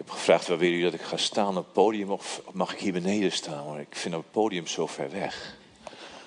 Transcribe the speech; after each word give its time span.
heb 0.00 0.10
gevraagd, 0.10 0.46
waar 0.46 0.58
willen 0.58 0.76
jullie 0.76 0.90
dat 0.90 1.00
ik 1.00 1.06
ga 1.06 1.16
staan 1.16 1.56
op 1.56 1.64
het 1.64 1.72
podium 1.72 2.10
of 2.10 2.42
mag 2.52 2.72
ik 2.72 2.78
hier 2.78 2.92
beneden 2.92 3.32
staan? 3.32 3.66
Maar 3.68 3.80
ik 3.80 3.96
vind 3.96 4.14
het 4.14 4.30
podium 4.30 4.66
zo 4.66 4.86
ver 4.86 5.10
weg. 5.10 5.56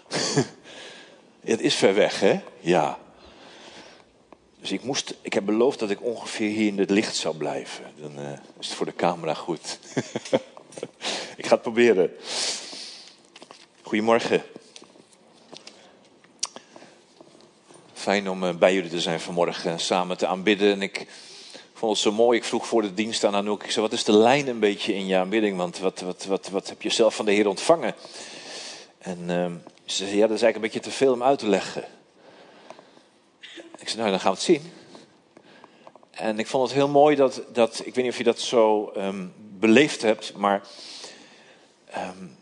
het 1.53 1.61
is 1.61 1.75
ver 1.75 1.94
weg, 1.94 2.20
hè? 2.20 2.40
Ja. 2.59 3.00
Dus 4.59 4.72
ik, 4.72 4.83
moest, 4.83 5.16
ik 5.22 5.33
heb 5.33 5.46
beloofd 5.46 5.80
dat 5.80 5.90
ik 5.90 6.04
ongeveer 6.04 6.50
hier 6.50 6.67
in 6.67 6.78
het 6.78 6.90
licht 6.90 7.16
zou 7.16 7.36
blijven. 7.36 7.86
Dan 7.96 8.20
uh, 8.20 8.32
is 8.59 8.68
het 8.68 8.75
voor 8.75 8.86
de 8.86 8.95
camera 8.95 9.33
goed. 9.33 9.79
ik 11.37 11.45
ga 11.45 11.53
het 11.53 11.61
proberen. 11.61 12.11
Goedemorgen. 13.81 14.43
Fijn 17.93 18.29
om 18.29 18.43
uh, 18.43 18.55
bij 18.55 18.73
jullie 18.73 18.89
te 18.89 19.01
zijn 19.01 19.19
vanmorgen, 19.19 19.79
samen 19.79 20.17
te 20.17 20.27
aanbidden. 20.27 20.71
En 20.71 20.81
ik 20.81 21.07
vond 21.84 21.95
het 21.95 22.05
zo 22.05 22.23
mooi. 22.23 22.38
Ik 22.38 22.43
vroeg 22.43 22.68
voor 22.68 22.81
de 22.81 22.93
dienst 22.93 23.23
aan 23.23 23.36
Anouk. 23.36 23.63
Ik 23.63 23.71
zei, 23.71 23.86
wat 23.86 23.95
is 23.95 24.04
de 24.04 24.18
lijn 24.18 24.47
een 24.47 24.59
beetje 24.59 24.93
in 24.93 25.07
je 25.07 25.18
aanbidding? 25.18 25.57
Want 25.57 25.79
wat, 25.79 26.00
wat, 26.00 26.25
wat, 26.25 26.50
wat 26.50 26.69
heb 26.69 26.82
je 26.82 26.89
zelf 26.89 27.15
van 27.15 27.25
de 27.25 27.32
Heer 27.32 27.47
ontvangen? 27.47 27.96
En 28.97 29.19
uh, 29.29 29.46
ze 29.86 30.06
zei, 30.06 30.18
ja, 30.18 30.28
dat 30.28 30.36
is 30.36 30.42
eigenlijk 30.42 30.56
een 30.56 30.61
beetje 30.61 30.79
te 30.79 30.92
veel 30.92 31.14
om 31.14 31.23
uit 31.23 31.39
te 31.39 31.47
leggen. 31.47 31.83
Ik 33.78 33.90
zei, 33.90 33.98
nou, 33.98 34.09
dan 34.09 34.20
gaan 34.20 34.32
we 34.32 34.38
het 34.38 34.46
zien. 34.46 34.72
En 36.12 36.40
ik 36.40 36.48
vond 36.48 36.64
het 36.64 36.73
heel 36.73 36.88
mooi 36.88 37.16
dat, 37.16 37.42
dat 37.54 37.82
ik 37.86 37.95
weet 37.95 38.04
niet 38.04 38.14
of 38.14 38.18
je 38.18 38.23
dat 38.23 38.40
zo 38.40 38.92
um, 38.98 39.34
beleefd 39.38 40.02
hebt, 40.02 40.34
maar 40.36 40.62
um, 41.98 42.38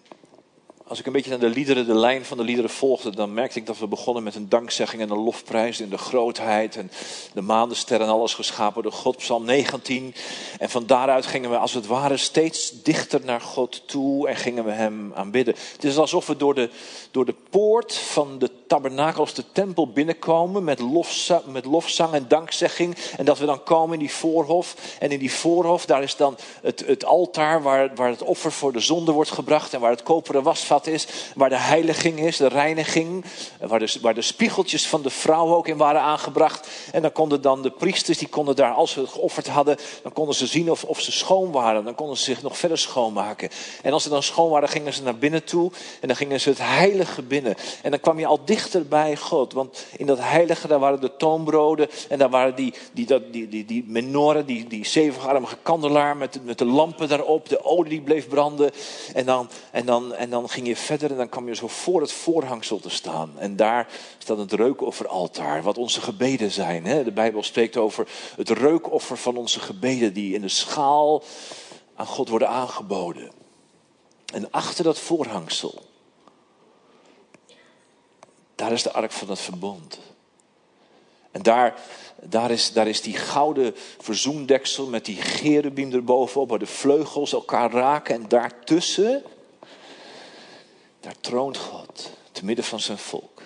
als 0.91 0.99
ik 0.99 1.05
een 1.05 1.11
beetje 1.11 1.29
naar 1.29 1.39
de 1.39 1.49
liederen, 1.49 1.85
de 1.85 1.95
lijn 1.95 2.25
van 2.25 2.37
de 2.37 2.43
liederen 2.43 2.69
volgde, 2.69 3.15
dan 3.15 3.33
merkte 3.33 3.59
ik 3.59 3.65
dat 3.65 3.79
we 3.79 3.87
begonnen 3.87 4.23
met 4.23 4.35
een 4.35 4.49
dankzegging 4.49 5.01
en 5.01 5.09
een 5.09 5.23
lofprijs 5.23 5.79
in 5.79 5.89
de 5.89 5.97
grootheid 5.97 6.75
en 6.75 6.91
de 7.33 7.41
maandenster 7.41 8.01
en 8.01 8.07
alles 8.07 8.33
geschapen 8.33 8.83
door 8.83 8.91
God, 8.91 9.17
Psalm 9.17 9.45
19. 9.45 10.13
En 10.59 10.69
van 10.69 10.85
daaruit 10.85 11.25
gingen 11.25 11.49
we 11.49 11.57
als 11.57 11.73
het 11.73 11.87
ware 11.87 12.17
steeds 12.17 12.81
dichter 12.83 13.21
naar 13.23 13.41
God 13.41 13.87
toe 13.87 14.27
en 14.27 14.35
gingen 14.35 14.65
we 14.65 14.71
Hem 14.71 15.11
aanbidden. 15.13 15.55
Het 15.73 15.83
is 15.83 15.97
alsof 15.97 16.27
we 16.27 16.37
door 16.37 16.55
de, 16.55 16.69
door 17.11 17.25
de 17.25 17.35
poort 17.49 17.95
van 17.95 18.39
de 18.39 18.49
tabernakels, 18.67 19.33
de 19.33 19.43
tempel 19.51 19.91
binnenkomen 19.91 20.63
met 20.63 20.79
met 21.45 21.65
lofzang 21.65 22.13
en 22.13 22.25
dankzegging. 22.27 22.97
En 23.17 23.25
dat 23.25 23.39
we 23.39 23.45
dan 23.45 23.63
komen 23.63 23.93
in 23.93 23.99
die 23.99 24.13
voorhof. 24.13 24.75
En 24.99 25.11
in 25.11 25.19
die 25.19 25.31
voorhof, 25.31 25.85
daar 25.85 26.03
is 26.03 26.15
dan 26.15 26.37
het, 26.61 26.83
het 26.85 27.05
altaar 27.05 27.61
waar, 27.61 27.91
waar 27.95 28.09
het 28.09 28.23
offer 28.23 28.51
voor 28.51 28.73
de 28.73 28.79
zonde 28.79 29.11
wordt 29.11 29.31
gebracht 29.31 29.73
en 29.73 29.79
waar 29.79 29.91
het 29.91 30.03
koperen 30.03 30.43
wasvat 30.43 30.79
is, 30.87 31.07
waar 31.35 31.49
de 31.49 31.57
heiliging 31.57 32.19
is, 32.19 32.37
de 32.37 32.47
reiniging, 32.47 33.25
waar 33.59 33.79
de, 33.79 33.97
waar 34.01 34.13
de 34.13 34.21
spiegeltjes 34.21 34.87
van 34.87 35.01
de 35.01 35.09
vrouw 35.09 35.55
ook 35.55 35.67
in 35.67 35.77
waren 35.77 36.01
aangebracht. 36.01 36.67
En 36.91 37.01
dan 37.01 37.11
konden 37.11 37.41
dan 37.41 37.61
de 37.61 37.71
priesters, 37.71 38.17
die 38.17 38.27
konden 38.27 38.55
daar, 38.55 38.73
als 38.73 38.91
ze 38.91 38.99
het 38.99 39.09
geofferd 39.09 39.47
hadden, 39.47 39.77
dan 40.03 40.13
konden 40.13 40.35
ze 40.35 40.47
zien 40.47 40.71
of, 40.71 40.83
of 40.83 41.01
ze 41.01 41.11
schoon 41.11 41.51
waren. 41.51 41.83
Dan 41.83 41.95
konden 41.95 42.17
ze 42.17 42.23
zich 42.23 42.41
nog 42.41 42.57
verder 42.57 42.77
schoonmaken. 42.77 43.49
En 43.81 43.93
als 43.93 44.03
ze 44.03 44.09
dan 44.09 44.23
schoon 44.23 44.49
waren, 44.49 44.69
gingen 44.69 44.93
ze 44.93 45.03
naar 45.03 45.17
binnen 45.17 45.43
toe 45.43 45.71
en 46.01 46.07
dan 46.07 46.17
gingen 46.17 46.39
ze 46.41 46.49
het 46.49 46.59
heilige 46.61 47.21
binnen. 47.21 47.55
En 47.81 47.91
dan 47.91 47.99
kwam 47.99 48.19
je 48.19 48.25
al 48.25 48.39
dichter 48.45 48.87
bij 48.87 49.17
God, 49.17 49.53
want 49.53 49.85
in 49.97 50.05
dat 50.05 50.19
heilige, 50.21 50.67
daar 50.67 50.79
waren 50.79 51.01
de 51.01 51.15
toonbroden 51.17 51.89
en 52.09 52.17
daar 52.17 52.29
waren 52.29 52.55
die, 52.55 52.73
die, 52.93 53.07
die, 53.31 53.47
die, 53.49 53.65
die, 53.65 53.83
menoren, 53.87 54.45
die, 54.45 54.67
die 54.67 54.85
zevenarmige 54.85 55.57
kandelaar 55.61 56.17
met, 56.17 56.39
met 56.43 56.57
de 56.57 56.65
lampen 56.65 57.09
daarop, 57.09 57.49
de 57.49 57.65
olie 57.65 57.89
die 57.89 58.01
bleef 58.01 58.27
branden. 58.27 58.71
En 59.13 59.25
dan, 59.25 59.49
en 59.71 59.85
dan, 59.85 60.13
en 60.13 60.29
dan 60.29 60.49
ging 60.49 60.67
verder 60.75 61.11
en 61.11 61.17
dan 61.17 61.29
kwam 61.29 61.47
je 61.47 61.55
zo 61.55 61.67
voor 61.67 62.01
het 62.01 62.11
voorhangsel 62.11 62.79
te 62.79 62.89
staan. 62.89 63.31
En 63.37 63.55
daar 63.55 63.87
staat 64.17 64.37
het 64.37 64.53
reukofferaltaar, 64.53 65.63
wat 65.63 65.77
onze 65.77 66.01
gebeden 66.01 66.51
zijn. 66.51 67.03
De 67.03 67.11
Bijbel 67.11 67.43
spreekt 67.43 67.77
over 67.77 68.07
het 68.35 68.49
reukoffer 68.49 69.17
van 69.17 69.37
onze 69.37 69.59
gebeden, 69.59 70.13
die 70.13 70.33
in 70.33 70.41
de 70.41 70.49
schaal 70.49 71.23
aan 71.95 72.05
God 72.05 72.29
worden 72.29 72.49
aangeboden. 72.49 73.31
En 74.33 74.51
achter 74.51 74.83
dat 74.83 74.99
voorhangsel, 74.99 75.81
daar 78.55 78.71
is 78.71 78.83
de 78.83 78.91
ark 78.91 79.11
van 79.11 79.29
het 79.29 79.39
verbond. 79.39 79.99
En 81.31 81.41
daar, 81.41 81.79
daar, 82.21 82.51
is, 82.51 82.73
daar 82.73 82.87
is 82.87 83.01
die 83.01 83.15
gouden 83.15 83.75
verzoendeksel 83.99 84.87
met 84.87 85.05
die 85.05 85.21
gerubim 85.21 85.93
erbovenop, 85.93 86.49
waar 86.49 86.59
de 86.59 86.65
vleugels 86.65 87.33
elkaar 87.33 87.71
raken. 87.71 88.15
En 88.15 88.27
daartussen 88.27 89.23
daar 91.01 91.19
troont 91.19 91.57
God, 91.57 92.11
te 92.31 92.45
midden 92.45 92.65
van 92.65 92.79
zijn 92.79 92.97
volk. 92.97 93.41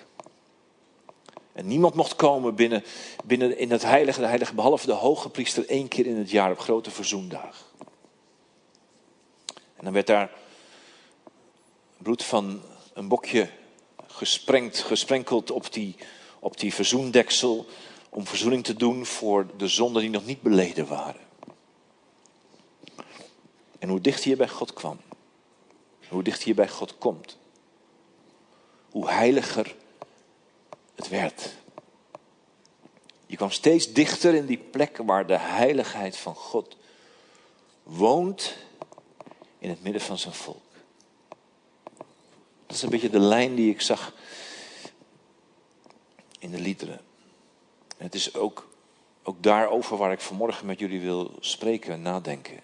En 1.52 1.66
niemand 1.66 1.94
mocht 1.94 2.16
komen 2.16 2.54
binnen, 2.54 2.84
binnen 3.24 3.58
in 3.58 3.70
het 3.70 3.82
heilige, 3.82 4.20
de 4.20 4.26
heilige, 4.26 4.54
behalve 4.54 4.86
de 4.86 4.92
hoge 4.92 5.30
priester 5.30 5.68
één 5.68 5.88
keer 5.88 6.06
in 6.06 6.16
het 6.16 6.30
jaar 6.30 6.50
op 6.50 6.58
grote 6.58 6.90
verzoendag. 6.90 7.72
En 9.46 9.84
dan 9.84 9.92
werd 9.92 10.06
daar 10.06 10.30
bloed 11.96 12.24
van 12.24 12.62
een 12.92 13.08
bokje 13.08 13.48
gesprengd, 14.06 14.78
gesprenkeld 14.78 15.50
op 15.50 15.72
die, 15.72 15.96
op 16.38 16.58
die 16.58 16.74
verzoendeksel 16.74 17.66
om 18.10 18.26
verzoening 18.26 18.64
te 18.64 18.74
doen 18.74 19.06
voor 19.06 19.46
de 19.56 19.68
zonden 19.68 20.02
die 20.02 20.10
nog 20.10 20.26
niet 20.26 20.42
beleden 20.42 20.86
waren. 20.86 21.20
En 23.78 23.88
hoe 23.88 24.00
dicht 24.00 24.24
je 24.24 24.36
bij 24.36 24.48
God 24.48 24.72
kwam, 24.72 25.00
hoe 26.08 26.22
dicht 26.22 26.42
je 26.42 26.54
bij 26.54 26.68
God 26.68 26.98
komt, 26.98 27.38
hoe 28.96 29.10
heiliger 29.10 29.74
het 30.94 31.08
werd. 31.08 31.54
Je 33.26 33.36
kwam 33.36 33.50
steeds 33.50 33.92
dichter 33.92 34.34
in 34.34 34.46
die 34.46 34.58
plek 34.58 34.96
waar 34.96 35.26
de 35.26 35.38
heiligheid 35.38 36.16
van 36.16 36.34
God 36.34 36.76
woont 37.82 38.56
in 39.58 39.68
het 39.68 39.82
midden 39.82 40.02
van 40.02 40.18
zijn 40.18 40.34
volk. 40.34 40.72
Dat 42.66 42.76
is 42.76 42.82
een 42.82 42.90
beetje 42.90 43.10
de 43.10 43.18
lijn 43.18 43.54
die 43.54 43.70
ik 43.70 43.80
zag 43.80 44.14
in 46.38 46.50
de 46.50 46.60
liederen. 46.60 47.00
En 47.96 48.04
het 48.04 48.14
is 48.14 48.34
ook, 48.34 48.68
ook 49.22 49.42
daarover 49.42 49.96
waar 49.96 50.12
ik 50.12 50.20
vanmorgen 50.20 50.66
met 50.66 50.78
jullie 50.78 51.00
wil 51.00 51.34
spreken 51.40 51.92
en 51.92 52.02
nadenken. 52.02 52.60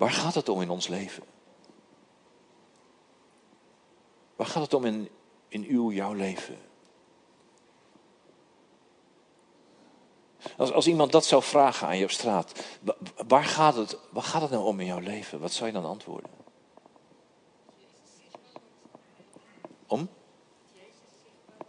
Waar 0.00 0.10
gaat 0.10 0.34
het 0.34 0.48
om 0.48 0.60
in 0.60 0.70
ons 0.70 0.88
leven? 0.88 1.22
Waar 4.36 4.46
gaat 4.46 4.62
het 4.62 4.74
om 4.74 4.84
in, 4.84 5.08
in 5.48 5.64
uw, 5.64 5.90
jouw 5.90 6.12
leven? 6.12 6.58
Als, 10.56 10.72
als 10.72 10.86
iemand 10.86 11.12
dat 11.12 11.24
zou 11.24 11.42
vragen 11.42 11.86
aan 11.86 11.96
je 11.96 12.04
op 12.04 12.10
straat, 12.10 12.64
waar 13.28 13.44
gaat, 13.44 13.74
het, 13.74 13.98
waar 14.10 14.22
gaat 14.22 14.42
het 14.42 14.50
nou 14.50 14.64
om 14.64 14.80
in 14.80 14.86
jouw 14.86 14.98
leven? 14.98 15.40
Wat 15.40 15.52
zou 15.52 15.66
je 15.66 15.72
dan 15.72 15.84
antwoorden? 15.84 16.30
Om? 19.86 20.08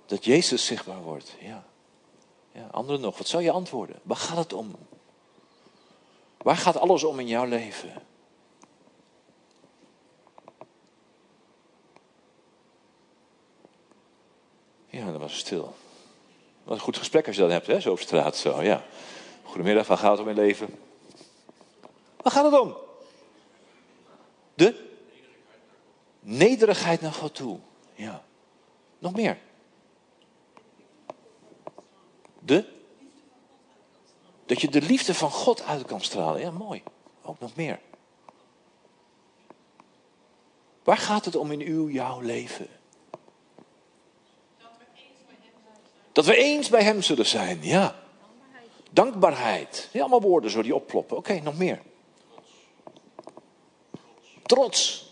Dat 0.05 0.25
Jezus 0.25 0.65
zichtbaar 0.65 1.01
wordt, 1.01 1.35
ja. 1.39 1.65
ja. 2.51 2.67
Anderen 2.71 3.01
nog, 3.01 3.17
wat 3.17 3.27
zou 3.27 3.43
je 3.43 3.51
antwoorden? 3.51 3.99
Waar 4.03 4.17
gaat 4.17 4.37
het 4.37 4.53
om? 4.53 4.75
Waar 6.37 6.57
gaat 6.57 6.77
alles 6.77 7.03
om 7.03 7.19
in 7.19 7.27
jouw 7.27 7.45
leven? 7.45 8.09
Ja, 14.91 15.11
dat 15.11 15.19
was 15.19 15.37
stil. 15.37 15.75
Wat 16.63 16.73
een 16.73 16.83
goed 16.83 16.97
gesprek 16.97 17.27
als 17.27 17.35
je 17.35 17.41
dat 17.41 17.51
hebt, 17.51 17.67
hè, 17.67 17.79
zo 17.79 17.91
op 17.91 17.99
straat. 17.99 18.37
Zo, 18.37 18.61
ja. 18.61 18.83
Goedemiddag, 19.43 19.87
waar 19.87 19.97
gaat 19.97 20.11
het 20.11 20.19
om 20.19 20.29
in 20.29 20.35
leven? 20.35 20.79
Waar 22.17 22.31
gaat 22.31 22.51
het 22.51 22.59
om? 22.59 22.75
De 24.53 24.89
nederigheid 26.19 27.01
naar 27.01 27.13
God 27.13 27.35
toe. 27.35 27.59
Ja. 27.93 28.23
Nog 28.99 29.15
meer. 29.15 29.37
De? 32.39 32.65
Dat 34.45 34.61
je 34.61 34.69
de 34.69 34.81
liefde 34.81 35.13
van 35.13 35.31
God 35.31 35.63
uit 35.63 35.85
kan 35.85 36.01
stralen. 36.01 36.41
Ja, 36.41 36.51
mooi. 36.51 36.83
Ook 37.21 37.39
nog 37.39 37.55
meer. 37.55 37.79
Waar 40.83 40.97
gaat 40.97 41.25
het 41.25 41.35
om 41.35 41.51
in 41.51 41.61
uw, 41.61 41.89
jouw 41.89 42.19
leven? 42.19 42.67
Dat 46.11 46.25
we 46.25 46.35
eens 46.35 46.69
bij 46.69 46.83
Hem 46.83 47.01
zullen 47.01 47.25
zijn, 47.25 47.63
ja. 47.63 47.95
Dankbaarheid. 48.91 49.89
Ja, 49.91 49.99
allemaal 49.99 50.21
woorden 50.21 50.51
zo 50.51 50.61
die 50.61 50.75
opploppen. 50.75 51.17
Oké, 51.17 51.39
nog 51.39 51.57
meer. 51.57 51.81
Trots. 54.43 55.09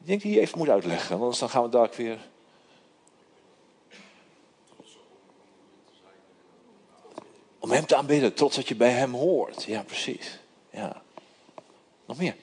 Ik 0.00 0.08
denk 0.08 0.22
dat 0.22 0.32
je 0.32 0.40
even 0.40 0.58
moet 0.58 0.68
uitleggen, 0.68 1.08
want 1.08 1.20
anders 1.20 1.38
dan 1.38 1.50
gaan 1.50 1.62
we 1.62 1.68
dadelijk 1.68 1.96
weer. 1.96 2.18
Om 7.58 7.70
Hem 7.70 7.86
te 7.86 7.96
aanbidden, 7.96 8.34
trots 8.34 8.56
dat 8.56 8.68
je 8.68 8.74
bij 8.74 8.90
Hem 8.90 9.14
hoort. 9.14 9.64
Ja, 9.64 9.82
precies. 9.82 10.38
Ja. 10.70 11.02
Nog 12.06 12.18
meer. 12.18 12.36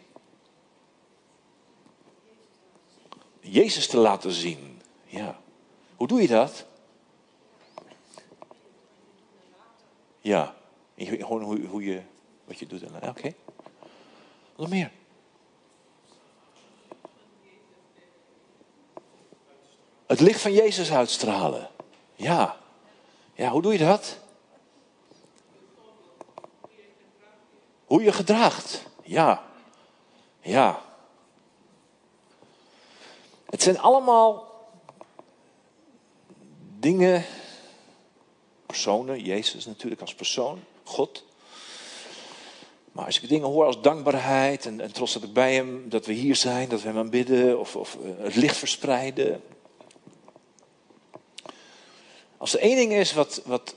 Jezus 3.39 3.87
te 3.87 3.97
laten 3.97 4.31
zien. 4.31 4.81
Ja. 5.05 5.39
Hoe 5.99 6.07
doe 6.07 6.21
je 6.21 6.27
dat? 6.27 6.65
Ja. 10.19 10.55
Gewoon 10.95 11.41
hoe, 11.41 11.65
hoe 11.65 11.83
je, 11.83 12.01
wat 12.45 12.59
je 12.59 12.65
doet. 12.65 12.83
Oké. 12.83 13.07
Okay. 13.07 13.35
Meer? 14.69 14.91
Het 20.05 20.19
licht 20.19 20.41
van 20.41 20.53
Jezus 20.53 20.91
uitstralen. 20.91 21.69
Ja. 22.15 22.57
Ja, 23.33 23.49
hoe 23.49 23.61
doe 23.61 23.71
je 23.71 23.79
dat? 23.79 24.17
Hoe 27.85 28.03
je 28.03 28.11
gedraagt. 28.11 28.83
Ja. 29.03 29.43
Ja. 30.41 30.81
Het 33.45 33.61
zijn 33.61 33.79
allemaal 33.79 34.48
dingen, 36.79 37.25
personen, 38.65 39.23
Jezus 39.23 39.65
natuurlijk 39.65 40.01
als 40.01 40.15
persoon, 40.15 40.59
God. 40.83 41.23
Maar 42.91 43.05
als 43.05 43.21
ik 43.21 43.29
dingen 43.29 43.47
hoor 43.47 43.65
als 43.65 43.81
dankbaarheid 43.81 44.65
en, 44.65 44.81
en 44.81 44.91
trots 44.91 45.13
dat 45.13 45.23
ik 45.23 45.33
bij 45.33 45.53
hem, 45.53 45.89
dat 45.89 46.05
we 46.05 46.13
hier 46.13 46.35
zijn, 46.35 46.69
dat 46.69 46.81
we 46.81 46.87
hem 46.87 46.97
aanbidden 46.97 47.59
of, 47.59 47.75
of 47.75 47.97
eh, 48.03 48.23
het 48.23 48.35
licht 48.35 48.57
verspreiden. 48.57 49.41
Als 52.37 52.53
er 52.53 52.59
één 52.59 52.75
ding 52.75 52.93
is 52.93 53.13
wat, 53.13 53.41
wat 53.45 53.75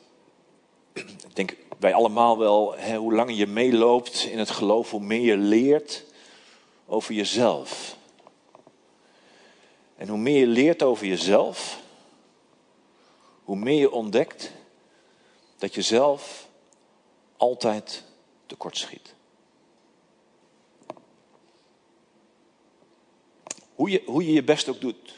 ik 0.92 1.34
denk 1.34 1.56
wij 1.78 1.94
allemaal 1.94 2.38
wel, 2.38 2.74
hè, 2.76 2.96
hoe 2.96 3.14
langer 3.14 3.34
je 3.34 3.46
meeloopt 3.46 4.24
in 4.24 4.38
het 4.38 4.50
geloof, 4.50 4.90
hoe 4.90 5.00
meer 5.00 5.20
je 5.20 5.36
leert 5.36 6.04
over 6.86 7.14
jezelf. 7.14 7.96
En 9.96 10.08
hoe 10.08 10.18
meer 10.18 10.38
je 10.38 10.46
leert 10.46 10.82
over 10.82 11.06
jezelf, 11.06 11.81
hoe 13.44 13.56
meer 13.56 13.78
je 13.78 13.90
ontdekt 13.90 14.52
dat 15.58 15.74
je 15.74 15.82
zelf 15.82 16.48
altijd 17.36 18.04
tekortschiet. 18.46 19.14
Hoe 23.74 23.90
je, 23.90 24.02
hoe 24.06 24.26
je 24.26 24.32
je 24.32 24.44
best 24.44 24.68
ook 24.68 24.80
doet. 24.80 25.14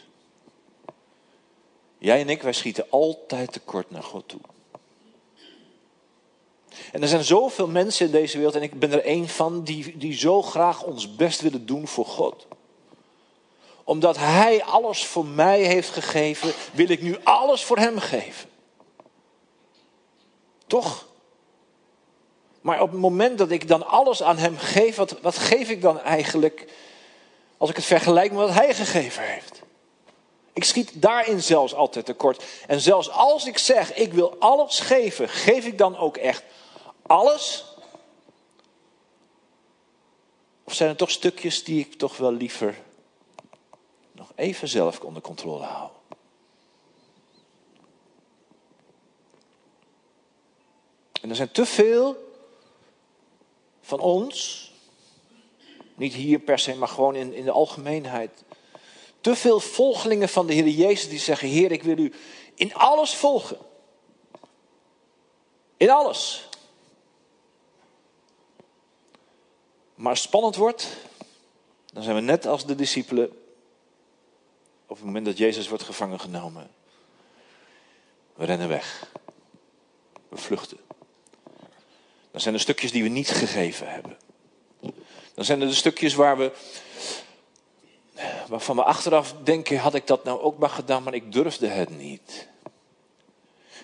Jij 1.98 2.20
en 2.20 2.28
ik, 2.28 2.42
wij 2.42 2.52
schieten 2.52 2.90
altijd 2.90 3.52
tekort 3.52 3.90
naar 3.90 4.02
God 4.02 4.28
toe. 4.28 4.40
En 6.92 7.02
er 7.02 7.08
zijn 7.08 7.24
zoveel 7.24 7.68
mensen 7.68 8.06
in 8.06 8.12
deze 8.12 8.36
wereld, 8.36 8.54
en 8.54 8.62
ik 8.62 8.78
ben 8.78 8.92
er 8.92 9.04
één 9.04 9.28
van, 9.28 9.64
die, 9.64 9.96
die 9.96 10.12
zo 10.12 10.42
graag 10.42 10.82
ons 10.82 11.16
best 11.16 11.40
willen 11.40 11.66
doen 11.66 11.88
voor 11.88 12.06
God. 12.06 12.46
Omdat 13.84 14.16
Hij 14.16 14.64
alles 14.64 15.06
voor 15.06 15.26
mij 15.26 15.62
heeft 15.62 15.90
gegeven, 15.90 16.52
wil 16.72 16.88
ik 16.88 17.02
nu 17.02 17.18
alles 17.24 17.64
voor 17.64 17.78
Hem 17.78 17.98
geven. 17.98 18.50
Toch? 20.66 21.06
Maar 22.60 22.80
op 22.80 22.90
het 22.90 23.00
moment 23.00 23.38
dat 23.38 23.50
ik 23.50 23.68
dan 23.68 23.86
alles 23.86 24.22
aan 24.22 24.38
Hem 24.38 24.58
geef, 24.58 24.96
wat, 24.96 25.38
geef 25.38 25.68
ik 25.68 25.82
dan 25.82 26.00
eigenlijk 26.00 26.72
als 27.56 27.70
ik 27.70 27.76
het 27.76 27.84
vergelijk 27.84 28.30
met 28.30 28.40
wat 28.40 28.54
Hij 28.54 28.74
gegeven 28.74 29.22
heeft? 29.22 29.62
Ik 30.52 30.64
schiet 30.64 31.02
daarin 31.02 31.42
zelfs 31.42 31.74
altijd 31.74 32.06
tekort. 32.06 32.44
En 32.66 32.80
zelfs 32.80 33.10
als 33.10 33.46
ik 33.46 33.58
zeg, 33.58 33.94
ik 33.94 34.12
wil 34.12 34.36
alles 34.38 34.80
geven, 34.80 35.28
geef 35.28 35.66
ik 35.66 35.78
dan 35.78 35.96
ook 35.96 36.16
echt 36.16 36.42
alles? 37.06 37.64
Of 40.64 40.74
zijn 40.74 40.90
er 40.90 40.96
toch 40.96 41.10
stukjes 41.10 41.64
die 41.64 41.80
ik 41.80 41.94
toch 41.94 42.16
wel 42.16 42.32
liever 42.32 42.83
even 44.34 44.68
zelf 44.68 45.00
onder 45.00 45.22
controle 45.22 45.64
hou? 45.64 45.90
En 51.20 51.30
er 51.30 51.36
zijn 51.36 51.52
te 51.52 51.66
veel 51.66 52.32
van 53.80 54.00
ons, 54.00 54.62
niet 55.94 56.14
hier 56.14 56.38
per 56.38 56.58
se, 56.58 56.74
maar 56.74 56.88
gewoon 56.88 57.14
in, 57.14 57.32
in 57.32 57.44
de 57.44 57.50
algemeenheid, 57.50 58.44
te 59.20 59.36
veel 59.36 59.60
volgelingen 59.60 60.28
van 60.28 60.46
de 60.46 60.52
Heer 60.52 60.68
Jezus 60.68 61.08
die 61.08 61.18
zeggen: 61.18 61.48
Heer, 61.48 61.72
ik 61.72 61.82
wil 61.82 61.98
u 61.98 62.12
in 62.54 62.74
alles 62.74 63.14
volgen. 63.14 63.58
In 65.76 65.90
alles. 65.90 66.48
Maar 69.94 70.10
als 70.10 70.18
het 70.18 70.28
spannend 70.28 70.56
wordt, 70.56 70.96
dan 71.92 72.02
zijn 72.02 72.14
we 72.14 72.20
net 72.20 72.46
als 72.46 72.66
de 72.66 72.74
discipelen 72.74 73.43
op 74.94 75.00
het 75.00 75.08
moment 75.08 75.26
dat 75.26 75.38
Jezus 75.38 75.68
wordt 75.68 75.84
gevangen 75.84 76.20
genomen. 76.20 76.70
We 78.34 78.44
rennen 78.44 78.68
weg. 78.68 79.10
We 80.28 80.36
vluchten. 80.36 80.78
Dan 82.30 82.40
zijn 82.40 82.54
er 82.54 82.60
stukjes 82.60 82.92
die 82.92 83.02
we 83.02 83.08
niet 83.08 83.30
gegeven 83.30 83.90
hebben. 83.90 84.16
Dan 85.34 85.44
zijn 85.44 85.60
er 85.60 85.66
de 85.66 85.74
stukjes 85.74 86.14
waar 86.14 86.38
we, 86.38 86.52
waarvan 88.48 88.76
we 88.76 88.84
achteraf 88.84 89.34
denken, 89.42 89.78
had 89.78 89.94
ik 89.94 90.06
dat 90.06 90.24
nou 90.24 90.40
ook 90.40 90.58
maar 90.58 90.70
gedaan, 90.70 91.02
maar 91.02 91.14
ik 91.14 91.32
durfde 91.32 91.66
het 91.66 91.90
niet. 91.90 92.48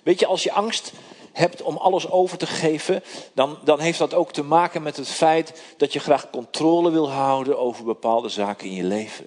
Weet 0.02 0.20
je, 0.20 0.26
als 0.26 0.42
je 0.42 0.52
angst 0.52 0.92
hebt 1.32 1.62
om 1.62 1.76
alles 1.76 2.10
over 2.10 2.38
te 2.38 2.46
geven, 2.46 3.02
dan, 3.32 3.58
dan 3.64 3.80
heeft 3.80 3.98
dat 3.98 4.14
ook 4.14 4.32
te 4.32 4.42
maken 4.42 4.82
met 4.82 4.96
het 4.96 5.08
feit 5.08 5.62
dat 5.76 5.92
je 5.92 5.98
graag 5.98 6.30
controle 6.30 6.90
wil 6.90 7.10
houden 7.10 7.58
over 7.58 7.84
bepaalde 7.84 8.28
zaken 8.28 8.66
in 8.66 8.74
je 8.74 8.84
leven. 8.84 9.26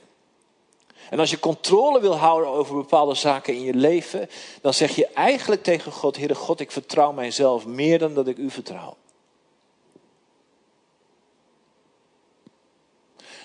En 1.13 1.19
als 1.19 1.29
je 1.29 1.39
controle 1.39 2.01
wil 2.01 2.15
houden 2.15 2.49
over 2.49 2.75
bepaalde 2.75 3.15
zaken 3.15 3.53
in 3.53 3.61
je 3.61 3.73
leven, 3.73 4.29
dan 4.61 4.73
zeg 4.73 4.95
je 4.95 5.07
eigenlijk 5.07 5.63
tegen 5.63 5.91
God: 5.91 6.17
Heere 6.17 6.35
God, 6.35 6.59
ik 6.59 6.71
vertrouw 6.71 7.11
mijzelf 7.11 7.65
meer 7.65 7.99
dan 7.99 8.13
dat 8.13 8.27
ik 8.27 8.37
u 8.37 8.49
vertrouw. 8.49 8.97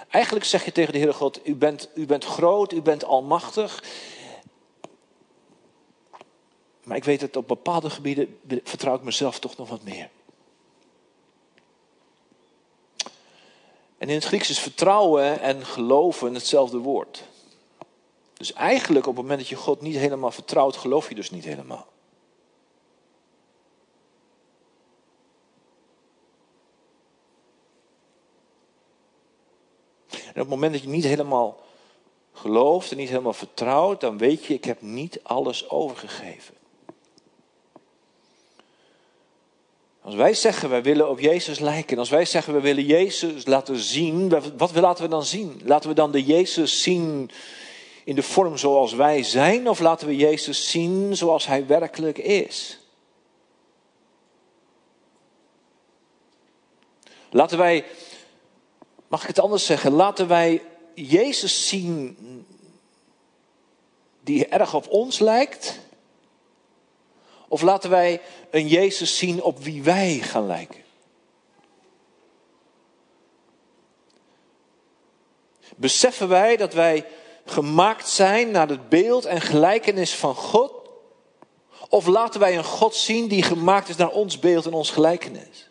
Eigenlijk 0.09 0.45
zeg 0.45 0.65
je 0.65 0.73
tegen 0.73 0.93
de 0.93 0.99
Heere 0.99 1.13
God: 1.13 1.47
u 1.47 1.55
bent, 1.55 1.89
u 1.95 2.07
bent 2.07 2.25
groot, 2.25 2.73
u 2.73 2.83
bent 2.83 3.05
almachtig. 3.05 3.83
Maar 6.85 6.97
ik 6.97 7.05
weet 7.05 7.21
dat 7.21 7.37
op 7.37 7.49
bepaalde 7.49 7.91
gebieden 7.91 8.39
vertrouw 8.65 8.95
ik 8.95 9.03
mezelf 9.03 9.39
toch 9.39 9.57
nog 9.57 9.69
wat 9.69 9.83
meer. 9.83 10.11
En 13.99 14.09
in 14.09 14.15
het 14.15 14.25
Grieks 14.25 14.51
is 14.51 14.59
vertrouwen 14.59 15.41
en 15.41 15.67
geloven 15.67 16.35
hetzelfde 16.35 16.79
woord. 16.79 17.23
Dus 18.39 18.53
eigenlijk 18.53 19.07
op 19.07 19.13
het 19.13 19.23
moment 19.23 19.41
dat 19.41 19.49
je 19.49 19.57
God 19.57 19.81
niet 19.81 19.97
helemaal 19.97 20.31
vertrouwt, 20.31 20.77
geloof 20.77 21.09
je 21.09 21.15
dus 21.15 21.31
niet 21.31 21.45
helemaal. 21.45 21.87
En 30.09 30.35
op 30.35 30.35
het 30.35 30.49
moment 30.49 30.73
dat 30.73 30.83
je 30.83 30.89
niet 30.89 31.05
helemaal 31.05 31.61
gelooft 32.33 32.91
en 32.91 32.97
niet 32.97 33.09
helemaal 33.09 33.33
vertrouwt, 33.33 34.01
dan 34.01 34.19
weet 34.19 34.45
je, 34.45 34.55
ik 34.55 34.65
heb 34.65 34.83
niet 34.83 35.21
alles 35.23 35.71
overgegeven. 35.71 36.55
Als 40.03 40.15
wij 40.15 40.35
zeggen, 40.35 40.69
wij 40.69 40.83
willen 40.83 41.09
op 41.09 41.21
Jezus 41.21 41.59
lijken. 41.59 41.99
Als 41.99 42.11
wij 42.11 42.25
zeggen, 42.25 42.55
we 42.55 42.61
willen 42.61 42.85
Jezus 42.85 43.47
laten 43.47 43.77
zien. 43.77 44.29
Wat 44.57 44.75
laten 44.75 45.05
we 45.05 45.11
dan 45.11 45.25
zien? 45.25 45.61
Laten 45.65 45.89
we 45.89 45.95
dan 45.95 46.11
de 46.11 46.25
Jezus 46.25 46.83
zien 46.83 47.31
in 48.09 48.15
de 48.15 48.23
vorm 48.23 48.57
zoals 48.57 48.93
wij 48.93 49.23
zijn? 49.23 49.69
Of 49.69 49.81
laten 49.81 50.07
we 50.07 50.17
Jezus 50.17 50.71
zien 50.71 51.17
zoals 51.17 51.47
Hij 51.47 51.67
werkelijk 51.67 52.19
is? 52.19 52.79
Laten 57.31 57.59
wij, 57.59 57.85
mag 59.09 59.21
ik 59.21 59.27
het 59.27 59.39
anders 59.39 59.67
zeggen, 59.67 59.93
laten 59.93 60.29
wij 60.29 60.63
Jezus 60.95 61.69
zien 61.69 62.17
die 64.21 64.47
erg 64.47 64.75
op 64.75 64.89
ons 64.89 65.19
lijkt? 65.19 65.79
Of 67.49 67.63
laten 67.63 67.91
wij 67.91 68.21
een 68.51 68.69
Jezus 68.69 69.19
zien 69.19 69.43
op 69.43 69.59
wie 69.59 69.83
wij 69.83 70.15
gaan 70.15 70.47
lijken? 70.47 70.83
Beseffen 75.77 76.29
wij 76.29 76.57
dat 76.57 76.73
wij 76.73 77.07
gemaakt 77.51 78.09
zijn 78.09 78.51
naar 78.51 78.69
het 78.69 78.89
beeld 78.89 79.25
en 79.25 79.41
gelijkenis 79.41 80.15
van 80.15 80.35
God? 80.35 80.73
Of 81.89 82.07
laten 82.07 82.41
wij 82.41 82.57
een 82.57 82.65
God 82.65 82.95
zien 82.95 83.29
die 83.29 83.43
gemaakt 83.43 83.89
is 83.89 83.97
naar 83.97 84.11
ons 84.11 84.39
beeld 84.39 84.67
en 84.67 84.73
ons 84.73 84.91
gelijkenis? 84.91 85.69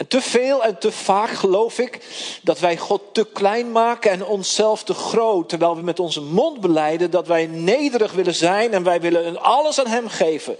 En 0.00 0.06
te 0.06 0.20
veel 0.20 0.64
en 0.64 0.78
te 0.78 0.92
vaak 0.92 1.30
geloof 1.30 1.78
ik 1.78 1.98
dat 2.42 2.58
wij 2.58 2.76
God 2.76 3.02
te 3.12 3.26
klein 3.32 3.72
maken 3.72 4.10
en 4.10 4.24
onszelf 4.24 4.84
te 4.84 4.94
groot. 4.94 5.48
Terwijl 5.48 5.76
we 5.76 5.82
met 5.82 6.00
onze 6.00 6.20
mond 6.20 6.60
beleiden 6.60 7.10
dat 7.10 7.26
wij 7.26 7.46
nederig 7.46 8.12
willen 8.12 8.34
zijn 8.34 8.72
en 8.72 8.82
wij 8.82 9.00
willen 9.00 9.42
alles 9.42 9.78
aan 9.80 9.86
Hem 9.86 10.08
geven. 10.08 10.56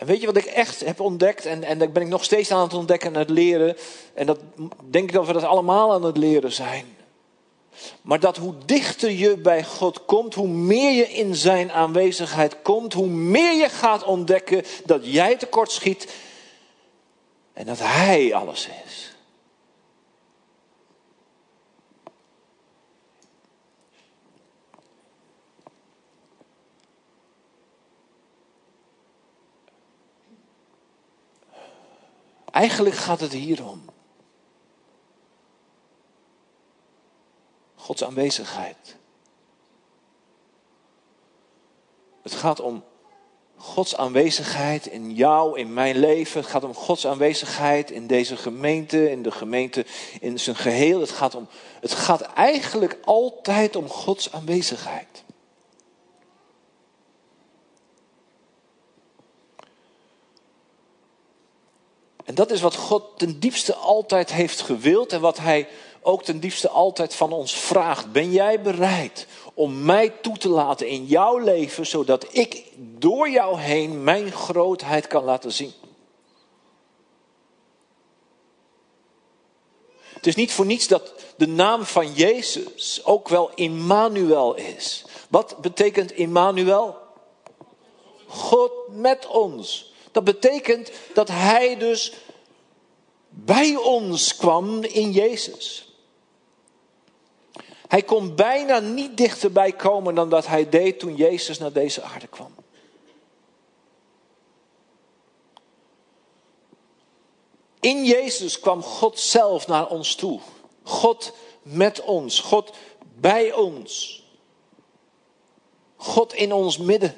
En 0.00 0.06
weet 0.06 0.20
je 0.20 0.26
wat 0.26 0.36
ik 0.36 0.44
echt 0.44 0.84
heb 0.84 1.00
ontdekt? 1.00 1.46
En, 1.46 1.64
en 1.64 1.78
dat 1.78 1.92
ben 1.92 2.02
ik 2.02 2.08
nog 2.08 2.24
steeds 2.24 2.50
aan 2.50 2.62
het 2.62 2.74
ontdekken 2.74 3.14
en 3.14 3.18
het 3.18 3.30
leren. 3.30 3.76
En 4.14 4.26
dat 4.26 4.38
denk 4.90 5.08
ik 5.08 5.12
dat 5.12 5.26
we 5.26 5.32
dat 5.32 5.42
allemaal 5.42 5.92
aan 5.92 6.04
het 6.04 6.16
leren 6.16 6.52
zijn. 6.52 6.96
Maar 8.02 8.20
dat 8.20 8.36
hoe 8.36 8.54
dichter 8.64 9.10
je 9.10 9.36
bij 9.36 9.64
God 9.64 10.04
komt, 10.04 10.34
hoe 10.34 10.48
meer 10.48 10.92
je 10.92 11.08
in 11.08 11.34
zijn 11.34 11.72
aanwezigheid 11.72 12.56
komt, 12.62 12.92
hoe 12.92 13.06
meer 13.06 13.54
je 13.54 13.68
gaat 13.68 14.04
ontdekken 14.04 14.64
dat 14.84 15.00
jij 15.02 15.36
tekort 15.36 15.72
schiet 15.72 16.12
en 17.52 17.66
dat 17.66 17.78
Hij 17.78 18.34
alles 18.34 18.68
is. 18.86 19.09
Eigenlijk 32.50 32.94
gaat 32.94 33.20
het 33.20 33.32
hier 33.32 33.66
om. 33.66 33.84
Gods 37.74 38.04
aanwezigheid. 38.04 38.96
Het 42.22 42.32
gaat 42.32 42.60
om 42.60 42.84
Gods 43.56 43.96
aanwezigheid 43.96 44.86
in 44.86 45.14
jou, 45.14 45.58
in 45.58 45.72
mijn 45.72 45.98
leven. 45.98 46.40
Het 46.40 46.50
gaat 46.50 46.64
om 46.64 46.74
Gods 46.74 47.06
aanwezigheid 47.06 47.90
in 47.90 48.06
deze 48.06 48.36
gemeente, 48.36 49.10
in 49.10 49.22
de 49.22 49.30
gemeente 49.30 49.86
in 50.20 50.38
zijn 50.38 50.56
geheel. 50.56 51.00
Het 51.00 51.10
gaat, 51.10 51.34
om, 51.34 51.48
het 51.80 51.92
gaat 51.92 52.20
eigenlijk 52.20 52.98
altijd 53.04 53.76
om 53.76 53.88
Gods 53.88 54.32
aanwezigheid. 54.32 55.24
En 62.30 62.36
dat 62.36 62.50
is 62.50 62.60
wat 62.60 62.74
God 62.74 63.04
ten 63.16 63.40
diepste 63.40 63.74
altijd 63.74 64.32
heeft 64.32 64.60
gewild 64.60 65.12
en 65.12 65.20
wat 65.20 65.38
Hij 65.38 65.68
ook 66.02 66.22
ten 66.22 66.40
diepste 66.40 66.68
altijd 66.68 67.14
van 67.14 67.32
ons 67.32 67.52
vraagt. 67.52 68.12
Ben 68.12 68.30
jij 68.30 68.60
bereid 68.60 69.26
om 69.54 69.84
mij 69.84 70.08
toe 70.08 70.38
te 70.38 70.48
laten 70.48 70.86
in 70.86 71.04
jouw 71.04 71.38
leven, 71.38 71.86
zodat 71.86 72.26
ik 72.30 72.64
door 72.76 73.30
jou 73.30 73.58
heen 73.58 74.04
mijn 74.04 74.32
grootheid 74.32 75.06
kan 75.06 75.24
laten 75.24 75.52
zien? 75.52 75.72
Het 80.08 80.26
is 80.26 80.34
niet 80.34 80.52
voor 80.52 80.66
niets 80.66 80.88
dat 80.88 81.12
de 81.36 81.48
naam 81.48 81.84
van 81.84 82.12
Jezus 82.12 83.04
ook 83.04 83.28
wel 83.28 83.50
Immanuel 83.54 84.54
is. 84.54 85.04
Wat 85.30 85.56
betekent 85.60 86.12
Immanuel? 86.12 86.96
God 88.26 88.72
met 88.88 89.26
ons. 89.26 89.89
Dat 90.12 90.24
betekent 90.24 90.90
dat 91.14 91.28
Hij 91.28 91.76
dus 91.76 92.12
bij 93.28 93.76
ons 93.76 94.36
kwam 94.36 94.82
in 94.82 95.10
Jezus. 95.10 95.90
Hij 97.90 98.02
kon 98.02 98.34
bijna 98.34 98.78
niet 98.78 99.16
dichterbij 99.16 99.72
komen 99.72 100.14
dan 100.14 100.28
dat 100.28 100.46
hij 100.46 100.68
deed 100.68 100.98
toen 100.98 101.16
Jezus 101.16 101.58
naar 101.58 101.72
deze 101.72 102.02
aarde 102.02 102.26
kwam. 102.26 102.54
In 107.80 108.04
Jezus 108.04 108.60
kwam 108.60 108.82
God 108.82 109.18
zelf 109.18 109.66
naar 109.66 109.88
ons 109.88 110.14
toe. 110.14 110.40
God 110.82 111.32
met 111.62 112.00
ons, 112.00 112.40
God 112.40 112.72
bij 113.14 113.52
ons. 113.52 114.22
God 115.96 116.32
in 116.32 116.52
ons 116.52 116.78
midden. 116.78 117.14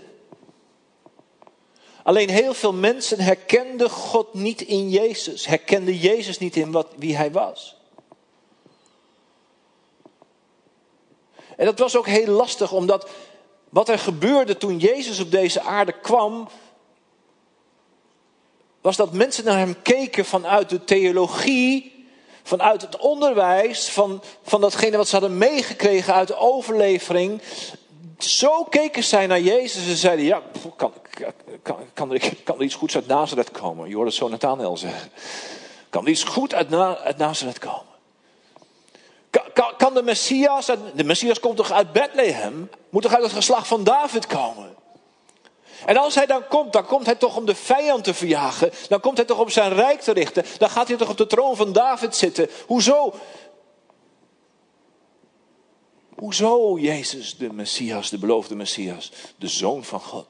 Alleen 2.02 2.30
heel 2.30 2.54
veel 2.54 2.73
mensen 2.73 3.21
herkenden 3.21 3.90
God 3.90 4.35
niet 4.35 4.61
in 4.61 4.90
Jezus, 4.90 5.47
herkenden 5.47 5.97
Jezus 5.97 6.38
niet 6.38 6.56
in 6.56 6.73
wat, 6.73 6.87
wie 6.97 7.16
hij 7.16 7.30
was. 7.30 7.76
En 11.56 11.64
dat 11.64 11.78
was 11.78 11.97
ook 11.97 12.06
heel 12.06 12.26
lastig, 12.26 12.73
omdat 12.73 13.09
wat 13.68 13.88
er 13.88 13.99
gebeurde 13.99 14.56
toen 14.56 14.78
Jezus 14.78 15.21
op 15.21 15.30
deze 15.30 15.61
aarde 15.61 15.92
kwam, 15.92 16.49
was 18.80 18.97
dat 18.97 19.12
mensen 19.12 19.44
naar 19.44 19.59
hem 19.59 19.82
keken 19.82 20.25
vanuit 20.25 20.68
de 20.68 20.85
theologie, 20.85 22.06
vanuit 22.42 22.82
het 22.82 22.97
onderwijs, 22.97 23.88
van, 23.88 24.23
van 24.42 24.61
datgene 24.61 24.97
wat 24.97 25.09
ze 25.09 25.16
hadden 25.18 25.38
meegekregen 25.38 26.14
uit 26.14 26.28
de 26.28 26.37
overlevering. 26.37 27.42
Zo 28.24 28.64
keken 28.64 29.04
zij 29.04 29.26
naar 29.26 29.40
Jezus 29.40 29.88
en 29.88 29.96
zeiden: 29.96 30.24
Ja, 30.24 30.42
kan, 30.76 30.92
kan, 31.62 31.76
kan, 31.92 32.10
kan 32.44 32.56
er 32.56 32.62
iets 32.62 32.74
goeds 32.74 32.94
uit 32.94 33.06
Nazareth 33.06 33.50
komen? 33.50 33.88
Je 33.88 33.94
hoort 33.94 34.06
het 34.06 34.16
zo 34.16 34.28
Nathanael 34.28 34.76
zeggen. 34.76 35.10
Kan 35.90 36.04
er 36.04 36.10
iets 36.10 36.24
goed 36.24 36.54
uit, 36.54 36.74
uit 36.74 37.16
Nazareth 37.16 37.58
komen? 37.58 37.90
Kan, 39.52 39.76
kan, 39.76 39.94
de 39.94 40.02
Messias, 40.02 40.66
de 40.94 41.04
Messias 41.04 41.40
komt 41.40 41.56
toch 41.56 41.70
uit 41.70 41.92
Bethlehem? 41.92 42.70
Moet 42.90 43.02
toch 43.02 43.14
uit 43.14 43.22
het 43.22 43.32
geslacht 43.32 43.66
van 43.66 43.84
David 43.84 44.26
komen? 44.26 44.74
En 45.86 45.96
als 45.96 46.14
hij 46.14 46.26
dan 46.26 46.46
komt, 46.48 46.72
dan 46.72 46.86
komt 46.86 47.06
hij 47.06 47.14
toch 47.14 47.36
om 47.36 47.46
de 47.46 47.54
vijand 47.54 48.04
te 48.04 48.14
verjagen. 48.14 48.72
Dan 48.88 49.00
komt 49.00 49.16
hij 49.16 49.26
toch 49.26 49.38
om 49.38 49.48
zijn 49.48 49.74
rijk 49.74 50.00
te 50.00 50.12
richten. 50.12 50.44
Dan 50.58 50.70
gaat 50.70 50.88
hij 50.88 50.96
toch 50.96 51.08
op 51.08 51.16
de 51.16 51.26
troon 51.26 51.56
van 51.56 51.72
David 51.72 52.16
zitten. 52.16 52.50
Hoezo? 52.66 53.14
Hoezo 56.22 56.78
Jezus, 56.78 57.36
de 57.36 57.52
Messias, 57.52 58.10
de 58.10 58.18
beloofde 58.18 58.54
Messias, 58.54 59.12
de 59.36 59.48
Zoon 59.48 59.84
van 59.84 60.00
God? 60.00 60.26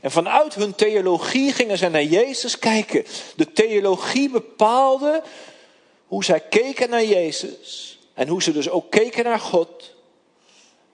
En 0.00 0.10
vanuit 0.10 0.54
hun 0.54 0.74
theologie 0.74 1.52
gingen 1.52 1.78
zij 1.78 1.88
naar 1.88 2.04
Jezus 2.04 2.58
kijken. 2.58 3.04
De 3.36 3.52
theologie 3.52 4.30
bepaalde 4.30 5.22
hoe 6.06 6.24
zij 6.24 6.40
keken 6.40 6.90
naar 6.90 7.04
Jezus 7.04 7.98
en 8.14 8.28
hoe 8.28 8.42
ze 8.42 8.52
dus 8.52 8.68
ook 8.68 8.90
keken 8.90 9.24
naar 9.24 9.40
God. 9.40 9.94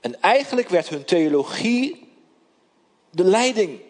En 0.01 0.21
eigenlijk 0.21 0.69
werd 0.69 0.89
hun 0.89 1.05
theologie 1.05 2.09
de 3.11 3.25
leiding. 3.25 3.81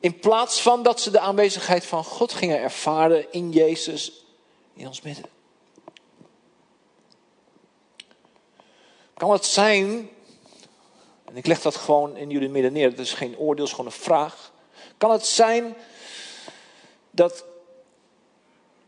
In 0.00 0.18
plaats 0.18 0.60
van 0.62 0.82
dat 0.82 1.00
ze 1.00 1.10
de 1.10 1.20
aanwezigheid 1.20 1.84
van 1.84 2.04
God 2.04 2.32
gingen 2.32 2.58
ervaren 2.58 3.32
in 3.32 3.50
Jezus 3.50 4.24
in 4.74 4.86
ons 4.86 5.02
midden. 5.02 5.33
Kan 9.24 9.32
het 9.32 9.46
zijn, 9.46 10.10
en 11.24 11.36
ik 11.36 11.46
leg 11.46 11.60
dat 11.60 11.76
gewoon 11.76 12.16
in 12.16 12.30
jullie 12.30 12.48
midden 12.48 12.72
neer, 12.72 12.90
het 12.90 12.98
is 12.98 13.12
geen 13.12 13.38
oordeel, 13.38 13.64
het 13.64 13.64
is 13.64 13.70
gewoon 13.70 13.86
een 13.86 13.98
vraag. 13.98 14.52
Kan 14.98 15.10
het 15.10 15.26
zijn 15.26 15.76
dat 17.10 17.44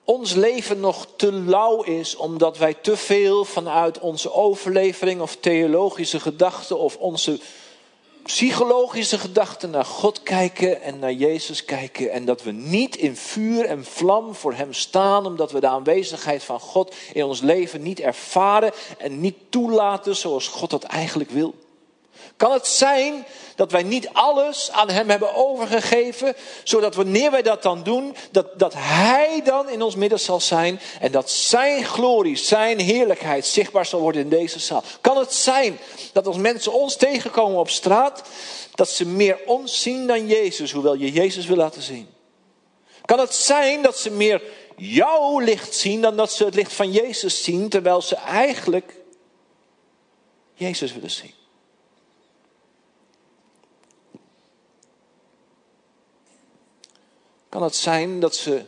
ons 0.04 0.32
leven 0.34 0.80
nog 0.80 1.06
te 1.16 1.32
lauw 1.32 1.82
is 1.82 2.16
omdat 2.16 2.58
wij 2.58 2.74
te 2.74 2.96
veel 2.96 3.44
vanuit 3.44 3.98
onze 3.98 4.32
overlevering 4.32 5.20
of 5.20 5.36
theologische 5.36 6.20
gedachten 6.20 6.78
of 6.78 6.96
onze 6.96 7.40
psychologische 8.26 9.18
gedachten 9.18 9.70
naar 9.70 9.84
God 9.84 10.22
kijken 10.22 10.82
en 10.82 10.98
naar 10.98 11.12
Jezus 11.12 11.64
kijken. 11.64 12.10
En 12.10 12.24
dat 12.24 12.42
we 12.42 12.52
niet 12.52 12.96
in 12.96 13.16
vuur 13.16 13.64
en 13.64 13.84
vlam 13.84 14.34
voor 14.34 14.54
Hem 14.54 14.72
staan, 14.72 15.26
omdat 15.26 15.52
we 15.52 15.60
de 15.60 15.68
aanwezigheid 15.68 16.42
van 16.42 16.60
God 16.60 16.94
in 17.12 17.24
ons 17.24 17.40
leven 17.40 17.82
niet 17.82 18.00
ervaren 18.00 18.72
en 18.98 19.20
niet 19.20 19.36
toelaten 19.48 20.16
zoals 20.16 20.48
God 20.48 20.70
dat 20.70 20.82
eigenlijk 20.82 21.30
wil. 21.30 21.54
Kan 22.36 22.52
het 22.52 22.66
zijn 22.66 23.24
dat 23.56 23.70
wij 23.70 23.82
niet 23.82 24.08
alles 24.12 24.70
aan 24.70 24.90
Hem 24.90 25.10
hebben 25.10 25.34
overgegeven, 25.34 26.36
zodat 26.64 26.94
wanneer 26.94 27.30
wij 27.30 27.42
dat 27.42 27.62
dan 27.62 27.82
doen, 27.82 28.16
dat, 28.30 28.58
dat 28.58 28.72
Hij 28.76 29.40
dan 29.44 29.68
in 29.68 29.82
ons 29.82 29.94
midden 29.94 30.20
zal 30.20 30.40
zijn 30.40 30.80
en 31.00 31.12
dat 31.12 31.30
Zijn 31.30 31.84
glorie, 31.84 32.36
Zijn 32.36 32.78
heerlijkheid 32.78 33.46
zichtbaar 33.46 33.86
zal 33.86 34.00
worden 34.00 34.22
in 34.22 34.28
deze 34.28 34.58
zaal? 34.58 34.82
Kan 35.00 35.16
het 35.16 35.34
zijn 35.34 35.78
dat 36.12 36.26
als 36.26 36.36
mensen 36.36 36.72
ons 36.72 36.96
tegenkomen 36.96 37.58
op 37.58 37.70
straat, 37.70 38.22
dat 38.74 38.88
ze 38.88 39.06
meer 39.06 39.38
ons 39.46 39.82
zien 39.82 40.06
dan 40.06 40.26
Jezus, 40.26 40.72
hoewel 40.72 40.94
je 40.94 41.12
Jezus 41.12 41.46
wil 41.46 41.56
laten 41.56 41.82
zien? 41.82 42.08
Kan 43.04 43.18
het 43.18 43.34
zijn 43.34 43.82
dat 43.82 43.98
ze 43.98 44.10
meer 44.10 44.42
jouw 44.76 45.38
licht 45.38 45.74
zien 45.74 46.00
dan 46.00 46.16
dat 46.16 46.32
ze 46.32 46.44
het 46.44 46.54
licht 46.54 46.72
van 46.72 46.92
Jezus 46.92 47.44
zien, 47.44 47.68
terwijl 47.68 48.02
ze 48.02 48.16
eigenlijk 48.16 48.94
Jezus 50.54 50.92
willen 50.92 51.10
zien? 51.10 51.35
Kan 57.56 57.64
het 57.64 57.76
zijn 57.76 58.20
dat 58.20 58.34
ze 58.34 58.64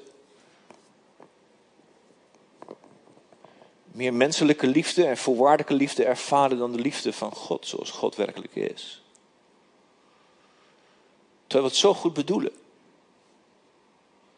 meer 3.85 4.15
menselijke 4.15 4.67
liefde 4.67 5.07
en 5.07 5.17
voorwaardelijke 5.17 5.75
liefde 5.75 6.05
ervaren 6.05 6.59
dan 6.59 6.73
de 6.73 6.79
liefde 6.79 7.13
van 7.13 7.33
God, 7.33 7.67
zoals 7.67 7.91
God 7.91 8.17
werkelijk 8.17 8.55
is? 8.55 9.03
Terwijl 11.47 11.65
we 11.65 11.71
het 11.71 11.81
zo 11.81 11.95
goed 11.95 12.15
bedoelen. 12.15 12.53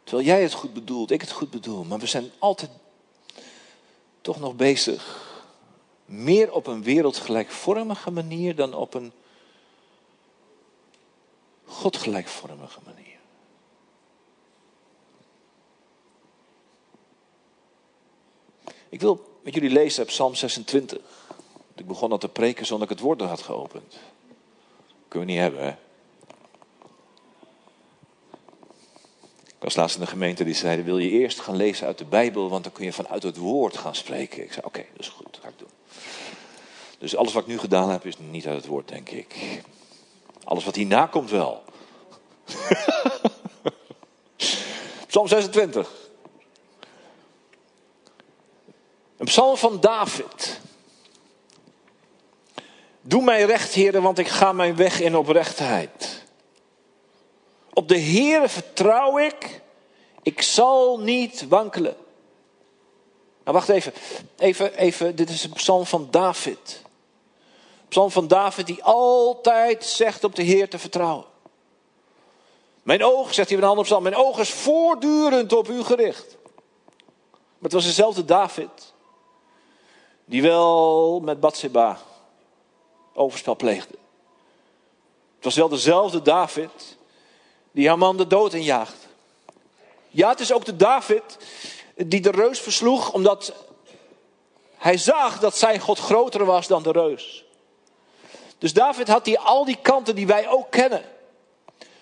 Terwijl 0.04 0.26
jij 0.26 0.42
het 0.42 0.52
goed 0.52 0.74
bedoelt, 0.74 1.10
ik 1.10 1.20
het 1.20 1.30
goed 1.30 1.50
bedoel, 1.50 1.84
maar 1.84 1.98
we 1.98 2.06
zijn 2.06 2.30
altijd 2.38 2.70
toch 4.20 4.40
nog 4.40 4.56
bezig. 4.56 5.32
Meer 6.04 6.52
op 6.52 6.66
een 6.66 6.82
wereldgelijkvormige 6.82 8.10
manier 8.10 8.54
dan 8.54 8.74
op 8.74 8.94
een 8.94 9.12
godgelijkvormige 11.64 12.80
manier. 12.84 13.09
Ik 18.90 19.00
wil 19.00 19.38
met 19.42 19.54
jullie 19.54 19.70
lezen 19.70 19.98
uit 19.98 20.08
Psalm 20.08 20.34
26. 20.34 20.98
Ik 21.76 21.86
begon 21.86 22.12
al 22.12 22.18
te 22.18 22.28
preken 22.28 22.66
zonder 22.66 22.90
ik 22.90 22.96
het 22.96 23.04
woord 23.04 23.20
had 23.20 23.42
geopend. 23.42 23.98
Kunnen 25.08 25.28
we 25.28 25.34
niet 25.34 25.42
hebben, 25.42 25.64
hè? 25.64 25.74
Ik 29.46 29.66
was 29.66 29.76
laatst 29.76 29.96
in 29.96 30.02
de 30.02 30.10
gemeente 30.10 30.44
die 30.44 30.54
zeiden: 30.54 30.84
Wil 30.84 30.98
je 30.98 31.10
eerst 31.10 31.40
gaan 31.40 31.56
lezen 31.56 31.86
uit 31.86 31.98
de 31.98 32.04
Bijbel, 32.04 32.48
want 32.48 32.64
dan 32.64 32.72
kun 32.72 32.84
je 32.84 32.92
vanuit 32.92 33.22
het 33.22 33.36
woord 33.36 33.76
gaan 33.76 33.94
spreken. 33.94 34.42
Ik 34.42 34.52
zei: 34.52 34.66
Oké, 34.66 34.84
dat 34.92 35.00
is 35.00 35.08
goed, 35.08 35.26
dat 35.30 35.40
ga 35.42 35.48
ik 35.48 35.58
doen. 35.58 35.68
Dus 36.98 37.16
alles 37.16 37.32
wat 37.32 37.42
ik 37.42 37.48
nu 37.48 37.58
gedaan 37.58 37.90
heb, 37.90 38.06
is 38.06 38.18
niet 38.18 38.46
uit 38.46 38.56
het 38.56 38.66
woord, 38.66 38.88
denk 38.88 39.08
ik. 39.08 39.62
Alles 40.44 40.64
wat 40.64 40.74
hierna 40.74 41.06
komt 41.06 41.30
wel. 41.30 41.62
Psalm 45.06 45.28
26. 45.28 46.09
Een 49.20 49.26
psalm 49.26 49.56
van 49.56 49.80
David. 49.80 50.60
Doe 53.00 53.22
mij 53.22 53.44
recht, 53.44 53.72
heren, 53.72 54.02
want 54.02 54.18
ik 54.18 54.28
ga 54.28 54.52
mijn 54.52 54.76
weg 54.76 55.00
in 55.00 55.16
oprechtheid. 55.16 56.24
Op 57.72 57.88
de 57.88 58.00
Heere 58.00 58.48
vertrouw 58.48 59.18
ik, 59.18 59.60
ik 60.22 60.42
zal 60.42 61.00
niet 61.00 61.48
wankelen. 61.48 61.96
Nou, 63.44 63.56
wacht 63.56 63.68
even. 63.68 63.92
even. 64.38 64.74
Even, 64.74 65.16
dit 65.16 65.30
is 65.30 65.44
een 65.44 65.52
psalm 65.52 65.86
van 65.86 66.08
David. 66.10 66.82
Psalm 67.88 68.10
van 68.10 68.28
David 68.28 68.66
die 68.66 68.82
altijd 68.82 69.84
zegt 69.84 70.24
op 70.24 70.34
de 70.34 70.42
Heer 70.42 70.68
te 70.68 70.78
vertrouwen. 70.78 71.24
Mijn 72.82 73.04
oog, 73.04 73.34
zegt 73.34 73.48
hij 73.48 73.56
in 73.58 73.62
een 73.62 73.68
andere 73.68 73.86
psalm, 73.86 74.02
mijn 74.02 74.16
oog 74.16 74.38
is 74.38 74.50
voortdurend 74.50 75.52
op 75.52 75.68
u 75.68 75.82
gericht. 75.82 76.36
Maar 77.30 77.70
het 77.70 77.72
was 77.72 77.84
dezelfde 77.84 78.24
David 78.24 78.92
die 80.30 80.42
wel 80.42 81.20
met 81.20 81.40
Bathsheba 81.40 81.98
overspel 83.14 83.56
pleegde. 83.56 83.94
Het 85.34 85.44
was 85.44 85.54
wel 85.54 85.68
dezelfde 85.68 86.22
David 86.22 86.96
die 87.72 87.88
haar 87.88 87.98
man 87.98 88.16
de 88.16 88.26
dood 88.26 88.52
injaagt. 88.52 89.08
Ja, 90.08 90.28
het 90.28 90.40
is 90.40 90.52
ook 90.52 90.64
de 90.64 90.76
David 90.76 91.38
die 91.96 92.20
de 92.20 92.30
reus 92.30 92.60
versloeg 92.60 93.12
omdat 93.12 93.52
hij 94.76 94.96
zag 94.96 95.38
dat 95.38 95.56
zijn 95.56 95.80
God 95.80 95.98
groter 95.98 96.44
was 96.44 96.66
dan 96.66 96.82
de 96.82 96.92
reus. 96.92 97.44
Dus 98.58 98.72
David 98.72 99.08
had 99.08 99.24
die, 99.24 99.38
al 99.38 99.64
die 99.64 99.78
kanten 99.82 100.14
die 100.14 100.26
wij 100.26 100.48
ook 100.48 100.70
kennen. 100.70 101.04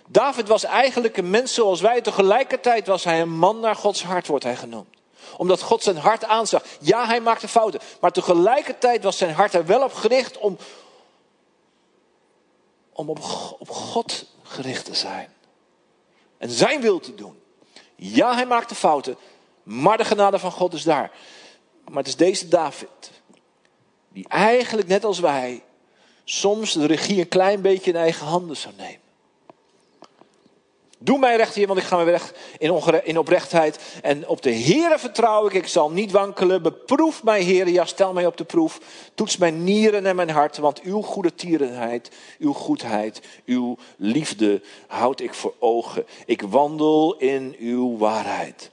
David 0.06 0.48
was 0.48 0.64
eigenlijk 0.64 1.16
een 1.16 1.30
mens 1.30 1.54
zoals 1.54 1.80
wij. 1.80 2.00
Tegelijkertijd 2.00 2.86
was 2.86 3.04
hij 3.04 3.20
een 3.20 3.38
man 3.38 3.60
naar 3.60 3.76
Gods 3.76 4.02
hart, 4.02 4.26
wordt 4.26 4.44
hij 4.44 4.56
genoemd. 4.56 4.97
Omdat 5.36 5.62
God 5.62 5.82
zijn 5.82 5.96
hart 5.96 6.24
aanzag. 6.24 6.64
Ja, 6.80 7.06
hij 7.06 7.20
maakte 7.20 7.48
fouten. 7.48 7.80
Maar 8.00 8.12
tegelijkertijd 8.12 9.02
was 9.02 9.18
zijn 9.18 9.34
hart 9.34 9.54
er 9.54 9.66
wel 9.66 9.82
op 9.82 9.92
gericht 9.92 10.38
om, 10.38 10.56
om 12.92 13.10
op, 13.10 13.18
op 13.58 13.68
God 13.68 14.24
gericht 14.42 14.84
te 14.84 14.94
zijn. 14.94 15.32
En 16.38 16.50
zijn 16.50 16.80
wil 16.80 17.00
te 17.00 17.14
doen. 17.14 17.42
Ja, 17.96 18.34
hij 18.34 18.46
maakte 18.46 18.74
fouten. 18.74 19.16
Maar 19.62 19.96
de 19.96 20.04
genade 20.04 20.38
van 20.38 20.52
God 20.52 20.74
is 20.74 20.82
daar. 20.82 21.10
Maar 21.84 21.98
het 21.98 22.06
is 22.06 22.16
deze 22.16 22.48
David. 22.48 23.10
Die 24.08 24.28
eigenlijk 24.28 24.88
net 24.88 25.04
als 25.04 25.18
wij 25.18 25.62
soms 26.24 26.72
de 26.72 26.86
regie 26.86 27.20
een 27.20 27.28
klein 27.28 27.60
beetje 27.60 27.90
in 27.90 27.96
eigen 27.96 28.26
handen 28.26 28.56
zou 28.56 28.74
nemen. 28.76 29.07
Doe 31.00 31.18
mij 31.18 31.36
recht 31.36 31.54
hier, 31.54 31.66
want 31.66 31.78
ik 31.78 31.84
ga 31.84 31.94
mijn 31.94 32.08
weg 32.08 32.34
in, 32.58 32.82
in 33.04 33.18
oprechtheid. 33.18 33.78
En 34.02 34.28
op 34.28 34.42
de 34.42 34.54
Heere 34.54 34.98
vertrouw 34.98 35.46
ik, 35.46 35.52
ik 35.52 35.66
zal 35.66 35.90
niet 35.90 36.10
wankelen. 36.10 36.62
Beproef 36.62 37.22
mij, 37.22 37.44
Heere, 37.44 37.72
ja, 37.72 37.84
stel 37.84 38.12
mij 38.12 38.26
op 38.26 38.36
de 38.36 38.44
proef. 38.44 38.80
Toets 39.14 39.36
mijn 39.36 39.64
nieren 39.64 40.06
en 40.06 40.16
mijn 40.16 40.30
hart, 40.30 40.56
want 40.56 40.80
uw 40.80 41.02
goede 41.02 41.34
tierenheid, 41.34 42.10
uw 42.38 42.52
goedheid, 42.52 43.20
uw 43.46 43.76
liefde 43.96 44.62
houd 44.86 45.20
ik 45.20 45.34
voor 45.34 45.54
ogen. 45.58 46.06
Ik 46.26 46.42
wandel 46.42 47.16
in 47.16 47.56
uw 47.58 47.96
waarheid. 47.96 48.70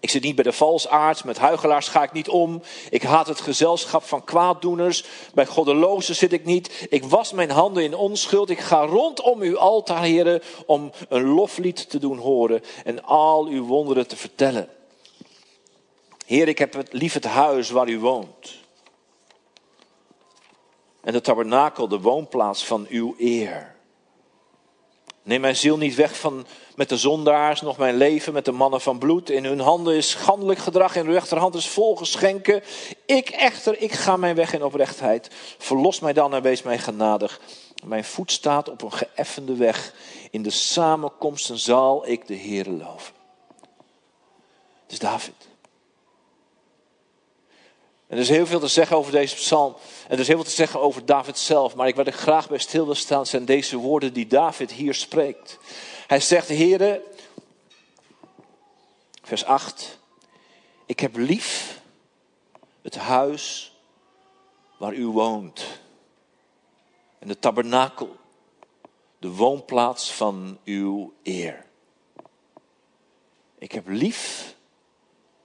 Ik 0.00 0.10
zit 0.10 0.22
niet 0.22 0.34
bij 0.34 0.44
de 0.44 0.52
valsaards, 0.52 1.22
met 1.22 1.38
huigelaars 1.38 1.88
ga 1.88 2.02
ik 2.02 2.12
niet 2.12 2.28
om. 2.28 2.62
Ik 2.90 3.02
haat 3.02 3.26
het 3.26 3.40
gezelschap 3.40 4.02
van 4.02 4.24
kwaaddoeners. 4.24 5.04
Bij 5.34 5.46
goddelozen 5.46 6.14
zit 6.14 6.32
ik 6.32 6.44
niet. 6.44 6.86
Ik 6.90 7.04
was 7.04 7.32
mijn 7.32 7.50
handen 7.50 7.82
in 7.82 7.94
onschuld. 7.94 8.50
Ik 8.50 8.60
ga 8.60 8.84
rondom 8.84 9.40
uw 9.40 9.58
altaar, 9.58 10.02
heren, 10.02 10.42
om 10.66 10.92
een 11.08 11.24
loflied 11.24 11.90
te 11.90 11.98
doen 11.98 12.18
horen 12.18 12.62
en 12.84 13.04
al 13.04 13.46
uw 13.46 13.64
wonderen 13.64 14.06
te 14.06 14.16
vertellen. 14.16 14.68
Heer, 16.26 16.48
ik 16.48 16.58
heb 16.58 16.72
het 16.72 16.92
lief 16.92 17.12
het 17.12 17.24
huis 17.24 17.70
waar 17.70 17.88
u 17.88 17.98
woont. 17.98 18.58
En 21.00 21.12
de 21.12 21.20
tabernakel, 21.20 21.88
de 21.88 22.00
woonplaats 22.00 22.64
van 22.64 22.86
uw 22.88 23.14
eer. 23.18 23.76
Neem 25.28 25.40
mijn 25.40 25.56
ziel 25.56 25.76
niet 25.76 25.94
weg 25.94 26.18
van, 26.18 26.46
met 26.76 26.88
de 26.88 26.96
zondaars, 26.96 27.60
nog 27.60 27.76
mijn 27.76 27.96
leven 27.96 28.32
met 28.32 28.44
de 28.44 28.52
mannen 28.52 28.80
van 28.80 28.98
bloed. 28.98 29.30
In 29.30 29.44
hun 29.44 29.60
handen 29.60 29.94
is 29.94 30.10
schandelijk 30.10 30.58
gedrag, 30.58 30.96
in 30.96 31.04
hun 31.04 31.12
rechterhand 31.12 31.54
is 31.54 31.68
vol 31.68 31.96
geschenken. 31.96 32.62
Ik 33.06 33.28
echter, 33.28 33.82
ik 33.82 33.92
ga 33.92 34.16
mijn 34.16 34.34
weg 34.34 34.52
in 34.52 34.64
oprechtheid. 34.64 35.30
Verlos 35.58 36.00
mij 36.00 36.12
dan 36.12 36.34
en 36.34 36.42
wees 36.42 36.62
mij 36.62 36.78
genadig. 36.78 37.40
Mijn 37.84 38.04
voet 38.04 38.32
staat 38.32 38.68
op 38.68 38.82
een 38.82 38.92
geëffende 38.92 39.56
weg. 39.56 39.94
In 40.30 40.42
de 40.42 40.50
samenkomsten 40.50 41.58
zal 41.58 42.08
ik 42.08 42.26
de 42.26 42.34
Heer 42.34 42.66
loven. 42.66 43.14
Het 44.82 44.92
is 44.92 44.98
David. 44.98 45.48
En 48.08 48.16
er 48.16 48.22
is 48.22 48.28
heel 48.28 48.46
veel 48.46 48.60
te 48.60 48.68
zeggen 48.68 48.96
over 48.96 49.12
deze 49.12 49.34
psalm. 49.34 49.76
En 50.06 50.14
er 50.14 50.18
is 50.18 50.26
heel 50.26 50.36
veel 50.36 50.44
te 50.44 50.50
zeggen 50.50 50.80
over 50.80 51.06
David 51.06 51.38
zelf. 51.38 51.74
Maar 51.74 51.88
ik 51.88 51.96
wat 51.96 52.06
ik 52.06 52.14
graag 52.14 52.48
bij 52.48 52.58
stil 52.58 52.84
wil 52.84 52.94
staan 52.94 53.26
zijn 53.26 53.44
deze 53.44 53.76
woorden 53.76 54.12
die 54.12 54.26
David 54.26 54.72
hier 54.72 54.94
spreekt. 54.94 55.58
Hij 56.06 56.20
zegt, 56.20 56.48
heren, 56.48 57.00
vers 59.22 59.44
8. 59.44 59.98
Ik 60.86 61.00
heb 61.00 61.16
lief 61.16 61.80
het 62.82 62.96
huis 62.96 63.72
waar 64.78 64.94
u 64.94 65.06
woont. 65.06 65.64
En 67.18 67.28
de 67.28 67.38
tabernakel, 67.38 68.16
de 69.18 69.30
woonplaats 69.30 70.12
van 70.12 70.58
uw 70.64 71.12
eer. 71.22 71.66
Ik 73.58 73.72
heb 73.72 73.88
lief 73.88 74.54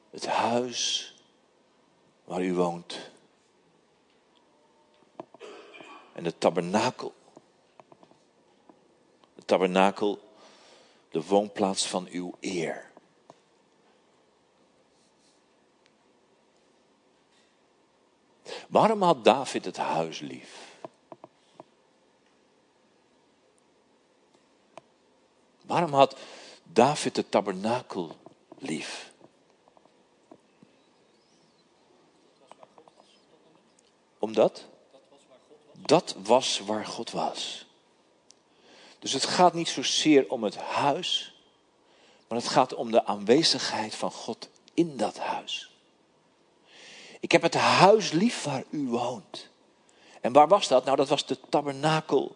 het 0.10 0.28
huis 0.28 1.12
waar 2.34 2.43
u 2.43 2.54
woont. 2.54 3.00
En 6.13 6.24
de 6.24 6.38
tabernakel. 6.38 7.13
De 9.36 9.46
tabernakel, 9.46 10.19
de 11.10 11.26
woonplaats 11.26 11.88
van 11.88 12.08
uw 12.12 12.34
eer. 12.39 12.91
Waarom 18.67 19.02
had 19.02 19.24
David 19.24 19.65
het 19.65 19.78
huis 19.78 20.19
lief? 20.19 20.78
Waarom 25.62 25.93
had 25.93 26.17
David 26.63 27.15
de 27.15 27.30
tabernakel 27.30 28.15
lief? 28.58 29.12
Omdat? 34.23 34.65
Dat 35.71 36.15
was 36.23 36.59
waar 36.59 36.86
God 36.86 37.12
was. 37.12 37.65
Dus 38.99 39.13
het 39.13 39.25
gaat 39.25 39.53
niet 39.53 39.69
zozeer 39.69 40.29
om 40.29 40.43
het 40.43 40.57
huis, 40.57 41.36
maar 42.27 42.38
het 42.38 42.47
gaat 42.47 42.73
om 42.73 42.91
de 42.91 43.05
aanwezigheid 43.05 43.95
van 43.95 44.12
God 44.12 44.49
in 44.73 44.97
dat 44.97 45.17
huis. 45.17 45.71
Ik 47.19 47.31
heb 47.31 47.41
het 47.41 47.53
huis 47.53 48.12
lief 48.12 48.43
waar 48.43 48.63
u 48.69 48.88
woont. 48.88 49.49
En 50.21 50.33
waar 50.33 50.47
was 50.47 50.67
dat? 50.67 50.86
Nou, 50.86 50.97
dat 50.97 51.09
was 51.09 51.25
de 51.25 51.38
tabernakel. 51.49 52.36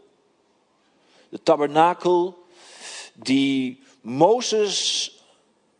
De 1.29 1.43
tabernakel 1.43 2.45
die 3.13 3.83
Mozes 4.01 5.11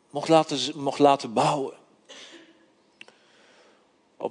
mocht 0.09 0.27
laten, 0.27 0.79
mocht 0.81 0.99
laten 0.99 1.33
bouwen. 1.33 1.73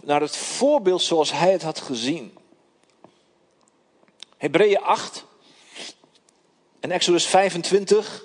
Naar 0.03 0.21
het 0.21 0.37
voorbeeld 0.37 1.03
zoals 1.03 1.33
hij 1.33 1.53
het 1.53 1.63
had 1.63 1.81
gezien. 1.81 2.39
Hebreeën 4.37 4.83
8 4.83 5.25
en 6.81 6.91
Exodus 6.91 7.27
25. 7.27 8.25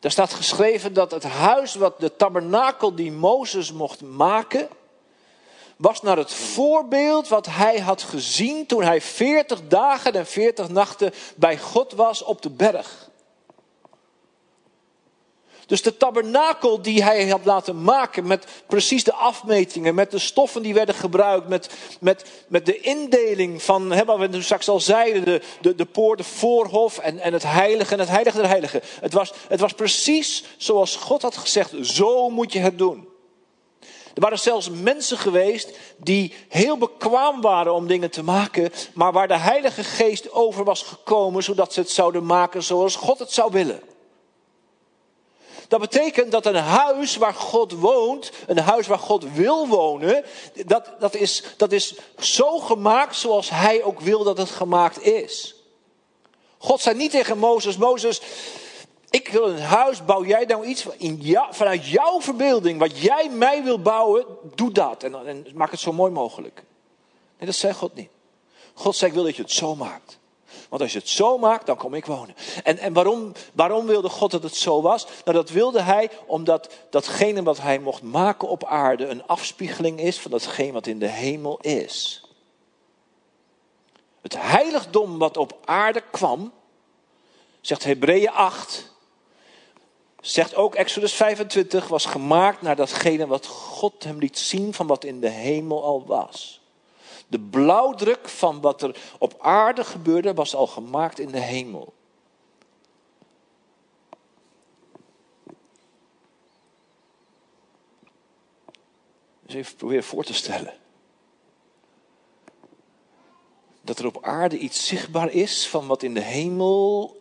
Daar 0.00 0.10
staat 0.10 0.32
geschreven 0.32 0.92
dat 0.92 1.10
het 1.10 1.24
huis 1.24 1.74
wat 1.74 2.00
de 2.00 2.16
tabernakel 2.16 2.94
die 2.94 3.12
Mozes 3.12 3.72
mocht 3.72 4.00
maken, 4.00 4.68
was 5.76 6.02
naar 6.02 6.16
het 6.16 6.34
voorbeeld 6.34 7.28
wat 7.28 7.46
hij 7.46 7.78
had 7.78 8.02
gezien 8.02 8.66
toen 8.66 8.82
hij 8.82 9.00
40 9.00 9.68
dagen 9.68 10.12
en 10.12 10.26
40 10.26 10.68
nachten 10.68 11.12
bij 11.36 11.58
God 11.58 11.92
was 11.92 12.22
op 12.22 12.42
de 12.42 12.50
berg. 12.50 13.08
Dus 15.66 15.82
de 15.82 15.96
tabernakel 15.96 16.82
die 16.82 17.02
hij 17.02 17.28
had 17.28 17.44
laten 17.44 17.82
maken 17.82 18.26
met 18.26 18.46
precies 18.66 19.04
de 19.04 19.12
afmetingen, 19.12 19.94
met 19.94 20.10
de 20.10 20.18
stoffen 20.18 20.62
die 20.62 20.74
werden 20.74 20.94
gebruikt, 20.94 21.48
met, 21.48 21.70
met, 22.00 22.24
met 22.48 22.66
de 22.66 22.80
indeling 22.80 23.62
van, 23.62 23.92
hè, 23.92 24.04
wat 24.04 24.18
we 24.18 24.42
straks 24.42 24.68
al 24.68 24.80
zeiden, 24.80 25.24
de, 25.24 25.40
de, 25.60 25.74
de 25.74 25.84
poort, 25.84 26.18
de 26.18 26.24
voorhof 26.24 26.98
en, 26.98 27.18
en 27.18 27.32
het 27.32 27.42
heilige 27.42 27.92
en 27.92 27.98
het 27.98 28.08
heilige 28.08 28.36
der 28.36 28.48
heiligen. 28.48 28.80
Het 29.00 29.12
was, 29.12 29.32
het 29.48 29.60
was 29.60 29.72
precies 29.72 30.44
zoals 30.56 30.96
God 30.96 31.22
had 31.22 31.36
gezegd, 31.36 31.72
zo 31.82 32.30
moet 32.30 32.52
je 32.52 32.58
het 32.58 32.78
doen. 32.78 33.08
Er 34.14 34.22
waren 34.22 34.38
zelfs 34.38 34.70
mensen 34.70 35.18
geweest 35.18 35.78
die 35.96 36.34
heel 36.48 36.78
bekwaam 36.78 37.40
waren 37.40 37.74
om 37.74 37.86
dingen 37.86 38.10
te 38.10 38.22
maken, 38.22 38.72
maar 38.94 39.12
waar 39.12 39.28
de 39.28 39.38
Heilige 39.38 39.84
Geest 39.84 40.32
over 40.32 40.64
was 40.64 40.82
gekomen, 40.82 41.42
zodat 41.42 41.72
ze 41.72 41.80
het 41.80 41.90
zouden 41.90 42.26
maken 42.26 42.62
zoals 42.62 42.96
God 42.96 43.18
het 43.18 43.32
zou 43.32 43.52
willen. 43.52 43.80
Dat 45.68 45.80
betekent 45.80 46.30
dat 46.32 46.46
een 46.46 46.54
huis 46.54 47.16
waar 47.16 47.34
God 47.34 47.72
woont, 47.72 48.32
een 48.46 48.58
huis 48.58 48.86
waar 48.86 48.98
God 48.98 49.32
wil 49.32 49.68
wonen, 49.68 50.24
dat, 50.66 50.90
dat, 50.98 51.14
is, 51.14 51.42
dat 51.56 51.72
is 51.72 51.94
zo 52.18 52.58
gemaakt 52.58 53.16
zoals 53.16 53.50
Hij 53.50 53.82
ook 53.82 54.00
wil 54.00 54.24
dat 54.24 54.38
het 54.38 54.50
gemaakt 54.50 55.02
is. 55.02 55.54
God 56.58 56.80
zei 56.80 56.96
niet 56.96 57.10
tegen 57.10 57.38
Mozes, 57.38 57.76
Mozes, 57.76 58.20
ik 59.10 59.28
wil 59.28 59.48
een 59.48 59.60
huis, 59.60 60.04
bouw 60.04 60.24
jij 60.24 60.44
nou 60.44 60.66
iets 60.66 60.86
in 60.96 61.38
vanuit 61.50 61.86
jouw 61.86 62.20
verbeelding, 62.20 62.78
wat 62.78 62.98
jij 62.98 63.28
mij 63.30 63.62
wil 63.62 63.80
bouwen, 63.80 64.26
doe 64.54 64.72
dat. 64.72 65.02
En, 65.02 65.26
en 65.26 65.46
maak 65.54 65.70
het 65.70 65.80
zo 65.80 65.92
mooi 65.92 66.12
mogelijk. 66.12 66.64
Nee, 67.38 67.46
dat 67.46 67.54
zei 67.54 67.72
God 67.72 67.94
niet. 67.94 68.08
God 68.74 68.96
zei, 68.96 69.10
ik 69.10 69.16
wil 69.16 69.24
dat 69.24 69.36
je 69.36 69.42
het 69.42 69.50
zo 69.50 69.74
maakt. 69.74 70.18
Want 70.68 70.82
als 70.82 70.92
je 70.92 70.98
het 70.98 71.08
zo 71.08 71.38
maakt, 71.38 71.66
dan 71.66 71.76
kom 71.76 71.94
ik 71.94 72.06
wonen. 72.06 72.34
En, 72.64 72.78
en 72.78 72.92
waarom, 72.92 73.32
waarom 73.52 73.86
wilde 73.86 74.08
God 74.08 74.30
dat 74.30 74.42
het 74.42 74.56
zo 74.56 74.82
was? 74.82 75.06
Nou, 75.24 75.36
dat 75.36 75.50
wilde 75.50 75.82
hij 75.82 76.10
omdat 76.26 76.74
datgene 76.90 77.42
wat 77.42 77.60
hij 77.60 77.78
mocht 77.78 78.02
maken 78.02 78.48
op 78.48 78.64
aarde 78.64 79.06
een 79.06 79.26
afspiegeling 79.26 80.00
is 80.00 80.18
van 80.18 80.30
datgene 80.30 80.72
wat 80.72 80.86
in 80.86 80.98
de 80.98 81.08
hemel 81.08 81.58
is. 81.60 82.20
Het 84.20 84.36
heiligdom 84.38 85.18
wat 85.18 85.36
op 85.36 85.58
aarde 85.64 86.02
kwam, 86.10 86.52
zegt 87.60 87.84
Hebreeën 87.84 88.30
8, 88.30 88.92
zegt 90.20 90.54
ook 90.54 90.74
Exodus 90.74 91.12
25, 91.12 91.88
was 91.88 92.04
gemaakt 92.04 92.62
naar 92.62 92.76
datgene 92.76 93.26
wat 93.26 93.46
God 93.46 94.04
hem 94.04 94.18
liet 94.18 94.38
zien 94.38 94.74
van 94.74 94.86
wat 94.86 95.04
in 95.04 95.20
de 95.20 95.28
hemel 95.28 95.84
al 95.84 96.06
was. 96.06 96.60
De 97.26 97.40
blauwdruk 97.40 98.28
van 98.28 98.60
wat 98.60 98.82
er 98.82 98.96
op 99.18 99.36
aarde 99.38 99.84
gebeurde 99.84 100.34
was 100.34 100.54
al 100.54 100.66
gemaakt 100.66 101.18
in 101.18 101.30
de 101.30 101.40
hemel. 101.40 101.94
Dus 109.42 109.54
even 109.54 109.76
proberen 109.76 110.04
voor 110.04 110.24
te 110.24 110.34
stellen. 110.34 110.74
Dat 113.82 113.98
er 113.98 114.06
op 114.06 114.24
aarde 114.24 114.58
iets 114.58 114.86
zichtbaar 114.86 115.30
is 115.30 115.68
van 115.68 115.86
wat 115.86 116.02
in 116.02 116.14
de 116.14 116.20
hemel 116.20 117.16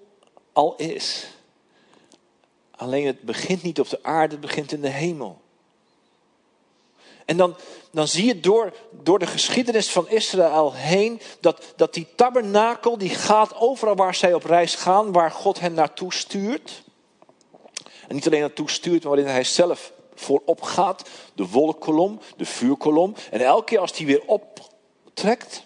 al 0.53 0.75
is. 0.75 1.27
Alleen 2.71 3.05
het 3.05 3.21
begint 3.21 3.63
niet 3.63 3.79
op 3.79 3.89
de 3.89 4.03
aarde, 4.03 4.31
het 4.31 4.41
begint 4.41 4.71
in 4.71 4.81
de 4.81 4.89
hemel. 4.89 5.41
En 7.25 7.37
dan, 7.37 7.55
dan 7.91 8.07
zie 8.07 8.25
je 8.25 8.39
door, 8.39 8.73
door 8.91 9.19
de 9.19 9.27
geschiedenis 9.27 9.91
van 9.91 10.09
Israël 10.09 10.73
heen 10.73 11.21
dat, 11.39 11.73
dat 11.75 11.93
die 11.93 12.07
tabernakel 12.15 12.97
die 12.97 13.09
gaat 13.09 13.55
overal 13.55 13.95
waar 13.95 14.15
zij 14.15 14.33
op 14.33 14.43
reis 14.43 14.75
gaan, 14.75 15.11
waar 15.11 15.31
God 15.31 15.59
hen 15.59 15.73
naartoe 15.73 16.13
stuurt. 16.13 16.83
En 18.07 18.15
niet 18.15 18.27
alleen 18.27 18.39
naartoe 18.39 18.69
stuurt, 18.69 19.03
maar 19.03 19.15
waarin 19.15 19.33
hij 19.33 19.43
zelf 19.43 19.91
voorop 20.15 20.61
gaat. 20.61 21.09
De 21.33 21.47
wolkkolom, 21.47 22.19
de 22.37 22.45
vuurkolom. 22.45 23.15
En 23.31 23.39
elke 23.39 23.63
keer 23.63 23.79
als 23.79 23.93
die 23.93 24.05
weer 24.05 24.23
optrekt, 24.25 25.63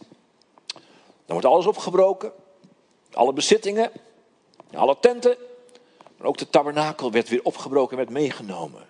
dan 1.25 1.37
wordt 1.37 1.45
alles 1.45 1.65
opgebroken. 1.65 2.31
Alle 3.13 3.33
bezittingen, 3.33 3.91
alle 4.73 4.97
tenten. 4.99 5.37
Maar 6.17 6.27
ook 6.27 6.37
de 6.37 6.49
tabernakel 6.49 7.11
werd 7.11 7.29
weer 7.29 7.43
opgebroken 7.43 7.91
en 7.91 7.97
werd 7.97 8.09
meegenomen. 8.09 8.88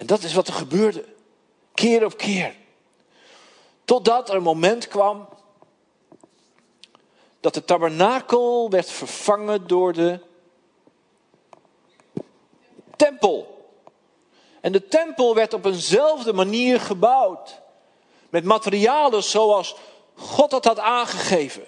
En 0.00 0.06
dat 0.06 0.22
is 0.22 0.34
wat 0.34 0.46
er 0.46 0.52
gebeurde. 0.52 1.04
Keer 1.74 2.04
op 2.04 2.16
keer. 2.16 2.54
Totdat 3.84 4.28
er 4.28 4.34
een 4.34 4.42
moment 4.42 4.88
kwam 4.88 5.28
dat 7.40 7.54
de 7.54 7.64
tabernakel 7.64 8.70
werd 8.70 8.90
vervangen 8.90 9.66
door 9.66 9.92
de 9.92 10.20
tempel. 12.96 13.68
En 14.60 14.72
de 14.72 14.88
tempel 14.88 15.34
werd 15.34 15.54
op 15.54 15.64
eenzelfde 15.64 16.32
manier 16.32 16.80
gebouwd. 16.80 17.60
Met 18.28 18.44
materialen 18.44 19.22
zoals 19.22 19.76
God 20.14 20.50
dat 20.50 20.64
had 20.64 20.78
aangegeven 20.78 21.66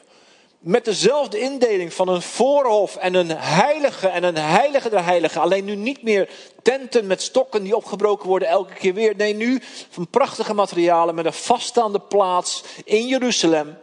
met 0.63 0.85
dezelfde 0.85 1.41
indeling 1.41 1.95
van 1.95 2.09
een 2.09 2.23
voorhof 2.23 2.97
en 2.97 3.15
een 3.15 3.31
heilige 3.31 4.09
en 4.09 4.25
een 4.25 4.37
heilige 4.37 4.89
der 4.89 5.05
heiligen. 5.05 5.41
Alleen 5.41 5.65
nu 5.65 5.75
niet 5.75 6.03
meer 6.03 6.29
tenten 6.63 7.07
met 7.07 7.23
stokken 7.23 7.63
die 7.63 7.77
opgebroken 7.77 8.29
worden 8.29 8.49
elke 8.49 8.75
keer 8.75 8.95
weer. 8.95 9.17
Nee, 9.17 9.35
nu 9.35 9.61
van 9.91 10.09
prachtige 10.09 10.55
materialen 10.55 11.15
met 11.15 11.25
een 11.25 11.33
vaststaande 11.33 12.01
plaats 12.01 12.65
in 12.85 13.07
Jeruzalem. 13.07 13.79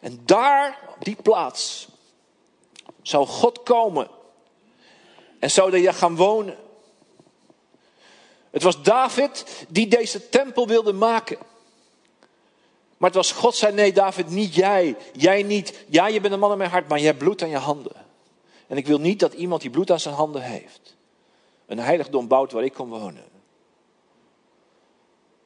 En 0.00 0.20
daar, 0.24 0.78
op 0.88 1.04
die 1.04 1.16
plaats, 1.22 1.88
zou 3.02 3.26
God 3.26 3.62
komen. 3.62 4.08
En 5.38 5.50
zou 5.50 5.78
je 5.78 5.92
gaan 5.92 6.16
wonen. 6.16 6.56
Het 8.50 8.62
was 8.62 8.82
David 8.82 9.64
die 9.68 9.88
deze 9.88 10.28
tempel 10.28 10.66
wilde 10.66 10.92
maken. 10.92 11.38
Maar 13.00 13.08
het 13.10 13.18
was 13.18 13.32
God 13.32 13.54
zei, 13.54 13.74
nee 13.74 13.92
David, 13.92 14.28
niet 14.28 14.54
jij. 14.54 14.96
Jij 15.12 15.42
niet. 15.42 15.84
Ja, 15.88 16.06
je 16.06 16.20
bent 16.20 16.32
een 16.32 16.40
man 16.40 16.52
in 16.52 16.58
mijn 16.58 16.70
hart, 16.70 16.88
maar 16.88 16.98
je 16.98 17.06
hebt 17.06 17.18
bloed 17.18 17.42
aan 17.42 17.48
je 17.48 17.56
handen. 17.56 17.92
En 18.66 18.76
ik 18.76 18.86
wil 18.86 18.98
niet 18.98 19.20
dat 19.20 19.32
iemand 19.32 19.60
die 19.60 19.70
bloed 19.70 19.90
aan 19.90 20.00
zijn 20.00 20.14
handen 20.14 20.42
heeft, 20.42 20.96
een 21.66 21.78
heiligdom 21.78 22.28
bouwt 22.28 22.52
waar 22.52 22.64
ik 22.64 22.72
kon 22.72 22.88
wonen. 22.88 23.24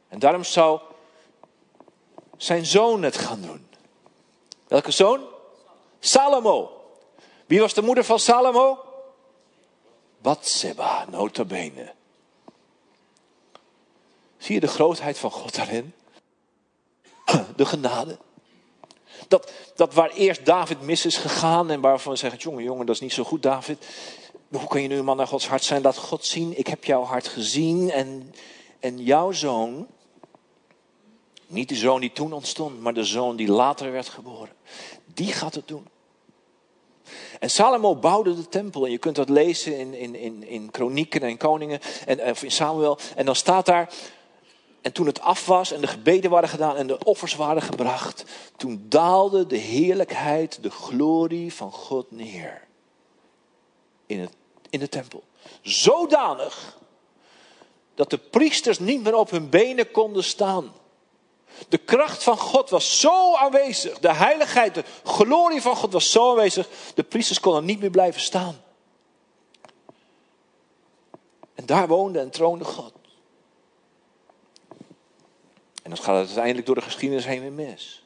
En 0.09 0.19
daarom 0.19 0.45
zou 0.45 0.81
zijn 2.37 2.67
zoon 2.67 3.03
het 3.03 3.17
gaan 3.17 3.40
doen. 3.40 3.67
Welke 4.69 4.90
zoon? 4.90 5.21
Salomo. 6.01 6.81
Wie 7.47 7.61
was 7.61 7.75
de 7.75 7.83
moeder 7.83 8.05
van 8.05 8.19
Salomo? 8.19 8.85
Batseba, 10.19 11.07
nota 11.11 11.45
bene. 11.45 11.93
Zie 14.38 14.55
je 14.55 14.61
de 14.61 14.67
grootheid 14.67 15.19
van 15.19 15.31
God 15.31 15.55
daarin? 15.55 15.95
de 17.56 17.66
genade. 17.66 18.18
Dat, 19.28 19.52
dat 19.74 19.94
waar 19.94 20.10
eerst 20.10 20.46
David 20.46 20.80
mis 20.80 21.06
is 21.06 21.16
gegaan 21.16 21.70
en 21.70 21.80
waarvan 21.80 22.12
we 22.12 22.18
zeggen, 22.18 22.40
jongen, 22.40 22.64
jongen, 22.64 22.87
dat 22.87 22.94
is 22.94 23.00
niet 23.00 23.12
zo 23.12 23.24
goed, 23.24 23.42
David. 23.42 23.87
Hoe 24.48 24.66
kan 24.68 24.82
je 24.82 24.88
nu 24.88 24.96
een 24.96 25.04
man 25.04 25.16
naar 25.16 25.26
Gods 25.26 25.48
hart 25.48 25.64
zijn? 25.64 25.82
Laat 25.82 25.96
God 25.96 26.24
zien, 26.24 26.58
ik 26.58 26.66
heb 26.66 26.84
jouw 26.84 27.02
hart 27.02 27.28
gezien 27.28 27.90
en, 27.90 28.34
en 28.80 28.98
jouw 28.98 29.32
zoon, 29.32 29.87
niet 31.46 31.68
de 31.68 31.74
zoon 31.74 32.00
die 32.00 32.12
toen 32.12 32.32
ontstond, 32.32 32.80
maar 32.80 32.94
de 32.94 33.04
zoon 33.04 33.37
die 33.37 33.48
later 33.48 33.92
werd 33.92 34.08
geboren, 34.08 34.52
die 35.14 35.32
gaat 35.32 35.54
het 35.54 35.68
doen. 35.68 35.87
En 37.40 37.50
Salomo 37.50 37.96
bouwde 37.96 38.34
de 38.34 38.48
tempel. 38.48 38.84
En 38.84 38.90
je 38.90 38.98
kunt 38.98 39.16
dat 39.16 39.28
lezen 39.28 39.78
in, 39.78 39.94
in, 39.94 40.14
in, 40.14 40.48
in 40.48 40.70
Kronieken 40.70 41.22
en 41.22 41.37
Koningen. 41.37 41.80
En, 42.06 42.20
of 42.20 42.42
in 42.42 42.50
Samuel. 42.50 42.98
En 43.16 43.24
dan 43.24 43.37
staat 43.37 43.66
daar 43.66 43.92
en 44.85 44.92
toen 44.92 45.07
het 45.07 45.20
af 45.20 45.47
was 45.47 45.73
en 45.73 45.81
de 45.81 45.87
gebeden 45.87 46.31
waren 46.31 46.49
gedaan 46.49 46.77
en 46.77 46.87
de 46.87 47.05
offers 47.05 47.35
waren 47.35 47.62
gebracht, 47.62 48.25
toen 48.57 48.87
daalde 48.88 49.47
de 49.47 49.57
heerlijkheid, 49.57 50.62
de 50.62 50.70
glorie 50.70 51.55
van 51.55 51.73
God 51.73 52.11
neer. 52.11 52.66
In, 54.07 54.20
het, 54.20 54.33
in 54.70 54.79
de 54.79 54.88
tempel. 54.88 55.23
Zodanig 55.62 56.79
dat 57.94 58.11
de 58.11 58.18
priesters 58.18 58.79
niet 58.79 59.03
meer 59.03 59.14
op 59.14 59.31
hun 59.31 59.49
benen 59.49 59.90
konden 59.90 60.25
staan. 60.25 60.73
De 61.68 61.79
kracht 61.79 62.23
van 62.23 62.38
God 62.38 62.70
was 62.70 63.01
zo 63.01 63.35
aanwezig. 63.35 63.99
De 63.99 64.12
heiligheid, 64.12 64.75
de 64.75 64.85
glorie 65.05 65.62
van 65.62 65.77
God 65.77 65.92
was 65.92 66.11
zo 66.11 66.31
aanwezig. 66.31 66.68
De 66.94 67.03
priesters 67.03 67.40
konden 67.40 67.64
niet 67.64 67.81
meer 67.81 67.90
blijven 67.90 68.20
staan. 68.20 68.62
En 71.55 71.66
daar 71.66 71.88
woonde 71.88 72.18
en 72.18 72.31
troonde 72.31 72.64
God. 72.64 72.92
En 75.85 75.90
dan 75.90 75.99
gaat 75.99 76.16
het 76.16 76.27
uiteindelijk 76.27 76.66
door 76.66 76.75
de 76.75 76.81
geschiedenis 76.81 77.25
heen 77.25 77.40
weer 77.40 77.53
mis. 77.53 78.03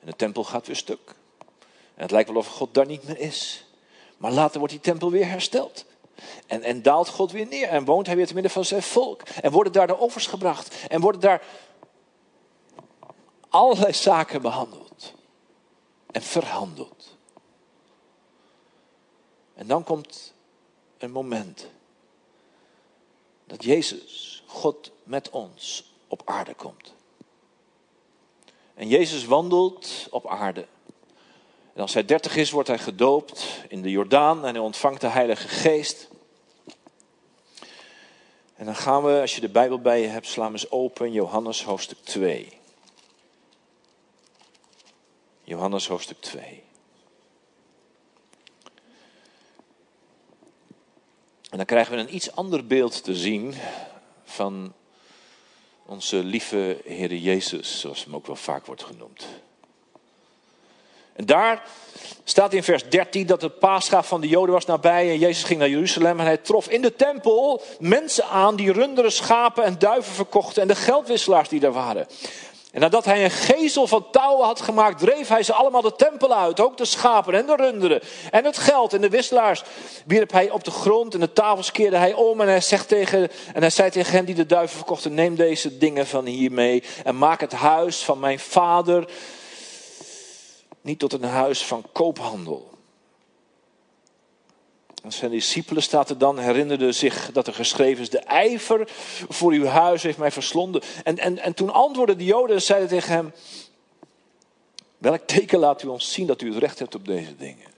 En 0.00 0.06
de 0.06 0.16
tempel 0.16 0.44
gaat 0.44 0.66
weer 0.66 0.76
stuk. 0.76 1.14
En 1.94 2.02
het 2.02 2.10
lijkt 2.10 2.28
wel 2.28 2.38
of 2.38 2.46
God 2.46 2.74
daar 2.74 2.86
niet 2.86 3.04
meer 3.04 3.18
is. 3.18 3.66
Maar 4.16 4.32
later 4.32 4.58
wordt 4.58 4.72
die 4.72 4.82
tempel 4.82 5.10
weer 5.10 5.26
hersteld. 5.26 5.84
En, 6.46 6.62
en 6.62 6.82
daalt 6.82 7.08
God 7.08 7.32
weer 7.32 7.46
neer. 7.46 7.68
En 7.68 7.84
woont 7.84 8.06
hij 8.06 8.16
weer 8.16 8.26
te 8.26 8.34
midden 8.34 8.52
van 8.52 8.64
zijn 8.64 8.82
volk. 8.82 9.22
En 9.22 9.50
worden 9.50 9.72
daar 9.72 9.86
de 9.86 9.96
offers 9.96 10.26
gebracht. 10.26 10.76
En 10.88 11.00
worden 11.00 11.20
daar 11.20 11.42
allerlei 13.48 13.92
zaken 13.92 14.42
behandeld. 14.42 15.14
En 16.10 16.22
verhandeld. 16.22 17.16
En 19.54 19.66
dan 19.66 19.84
komt 19.84 20.34
een 20.98 21.12
moment 21.12 21.68
dat 23.44 23.64
Jezus, 23.64 24.42
God 24.46 24.90
met 25.02 25.30
ons, 25.30 25.92
op 26.08 26.22
aarde 26.24 26.54
komt. 26.54 26.93
En 28.74 28.88
Jezus 28.88 29.24
wandelt 29.24 30.06
op 30.10 30.26
aarde. 30.28 30.66
En 31.74 31.80
als 31.80 31.94
hij 31.94 32.04
dertig 32.04 32.36
is, 32.36 32.50
wordt 32.50 32.68
hij 32.68 32.78
gedoopt 32.78 33.64
in 33.68 33.82
de 33.82 33.90
Jordaan 33.90 34.44
en 34.44 34.54
hij 34.54 34.62
ontvangt 34.62 35.00
de 35.00 35.08
Heilige 35.08 35.48
Geest. 35.48 36.08
En 38.56 38.64
dan 38.64 38.74
gaan 38.74 39.04
we, 39.04 39.20
als 39.20 39.34
je 39.34 39.40
de 39.40 39.48
Bijbel 39.48 39.80
bij 39.80 40.00
je 40.00 40.06
hebt, 40.06 40.34
we 40.34 40.42
eens 40.42 40.70
open 40.70 41.12
Johannes 41.12 41.62
hoofdstuk 41.62 41.98
2. 42.02 42.58
Johannes 45.44 45.88
hoofdstuk 45.88 46.20
2. 46.20 46.62
En 51.50 51.56
dan 51.56 51.66
krijgen 51.66 51.94
we 51.94 52.00
een 52.00 52.14
iets 52.14 52.36
ander 52.36 52.66
beeld 52.66 53.04
te 53.04 53.14
zien 53.14 53.54
van 54.24 54.72
onze 55.86 56.16
lieve 56.16 56.80
Heer 56.84 57.14
Jezus, 57.14 57.80
zoals 57.80 58.04
hem 58.04 58.14
ook 58.14 58.26
wel 58.26 58.36
vaak 58.36 58.66
wordt 58.66 58.84
genoemd. 58.84 59.26
En 61.12 61.26
daar 61.26 61.62
staat 62.24 62.52
in 62.52 62.62
vers 62.62 62.88
13 62.88 63.26
dat 63.26 63.42
het 63.42 63.58
paasgaaf 63.58 64.08
van 64.08 64.20
de 64.20 64.28
Joden 64.28 64.54
was 64.54 64.66
nabij 64.66 65.10
en 65.10 65.18
Jezus 65.18 65.44
ging 65.44 65.58
naar 65.58 65.68
Jeruzalem 65.68 66.18
en 66.20 66.24
hij 66.24 66.36
trof 66.36 66.68
in 66.68 66.82
de 66.82 66.96
tempel 66.96 67.62
mensen 67.78 68.24
aan 68.24 68.56
die 68.56 68.72
runderen, 68.72 69.12
schapen 69.12 69.64
en 69.64 69.78
duiven 69.78 70.12
verkochten 70.12 70.62
en 70.62 70.68
de 70.68 70.74
geldwisselaars 70.74 71.48
die 71.48 71.60
daar 71.60 71.72
waren. 71.72 72.06
En 72.74 72.80
nadat 72.80 73.04
hij 73.04 73.24
een 73.24 73.30
gezel 73.30 73.86
van 73.86 74.10
touwen 74.10 74.46
had 74.46 74.60
gemaakt, 74.60 74.98
dreef 74.98 75.28
hij 75.28 75.42
ze 75.42 75.52
allemaal 75.52 75.82
de 75.82 75.96
tempel 75.96 76.34
uit. 76.34 76.60
Ook 76.60 76.76
de 76.76 76.84
schapen 76.84 77.34
en 77.34 77.46
de 77.46 77.56
runderen 77.56 78.00
en 78.30 78.44
het 78.44 78.58
geld 78.58 78.92
en 78.92 79.00
de 79.00 79.08
wisselaars 79.08 79.62
wierp 80.06 80.32
hij 80.32 80.50
op 80.50 80.64
de 80.64 80.70
grond 80.70 81.14
en 81.14 81.20
de 81.20 81.32
tafels 81.32 81.72
keerde 81.72 81.96
hij 81.96 82.12
om. 82.12 82.40
En 82.40 82.48
hij, 82.48 82.60
zegt 82.60 82.88
tegen, 82.88 83.30
en 83.54 83.60
hij 83.60 83.70
zei 83.70 83.90
tegen 83.90 84.12
hen 84.12 84.24
die 84.24 84.34
de 84.34 84.46
duiven 84.46 84.76
verkochten, 84.76 85.14
neem 85.14 85.34
deze 85.34 85.78
dingen 85.78 86.06
van 86.06 86.24
hier 86.24 86.52
mee 86.52 86.82
en 87.04 87.18
maak 87.18 87.40
het 87.40 87.52
huis 87.52 88.04
van 88.04 88.18
mijn 88.18 88.38
vader 88.38 89.08
niet 90.80 90.98
tot 90.98 91.12
een 91.12 91.24
huis 91.24 91.64
van 91.64 91.84
koophandel. 91.92 92.73
Zijn 95.08 95.30
discipelen 95.30 95.82
staat 95.82 96.10
er 96.10 96.18
dan, 96.18 96.38
herinnerden 96.38 96.94
zich 96.94 97.32
dat 97.32 97.46
er 97.46 97.54
geschreven 97.54 98.02
is, 98.02 98.10
de 98.10 98.18
ijver 98.18 98.88
voor 99.28 99.52
uw 99.52 99.64
huis 99.64 100.02
heeft 100.02 100.18
mij 100.18 100.30
verslonden. 100.30 100.82
En, 101.04 101.18
en, 101.18 101.38
en 101.38 101.54
toen 101.54 101.72
antwoordden 101.72 102.18
de 102.18 102.24
joden 102.24 102.56
en 102.56 102.62
zeiden 102.62 102.88
tegen 102.88 103.12
hem, 103.12 103.32
welk 104.98 105.26
teken 105.26 105.58
laat 105.58 105.82
u 105.82 105.88
ons 105.88 106.12
zien 106.12 106.26
dat 106.26 106.42
u 106.42 106.48
het 106.48 106.58
recht 106.58 106.78
hebt 106.78 106.94
op 106.94 107.06
deze 107.06 107.36
dingen? 107.36 107.72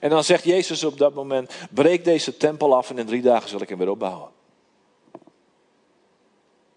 En 0.00 0.10
dan 0.10 0.24
zegt 0.24 0.44
Jezus 0.44 0.84
op 0.84 0.98
dat 0.98 1.14
moment, 1.14 1.52
breek 1.70 2.04
deze 2.04 2.36
tempel 2.36 2.76
af 2.76 2.90
en 2.90 2.98
in 2.98 3.06
drie 3.06 3.22
dagen 3.22 3.48
zal 3.48 3.60
ik 3.60 3.68
hem 3.68 3.78
weer 3.78 3.90
opbouwen. 3.90 4.28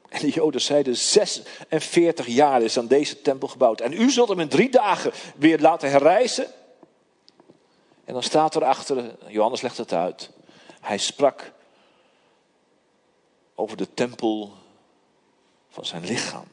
En 0.09 0.19
de 0.21 0.29
Joden 0.29 0.61
zeiden, 0.61 0.97
46 0.97 2.27
jaar 2.27 2.61
is 2.61 2.77
aan 2.77 2.87
deze 2.87 3.21
tempel 3.21 3.47
gebouwd. 3.47 3.81
En 3.81 3.93
u 3.93 4.09
zult 4.09 4.29
hem 4.29 4.39
in 4.39 4.47
drie 4.47 4.69
dagen 4.69 5.11
weer 5.35 5.59
laten 5.59 5.89
herrijzen. 5.89 6.47
En 8.07 8.13
dan 8.13 8.23
staat 8.23 8.55
er 8.55 8.63
achter, 8.63 9.15
Johannes 9.27 9.61
legt 9.61 9.77
het 9.77 9.93
uit. 9.93 10.29
Hij 10.81 10.97
sprak 10.97 11.51
over 13.55 13.77
de 13.77 13.93
tempel 13.93 14.53
van 15.69 15.85
zijn 15.85 16.05
lichaam. 16.05 16.45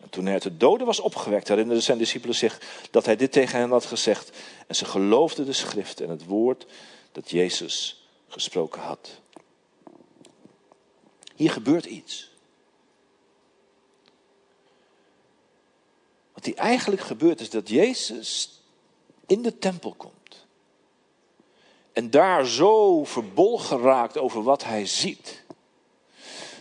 En 0.00 0.08
toen 0.10 0.24
hij 0.24 0.32
uit 0.32 0.42
de 0.42 0.56
doden 0.56 0.86
was 0.86 1.00
opgewekt, 1.00 1.48
herinnerden 1.48 1.82
zijn 1.82 1.98
discipelen 1.98 2.34
zich 2.34 2.60
dat 2.90 3.04
hij 3.06 3.16
dit 3.16 3.32
tegen 3.32 3.58
hen 3.58 3.70
had 3.70 3.84
gezegd. 3.84 4.36
En 4.66 4.74
ze 4.74 4.84
geloofden 4.84 5.46
de 5.46 5.52
schrift 5.52 6.00
en 6.00 6.08
het 6.08 6.24
woord 6.24 6.66
dat 7.12 7.30
Jezus 7.30 8.06
gesproken 8.28 8.82
had. 8.82 9.20
Hier 11.34 11.50
gebeurt 11.50 11.84
iets. 11.84 12.30
Wat 16.32 16.44
hier 16.44 16.56
eigenlijk 16.56 17.02
gebeurt 17.02 17.40
is 17.40 17.50
dat 17.50 17.68
Jezus 17.68 18.60
in 19.26 19.42
de 19.42 19.58
tempel 19.58 19.94
komt. 19.94 20.17
En 21.98 22.10
daar 22.10 22.46
zo 22.46 23.04
verbolgen 23.04 23.80
raakt 23.80 24.18
over 24.18 24.42
wat 24.42 24.64
hij 24.64 24.86
ziet. 24.86 25.44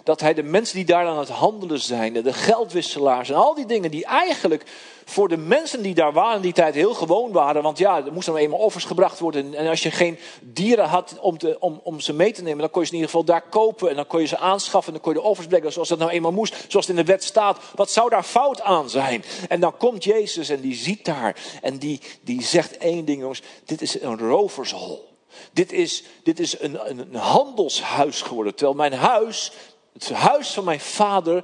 Dat 0.04 0.20
hij 0.22 0.34
de 0.34 0.44
mensen 0.44 0.76
die 0.76 0.86
daar 0.86 1.08
aan 1.08 1.20
het 1.20 1.30
handelen 1.30 1.80
zijn, 1.80 2.14
de 2.14 2.34
geldwisselaars 2.34 3.30
en 3.30 3.36
al 3.36 3.54
die 3.54 3.66
dingen 3.66 3.92
die 3.92 4.06
eigenlijk 4.06 4.64
voor 5.06 5.28
de 5.28 5.38
mensen 5.38 5.82
die 5.82 5.94
daar 5.94 6.14
waren 6.14 6.36
in 6.36 6.42
die 6.42 6.54
tijd 6.54 6.76
heel 6.76 6.94
gewoon 6.94 7.32
waren. 7.32 7.62
Want 7.62 7.78
ja, 7.78 8.06
er 8.06 8.14
moesten 8.14 8.34
nou 8.34 8.46
eenmaal 8.46 8.60
offers 8.60 8.84
gebracht 8.84 9.20
worden. 9.20 9.54
En 9.54 9.68
als 9.68 9.84
je 9.84 9.92
geen 9.92 10.20
dieren 10.42 10.88
had 10.88 11.18
om, 11.22 11.38
te, 11.38 11.58
om, 11.60 11.80
om 11.84 12.00
ze 12.00 12.14
mee 12.14 12.32
te 12.32 12.42
nemen, 12.42 12.60
dan 12.60 12.70
kon 12.70 12.82
je 12.82 12.88
ze 12.88 12.94
in 12.94 13.00
ieder 13.00 13.16
geval 13.16 13.34
daar 13.34 13.50
kopen. 13.50 13.90
En 13.90 13.96
dan 13.96 14.08
kon 14.08 14.22
je 14.22 14.28
ze 14.28 14.38
aanschaffen 14.38 14.94
en 14.94 15.00
dan 15.00 15.02
kon 15.02 15.14
je 15.14 15.20
de 15.20 15.30
offers 15.30 15.48
brengen 15.48 15.72
zoals 15.72 15.90
dat 15.90 16.00
nou 16.00 16.12
eenmaal 16.12 16.32
moest. 16.32 16.66
Zoals 16.68 16.88
het 16.88 16.98
in 16.98 17.06
de 17.06 17.12
wet 17.12 17.24
staat. 17.24 17.60
Wat 17.76 17.92
zou 17.92 18.10
daar 18.10 18.24
fout 18.24 18.62
aan 18.62 18.90
zijn? 18.90 19.24
En 19.50 19.60
dan 19.60 19.78
komt 19.78 20.04
Jezus 20.04 20.50
en 20.50 20.62
die 20.62 20.76
ziet 20.76 21.06
daar. 21.06 21.36
En 21.62 21.78
die, 21.78 22.02
die 22.22 22.44
zegt 22.44 22.78
één 22.78 23.06
ding 23.06 23.22
jongens, 23.22 23.42
dit 23.66 23.82
is 23.82 24.02
een 24.02 24.18
rovershol. 24.18 25.16
Dit 25.54 25.72
is, 25.72 26.04
dit 26.24 26.40
is 26.40 26.60
een, 26.60 26.90
een, 26.90 27.16
handelshuis 27.16 28.22
geworden. 28.22 28.56
Terwijl 28.56 28.78
mijn 28.78 28.94
huis, 28.94 29.52
het 29.94 30.12
huis 30.12 30.50
van 30.50 30.64
mijn 30.64 30.80
vader, 30.80 31.44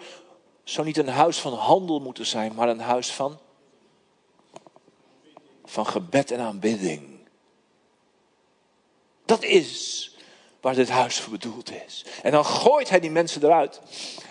zou 0.64 0.88
niet 0.88 0.98
een 0.98 1.08
huis 1.08 1.38
van 1.38 1.54
handel 1.54 2.00
moeten 2.00 2.26
zijn, 2.26 2.54
maar 2.56 2.70
een 2.70 2.80
huis 2.80 3.12
van, 3.12 3.40
van 5.66 5.86
gebed 5.86 6.32
en 6.32 6.40
aanbidding. 6.40 7.20
Dat 9.26 9.44
is 9.44 10.12
waar 10.64 10.76
dit 10.76 10.90
huis 10.90 11.20
voor 11.20 11.32
bedoeld 11.32 11.72
is. 11.86 12.06
En 12.22 12.32
dan 12.32 12.46
gooit 12.46 12.90
hij 12.90 13.00
die 13.00 13.12
mensen 13.12 13.44
eruit. 13.44 13.82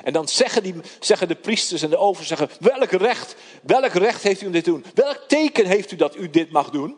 En 0.05 0.13
dan 0.13 0.29
zeggen, 0.29 0.63
die, 0.63 0.75
zeggen 1.01 1.29
de 1.29 1.35
priesters 1.35 1.83
en 1.83 1.91
de 1.91 1.97
over 1.97 2.25
zeggen, 2.25 2.51
welk 2.61 2.91
recht, 2.91 3.35
welk 3.63 3.93
recht 3.93 4.23
heeft 4.23 4.43
u 4.43 4.47
om 4.47 4.53
dit 4.53 4.65
te 4.65 4.71
doen? 4.71 4.85
Welk 4.95 5.25
teken 5.29 5.67
heeft 5.67 5.93
u 5.93 5.97
dat 5.97 6.17
u 6.17 6.31
dit 6.31 6.51
mag 6.51 6.71
doen? 6.71 6.97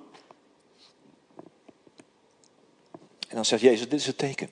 En 3.34 3.40
dan 3.40 3.48
zegt 3.48 3.62
Jezus, 3.62 3.88
dit 3.88 4.00
is 4.00 4.06
het 4.06 4.18
teken. 4.18 4.50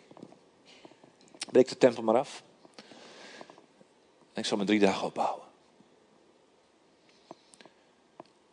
Breek 1.51 1.69
de 1.69 1.79
tempel 1.79 2.03
maar 2.03 2.19
af. 2.19 2.43
En 4.33 4.41
ik 4.41 4.45
zal 4.45 4.57
me 4.57 4.65
drie 4.65 4.79
dagen 4.79 5.07
opbouwen. 5.07 5.43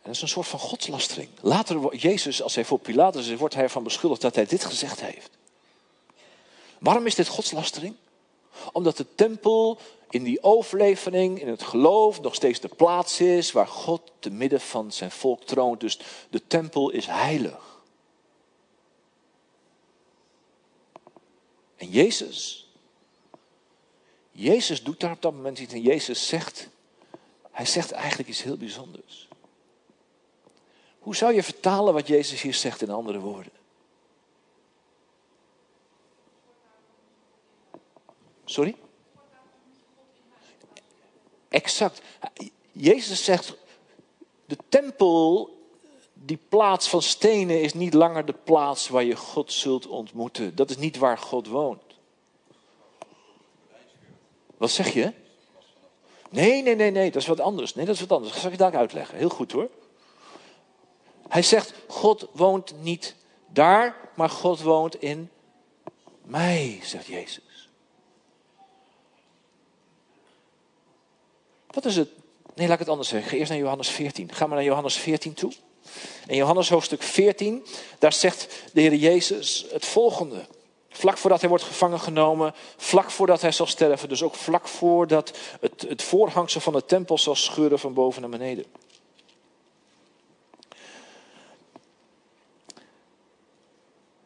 En 0.02 0.06
dat 0.06 0.16
is 0.16 0.22
een 0.22 0.28
soort 0.28 0.48
van 0.48 0.60
godslastering. 0.60 1.30
Later, 1.42 1.96
Jezus, 1.96 2.42
als 2.42 2.56
hij 2.56 2.66
voor 2.66 2.80
Pilatus 2.80 3.28
is, 3.28 3.38
wordt 3.38 3.54
hij 3.54 3.64
ervan 3.64 3.84
beschuldigd 3.84 4.22
dat 4.22 4.36
hij 4.36 4.46
dit 4.46 4.66
gezegd 4.66 5.02
heeft. 5.02 5.30
Waarom 6.80 7.06
is 7.06 7.16
dit 7.16 7.28
godslastering? 7.28 7.96
Omdat 8.72 8.98
de 8.98 9.16
tempel 9.16 9.80
in 10.10 10.24
die 10.24 10.44
overlevering, 10.44 11.42
in 11.42 11.48
het 11.48 11.64
geloof, 11.64 12.22
nog 12.22 12.36
steeds 12.36 12.60
de 12.60 12.68
plaats 12.68 13.20
is 13.20 13.52
waar 13.52 13.68
God 13.68 14.02
te 14.20 14.30
midden 14.30 14.62
van 14.62 14.92
zijn 14.92 15.12
volk 15.12 15.44
troont. 15.44 15.80
Dus 15.80 16.00
de 16.30 16.48
tempel 16.48 16.90
is 16.90 17.06
heilig. 17.06 17.69
En 21.80 21.90
Jezus, 21.90 22.68
Jezus 24.32 24.84
doet 24.84 25.00
daar 25.00 25.12
op 25.12 25.22
dat 25.22 25.34
moment 25.34 25.60
iets 25.60 25.74
en 25.74 25.82
Jezus 25.82 26.28
zegt, 26.28 26.70
hij 27.52 27.66
zegt 27.66 27.92
eigenlijk 27.92 28.30
iets 28.30 28.44
heel 28.44 28.58
bijzonders. 28.58 29.28
Hoe 31.00 31.16
zou 31.16 31.34
je 31.34 31.44
vertalen 31.44 31.94
wat 31.94 32.08
Jezus 32.08 32.42
hier 32.42 32.54
zegt 32.54 32.82
in 32.82 32.90
andere 32.90 33.20
woorden? 33.20 33.52
Sorry? 38.46 38.76
Exact. 41.50 42.02
Jezus 42.72 43.24
zegt, 43.24 43.58
de 44.46 44.58
tempel 44.70 45.58
die 46.30 46.40
plaats 46.50 46.90
van 46.90 47.02
stenen 47.02 47.62
is 47.62 47.74
niet 47.74 47.94
langer 47.94 48.26
de 48.26 48.36
plaats 48.44 48.88
waar 48.88 49.04
je 49.04 49.16
God 49.16 49.52
zult 49.54 49.88
ontmoeten. 49.88 50.56
Dat 50.56 50.70
is 50.70 50.78
niet 50.78 50.98
waar 50.98 51.18
God 51.18 51.48
woont. 51.48 51.82
Wat 54.58 54.72
zeg 54.72 54.94
je? 54.94 55.14
Nee, 56.30 56.62
nee, 56.62 56.76
nee, 56.76 56.92
nee, 56.92 57.12
dat 57.12 57.22
is 57.22 57.28
wat 57.28 57.40
anders. 57.40 57.76
Nee, 57.76 57.86
dat 57.86 57.96
is 57.96 58.02
wat 58.02 58.12
anders. 58.12 58.32
Dat 58.32 58.42
zal 58.42 58.52
ik 58.52 58.58
daar 58.58 58.76
uitleggen. 58.76 59.18
Heel 59.18 59.30
goed 59.30 59.52
hoor. 59.52 59.70
Hij 61.28 61.42
zegt, 61.42 61.74
God 61.88 62.28
woont 62.32 62.74
niet 62.82 63.16
daar, 63.48 63.96
maar 64.16 64.30
God 64.30 64.62
woont 64.62 65.02
in 65.02 65.30
mij, 66.22 66.80
zegt 66.84 67.06
Jezus. 67.06 67.70
Wat 71.68 71.86
is 71.86 71.96
het? 71.96 72.10
Nee, 72.56 72.66
laat 72.66 72.74
ik 72.74 72.80
het 72.80 72.90
anders 72.90 73.10
zeggen. 73.10 73.30
Ga 73.30 73.38
eerst 73.38 73.52
naar 73.52 73.60
Johannes 73.60 73.90
14. 73.90 74.32
Ga 74.34 74.46
maar 74.48 74.56
naar 74.56 74.66
Johannes 74.66 74.96
14 74.96 75.34
toe. 75.34 75.52
In 76.28 76.36
Johannes 76.36 76.70
hoofdstuk 76.70 77.04
14, 77.04 77.66
daar 78.00 78.14
zegt 78.14 78.48
de 78.74 78.82
Heer 78.82 78.96
Jezus 78.96 79.66
het 79.72 79.86
volgende. 79.86 80.46
Vlak 80.90 81.18
voordat 81.18 81.40
hij 81.40 81.50
wordt 81.50 81.64
gevangen 81.64 82.00
genomen, 82.00 82.54
vlak 82.78 83.12
voordat 83.12 83.42
hij 83.42 83.52
zal 83.52 83.66
sterven, 83.66 84.10
dus 84.10 84.24
ook 84.24 84.36
vlak 84.36 84.68
voordat 84.68 85.38
het, 85.62 85.86
het 85.88 86.04
voorhangsel 86.04 86.62
van 86.62 86.74
de 86.74 86.86
tempel 86.86 87.18
zal 87.18 87.36
scheuren 87.36 87.80
van 87.80 87.94
boven 87.94 88.22
naar 88.22 88.30
beneden. 88.30 88.66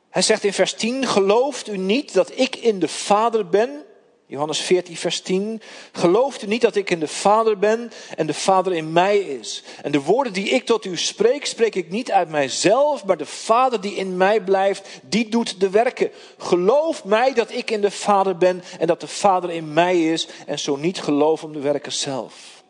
Hij 0.09 0.21
zegt 0.21 0.43
in 0.43 0.53
vers 0.53 0.73
10, 0.73 1.07
gelooft 1.07 1.67
u 1.67 1.77
niet 1.77 2.13
dat 2.13 2.31
ik 2.39 2.55
in 2.55 2.79
de 2.79 2.87
Vader 2.87 3.49
ben? 3.49 3.85
Johannes 4.25 4.59
14, 4.59 4.97
vers 4.97 5.21
10. 5.21 5.61
Gelooft 5.91 6.43
u 6.43 6.47
niet 6.47 6.61
dat 6.61 6.75
ik 6.75 6.89
in 6.89 6.99
de 6.99 7.07
Vader 7.07 7.59
ben 7.59 7.91
en 8.15 8.27
de 8.27 8.33
Vader 8.33 8.73
in 8.73 8.91
mij 8.91 9.17
is? 9.17 9.63
En 9.81 9.91
de 9.91 10.01
woorden 10.01 10.33
die 10.33 10.49
ik 10.49 10.65
tot 10.65 10.85
u 10.85 10.97
spreek, 10.97 11.45
spreek 11.45 11.75
ik 11.75 11.89
niet 11.89 12.11
uit 12.11 12.29
mijzelf, 12.29 13.05
maar 13.05 13.17
de 13.17 13.25
Vader 13.25 13.81
die 13.81 13.95
in 13.95 14.17
mij 14.17 14.41
blijft, 14.41 14.87
die 15.01 15.29
doet 15.29 15.59
de 15.59 15.69
werken. 15.69 16.11
Geloof 16.37 17.03
mij 17.03 17.33
dat 17.33 17.51
ik 17.51 17.71
in 17.71 17.81
de 17.81 17.91
Vader 17.91 18.37
ben 18.37 18.63
en 18.79 18.87
dat 18.87 19.01
de 19.01 19.07
Vader 19.07 19.51
in 19.51 19.73
mij 19.73 20.11
is, 20.11 20.27
en 20.45 20.59
zo 20.59 20.75
niet 20.75 21.01
geloof 21.01 21.43
om 21.43 21.53
de 21.53 21.59
werken 21.59 21.93
zelf. 21.93 22.63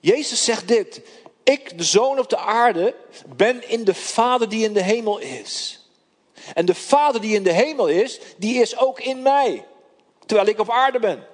Jezus 0.00 0.44
zegt 0.44 0.68
dit. 0.68 1.02
Ik, 1.42 1.78
de 1.78 1.84
zoon 1.84 2.18
op 2.18 2.28
de 2.28 2.36
aarde, 2.36 2.94
ben 3.36 3.68
in 3.68 3.84
de 3.84 3.94
Vader 3.94 4.48
die 4.48 4.64
in 4.64 4.72
de 4.72 4.82
hemel 4.82 5.18
is. 5.18 5.79
En 6.54 6.66
de 6.66 6.74
Vader 6.74 7.20
die 7.20 7.34
in 7.34 7.42
de 7.42 7.52
hemel 7.52 7.86
is, 7.86 8.20
die 8.36 8.60
is 8.60 8.78
ook 8.78 9.00
in 9.00 9.22
mij. 9.22 9.66
Terwijl 10.26 10.48
ik 10.48 10.58
op 10.58 10.70
aarde 10.70 10.98
ben. 10.98 11.26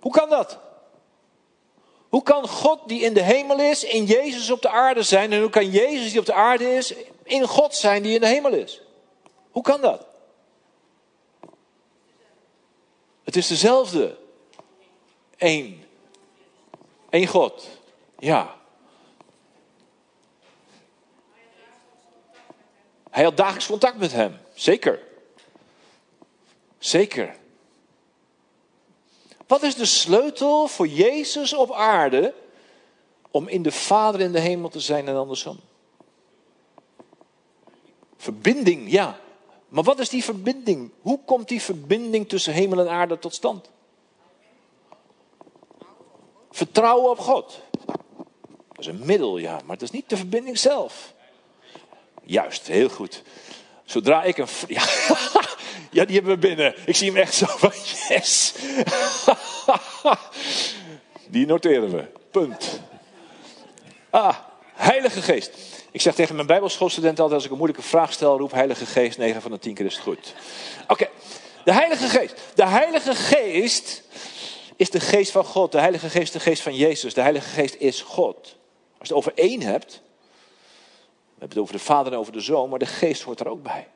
Hoe 0.00 0.12
kan 0.12 0.28
dat? 0.28 0.58
Hoe 2.08 2.22
kan 2.22 2.48
God 2.48 2.88
die 2.88 3.00
in 3.00 3.14
de 3.14 3.22
hemel 3.22 3.60
is, 3.60 3.84
in 3.84 4.04
Jezus 4.04 4.50
op 4.50 4.62
de 4.62 4.68
aarde 4.68 5.02
zijn? 5.02 5.32
En 5.32 5.40
hoe 5.40 5.50
kan 5.50 5.70
Jezus 5.70 6.10
die 6.10 6.20
op 6.20 6.26
de 6.26 6.32
aarde 6.32 6.74
is, 6.74 6.94
in 7.22 7.46
God 7.46 7.74
zijn 7.74 8.02
die 8.02 8.14
in 8.14 8.20
de 8.20 8.26
hemel 8.26 8.52
is? 8.52 8.82
Hoe 9.50 9.62
kan 9.62 9.80
dat? 9.80 10.06
Het 13.24 13.36
is 13.36 13.46
dezelfde. 13.46 14.16
Eén. 15.36 15.84
Eén 17.10 17.26
God. 17.26 17.68
Ja. 18.18 18.55
Hij 23.16 23.24
had 23.24 23.36
dagelijks 23.36 23.66
contact 23.66 23.98
met 23.98 24.12
hem. 24.12 24.38
Zeker. 24.54 25.00
Zeker. 26.78 27.36
Wat 29.46 29.62
is 29.62 29.74
de 29.74 29.84
sleutel 29.84 30.68
voor 30.68 30.86
Jezus 30.86 31.54
op 31.54 31.72
aarde 31.72 32.34
om 33.30 33.48
in 33.48 33.62
de 33.62 33.72
Vader 33.72 34.20
in 34.20 34.32
de 34.32 34.40
hemel 34.40 34.68
te 34.68 34.80
zijn 34.80 35.08
en 35.08 35.16
andersom? 35.16 35.60
Verbinding, 38.16 38.90
ja. 38.90 39.20
Maar 39.68 39.84
wat 39.84 39.98
is 39.98 40.08
die 40.08 40.24
verbinding? 40.24 40.90
Hoe 41.00 41.20
komt 41.24 41.48
die 41.48 41.62
verbinding 41.62 42.28
tussen 42.28 42.52
hemel 42.52 42.80
en 42.80 42.88
aarde 42.88 43.18
tot 43.18 43.34
stand? 43.34 43.70
Vertrouwen 46.50 47.10
op 47.10 47.18
God. 47.18 47.60
Dat 47.86 48.78
is 48.78 48.86
een 48.86 49.04
middel, 49.04 49.38
ja, 49.38 49.60
maar 49.64 49.76
het 49.76 49.82
is 49.82 49.90
niet 49.90 50.08
de 50.08 50.16
verbinding 50.16 50.58
zelf. 50.58 51.14
Juist, 52.26 52.66
heel 52.66 52.88
goed. 52.88 53.22
Zodra 53.84 54.22
ik 54.22 54.38
een. 54.38 54.46
Ja, 54.68 54.82
ja, 55.90 56.04
die 56.04 56.14
hebben 56.14 56.32
we 56.32 56.38
binnen. 56.38 56.74
Ik 56.86 56.96
zie 56.96 57.10
hem 57.10 57.20
echt 57.20 57.34
zo 57.34 57.46
van 57.48 57.72
yes. 58.08 58.54
Die 61.28 61.46
noteren 61.46 61.90
we. 61.90 62.04
Punt. 62.30 62.80
Ah, 64.10 64.36
Heilige 64.74 65.22
Geest. 65.22 65.50
Ik 65.90 66.00
zeg 66.00 66.14
tegen 66.14 66.34
mijn 66.34 66.46
Bijbelschoolstudenten 66.46 67.22
altijd: 67.22 67.34
als 67.40 67.44
ik 67.44 67.50
een 67.50 67.58
moeilijke 67.64 67.88
vraag 67.88 68.12
stel, 68.12 68.38
roep 68.38 68.52
Heilige 68.52 68.86
Geest. 68.86 69.18
9 69.18 69.42
van 69.42 69.50
de 69.50 69.58
10 69.58 69.74
keer 69.74 69.86
is 69.86 69.94
het 69.94 70.02
goed. 70.02 70.34
Oké, 70.88 71.08
de 71.64 71.72
Heilige 71.72 72.08
Geest. 72.08 72.34
De 72.54 72.66
Heilige 72.66 73.14
Geest 73.14 74.02
is 74.76 74.90
de 74.90 75.00
Geest 75.00 75.30
van 75.30 75.44
God. 75.44 75.72
De 75.72 75.78
Heilige 75.78 76.08
Geest 76.08 76.22
is 76.22 76.30
de 76.30 76.40
Geest 76.40 76.62
van 76.62 76.74
Jezus. 76.74 77.14
De 77.14 77.20
Heilige 77.20 77.48
Geest 77.48 77.74
is 77.78 78.02
God. 78.02 78.56
Als 78.98 79.08
je 79.08 79.14
het 79.14 79.24
over 79.24 79.32
één 79.34 79.62
hebt, 79.62 80.02
we 81.36 81.42
hebben 81.42 81.58
het 81.58 81.68
over 81.68 81.74
de 81.74 81.92
Vader 81.92 82.12
en 82.12 82.18
over 82.18 82.32
de 82.32 82.40
Zoon, 82.40 82.68
maar 82.68 82.78
de 82.78 82.86
Geest 82.86 83.22
hoort 83.22 83.40
er 83.40 83.48
ook 83.48 83.62
bij. 83.62 83.88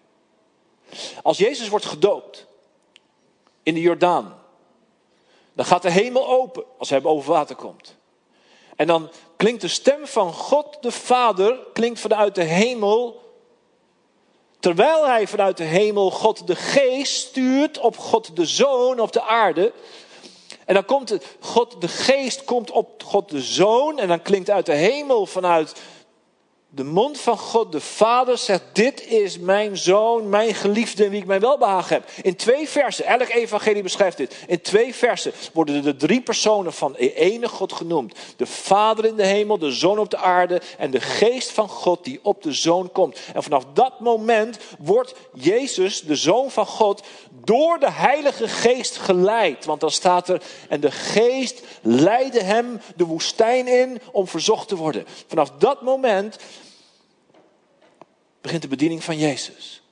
Als 1.23 1.39
Jezus 1.39 1.69
wordt 1.69 1.85
gedoopt 1.85 2.47
in 3.63 3.75
de 3.75 3.81
Jordaan, 3.81 4.39
dan 5.53 5.65
gaat 5.65 5.83
de 5.83 5.91
hemel 5.91 6.29
open 6.29 6.65
als 6.79 6.91
hij 6.91 7.01
boven 7.01 7.33
water 7.33 7.57
komt. 7.57 7.97
En 8.77 8.87
dan 8.87 9.11
klinkt 9.37 9.61
de 9.61 9.69
stem 9.69 10.07
van 10.07 10.33
God 10.33 10.77
de 10.81 10.91
Vader, 10.91 11.59
klinkt 11.73 12.01
vanuit 12.01 12.35
de 12.35 12.43
hemel, 12.43 13.21
terwijl 14.59 15.07
hij 15.07 15.27
vanuit 15.27 15.57
de 15.57 15.65
hemel 15.65 16.11
God 16.11 16.47
de 16.47 16.57
Geest 16.57 17.15
stuurt 17.15 17.79
op 17.79 17.99
God 17.99 18.37
de 18.37 18.47
Zoon 18.47 19.01
op 19.01 19.13
de 19.13 19.23
aarde. 19.23 19.73
En 20.65 20.75
dan 20.75 20.85
komt 20.85 21.19
God 21.41 21.81
de 21.81 21.89
Geest 21.89 22.45
komt 22.45 22.71
op 22.71 23.03
God 23.05 23.31
de 23.31 23.43
Zoon 23.43 23.99
en 23.99 24.09
dan 24.09 24.23
klinkt 24.23 24.51
uit 24.51 24.67
de 24.67 24.75
hemel 24.75 25.27
vanuit 25.27 25.75
de 26.73 26.85
mond 26.85 27.21
van 27.21 27.39
God 27.39 27.73
de 27.73 27.81
Vader 27.81 28.39
zegt: 28.39 28.63
Dit 28.73 29.07
is 29.07 29.39
mijn 29.39 29.77
zoon, 29.77 30.29
mijn 30.29 30.55
geliefde, 30.55 31.09
wie 31.09 31.21
ik 31.21 31.27
mijn 31.27 31.41
welbehagen 31.41 31.95
heb. 31.95 32.11
In 32.23 32.37
twee 32.37 32.69
versen, 32.69 33.05
elk 33.05 33.29
evangelie 33.29 33.83
beschrijft 33.83 34.17
dit. 34.17 34.37
In 34.47 34.61
twee 34.61 34.95
versen 34.95 35.33
worden 35.53 35.83
de 35.83 35.97
drie 35.97 36.21
personen 36.21 36.73
van 36.73 36.93
de 36.93 37.15
ene 37.15 37.49
God 37.49 37.73
genoemd: 37.73 38.15
de 38.37 38.47
Vader 38.47 39.05
in 39.05 39.17
de 39.17 39.27
hemel, 39.27 39.59
de 39.59 39.73
Zoon 39.73 39.99
op 39.99 40.11
de 40.11 40.17
aarde 40.17 40.61
en 40.79 40.91
de 40.91 41.01
Geest 41.01 41.51
van 41.51 41.69
God 41.69 42.05
die 42.05 42.21
op 42.23 42.43
de 42.43 42.53
Zoon 42.53 42.93
komt. 42.93 43.19
En 43.35 43.43
vanaf 43.43 43.65
dat 43.75 44.01
moment 44.01 44.59
wordt 44.79 45.15
Jezus, 45.35 46.03
de 46.03 46.17
Zoon 46.17 46.51
van 46.51 46.67
God, 46.67 47.03
door 47.45 47.79
de 47.79 47.91
Heilige 47.91 48.49
Geest 48.49 48.97
geleid. 48.97 49.65
Want 49.65 49.81
dan 49.81 49.91
staat 49.91 50.29
er: 50.29 50.43
En 50.69 50.81
de 50.81 50.91
Geest 50.91 51.63
leidde 51.83 52.43
hem 52.43 52.81
de 52.97 53.05
woestijn 53.05 53.69
in 53.69 54.01
om 54.13 54.29
verzocht 54.29 54.69
te 54.69 54.77
worden. 54.77 55.07
Vanaf 55.27 55.51
dat 55.59 55.83
moment 55.83 56.39
begint 58.41 58.63
de 58.63 58.69
bediening 58.69 59.05
van 59.05 59.19
Jezus. 59.19 59.83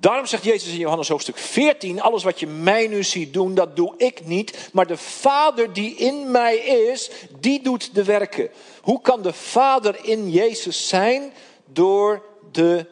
Daarom 0.00 0.26
zegt 0.26 0.44
Jezus 0.44 0.72
in 0.72 0.78
Johannes 0.78 1.08
hoofdstuk 1.08 1.36
14: 1.36 2.00
Alles 2.00 2.22
wat 2.22 2.40
je 2.40 2.46
mij 2.46 2.86
nu 2.86 3.04
ziet 3.04 3.32
doen, 3.32 3.54
dat 3.54 3.76
doe 3.76 3.94
ik 3.96 4.26
niet. 4.26 4.68
Maar 4.72 4.86
de 4.86 4.96
Vader 4.96 5.72
die 5.72 5.94
in 5.94 6.30
mij 6.30 6.56
is, 6.56 7.10
die 7.40 7.62
doet 7.62 7.94
de 7.94 8.04
werken. 8.04 8.50
Hoe 8.82 9.00
kan 9.00 9.22
de 9.22 9.32
Vader 9.32 10.04
in 10.04 10.30
Jezus 10.30 10.88
zijn? 10.88 11.32
Door 11.64 12.22
de 12.52 12.86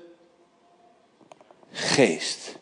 Geest. 1.70 2.58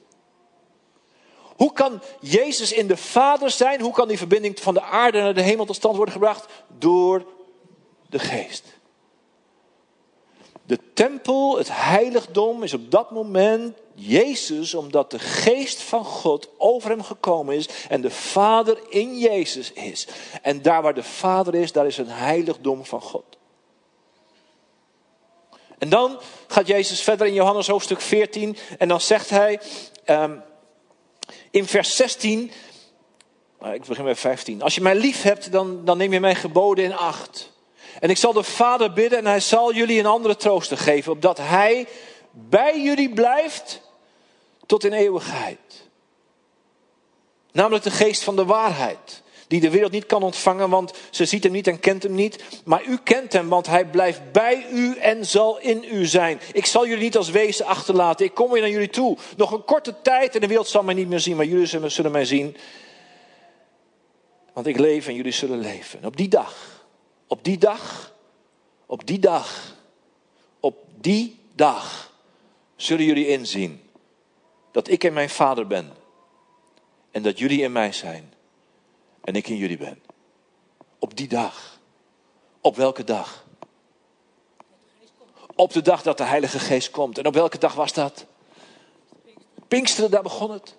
Hoe 1.56 1.72
kan 1.72 2.02
Jezus 2.20 2.72
in 2.72 2.86
de 2.86 2.96
Vader 2.96 3.50
zijn? 3.50 3.80
Hoe 3.80 3.92
kan 3.92 4.08
die 4.08 4.18
verbinding 4.18 4.60
van 4.60 4.74
de 4.74 4.82
aarde 4.82 5.20
naar 5.20 5.34
de 5.34 5.42
hemel 5.42 5.64
tot 5.64 5.76
stand 5.76 5.96
worden 5.96 6.14
gebracht? 6.14 6.46
Door 6.78 7.26
de 8.08 8.18
Geest. 8.18 8.64
De 10.72 10.80
tempel, 10.92 11.58
het 11.58 11.68
heiligdom, 11.70 12.62
is 12.62 12.74
op 12.74 12.90
dat 12.90 13.10
moment 13.10 13.78
Jezus, 13.94 14.74
omdat 14.74 15.10
de 15.10 15.18
geest 15.18 15.82
van 15.82 16.04
God 16.04 16.48
over 16.58 16.90
hem 16.90 17.02
gekomen 17.02 17.56
is 17.56 17.68
en 17.88 18.00
de 18.00 18.10
Vader 18.10 18.78
in 18.88 19.18
Jezus 19.18 19.72
is. 19.72 20.06
En 20.42 20.62
daar 20.62 20.82
waar 20.82 20.94
de 20.94 21.02
Vader 21.02 21.54
is, 21.54 21.72
daar 21.72 21.86
is 21.86 21.98
een 21.98 22.08
heiligdom 22.08 22.84
van 22.84 23.00
God. 23.00 23.24
En 25.78 25.88
dan 25.88 26.20
gaat 26.46 26.66
Jezus 26.66 27.02
verder 27.02 27.26
in 27.26 27.34
Johannes 27.34 27.66
hoofdstuk 27.66 28.00
14 28.00 28.56
en 28.78 28.88
dan 28.88 29.00
zegt 29.00 29.30
hij 29.30 29.60
um, 30.06 30.42
in 31.50 31.66
vers 31.66 31.96
16, 31.96 32.50
ik 33.72 33.84
begin 33.84 34.04
bij 34.04 34.16
15, 34.16 34.62
als 34.62 34.74
je 34.74 34.80
mij 34.80 34.94
lief 34.94 35.22
hebt, 35.22 35.52
dan, 35.52 35.84
dan 35.84 35.98
neem 35.98 36.12
je 36.12 36.20
mijn 36.20 36.36
geboden 36.36 36.84
in 36.84 36.96
acht. 36.96 37.51
En 38.02 38.10
ik 38.10 38.16
zal 38.16 38.32
de 38.32 38.42
Vader 38.42 38.92
bidden 38.92 39.18
en 39.18 39.26
hij 39.26 39.40
zal 39.40 39.74
jullie 39.74 39.98
een 39.98 40.06
andere 40.06 40.36
trooster 40.36 40.76
geven, 40.78 41.12
opdat 41.12 41.38
hij 41.38 41.86
bij 42.30 42.82
jullie 42.82 43.12
blijft 43.12 43.80
tot 44.66 44.84
in 44.84 44.92
eeuwigheid. 44.92 45.58
Namelijk 47.52 47.84
de 47.84 47.90
geest 47.90 48.22
van 48.22 48.36
de 48.36 48.44
waarheid, 48.44 49.22
die 49.48 49.60
de 49.60 49.70
wereld 49.70 49.92
niet 49.92 50.06
kan 50.06 50.22
ontvangen, 50.22 50.70
want 50.70 50.92
ze 51.10 51.24
ziet 51.24 51.42
hem 51.42 51.52
niet 51.52 51.66
en 51.66 51.80
kent 51.80 52.02
hem 52.02 52.14
niet. 52.14 52.44
Maar 52.64 52.84
u 52.84 52.98
kent 53.02 53.32
hem, 53.32 53.48
want 53.48 53.66
hij 53.66 53.86
blijft 53.86 54.32
bij 54.32 54.66
u 54.72 54.96
en 54.96 55.26
zal 55.26 55.58
in 55.58 55.84
u 55.90 56.06
zijn. 56.06 56.40
Ik 56.52 56.66
zal 56.66 56.86
jullie 56.86 57.04
niet 57.04 57.16
als 57.16 57.30
wezen 57.30 57.66
achterlaten, 57.66 58.26
ik 58.26 58.34
kom 58.34 58.50
weer 58.50 58.60
naar 58.60 58.70
jullie 58.70 58.90
toe. 58.90 59.16
Nog 59.36 59.52
een 59.52 59.64
korte 59.64 59.94
tijd 60.02 60.34
en 60.34 60.40
de 60.40 60.46
wereld 60.46 60.68
zal 60.68 60.82
mij 60.82 60.94
niet 60.94 61.08
meer 61.08 61.20
zien, 61.20 61.36
maar 61.36 61.46
jullie 61.46 61.90
zullen 61.90 62.12
mij 62.12 62.24
zien. 62.24 62.56
Want 64.52 64.66
ik 64.66 64.78
leef 64.78 65.06
en 65.06 65.14
jullie 65.14 65.32
zullen 65.32 65.58
leven. 65.58 66.00
En 66.00 66.06
op 66.06 66.16
die 66.16 66.28
dag 66.28 66.71
op 67.32 67.44
die 67.44 67.58
dag, 67.58 68.12
op 68.86 69.06
die 69.06 69.18
dag, 69.18 69.76
op 70.60 70.76
die 71.00 71.40
dag 71.54 72.12
zullen 72.76 73.04
jullie 73.04 73.26
inzien 73.26 73.90
dat 74.70 74.88
ik 74.88 75.04
in 75.04 75.12
mijn 75.12 75.30
Vader 75.30 75.66
ben 75.66 75.92
en 77.10 77.22
dat 77.22 77.38
jullie 77.38 77.62
in 77.62 77.72
mij 77.72 77.92
zijn 77.92 78.34
en 79.24 79.34
ik 79.34 79.48
in 79.48 79.56
jullie 79.56 79.76
ben. 79.76 80.02
Op 80.98 81.16
die 81.16 81.28
dag. 81.28 81.80
Op 82.60 82.76
welke 82.76 83.04
dag? 83.04 83.44
Op 85.54 85.72
de 85.72 85.82
dag 85.82 86.02
dat 86.02 86.18
de 86.18 86.24
Heilige 86.24 86.58
Geest 86.58 86.90
komt. 86.90 87.18
En 87.18 87.26
op 87.26 87.34
welke 87.34 87.58
dag 87.58 87.74
was 87.74 87.92
dat? 87.92 88.26
Pinksteren, 89.68 90.10
daar 90.10 90.22
begon 90.22 90.50
het. 90.50 90.76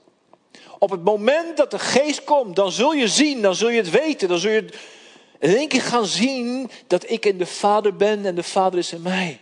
Op 0.80 0.90
het 0.90 1.04
moment 1.04 1.58
dat 1.58 1.72
de 1.72 1.80
Geest 1.80 2.24
komt, 2.24 2.56
dan 2.56 2.72
zul 2.72 2.94
je 2.94 3.08
zien, 3.08 3.42
dan 3.42 3.56
zul 3.56 3.70
je 3.70 3.78
het 3.78 3.90
weten, 3.90 4.28
dan 4.28 4.40
zul 4.40 4.52
je 4.52 4.92
en 5.44 5.50
in 5.50 5.56
één 5.56 5.68
keer 5.68 5.82
gaan 5.82 6.06
zien 6.06 6.72
dat 6.88 7.10
ik 7.10 7.26
in 7.26 7.38
de 7.38 7.46
Vader 7.46 7.96
ben 7.96 8.26
en 8.26 8.36
de 8.36 8.44
Vader 8.44 8.80
is 8.80 8.94
in 8.94 9.02
mij. 9.02 9.40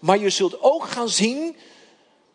Maar 0.00 0.18
je 0.18 0.30
zult 0.30 0.62
ook 0.62 0.84
gaan 0.84 1.08
zien 1.08 1.56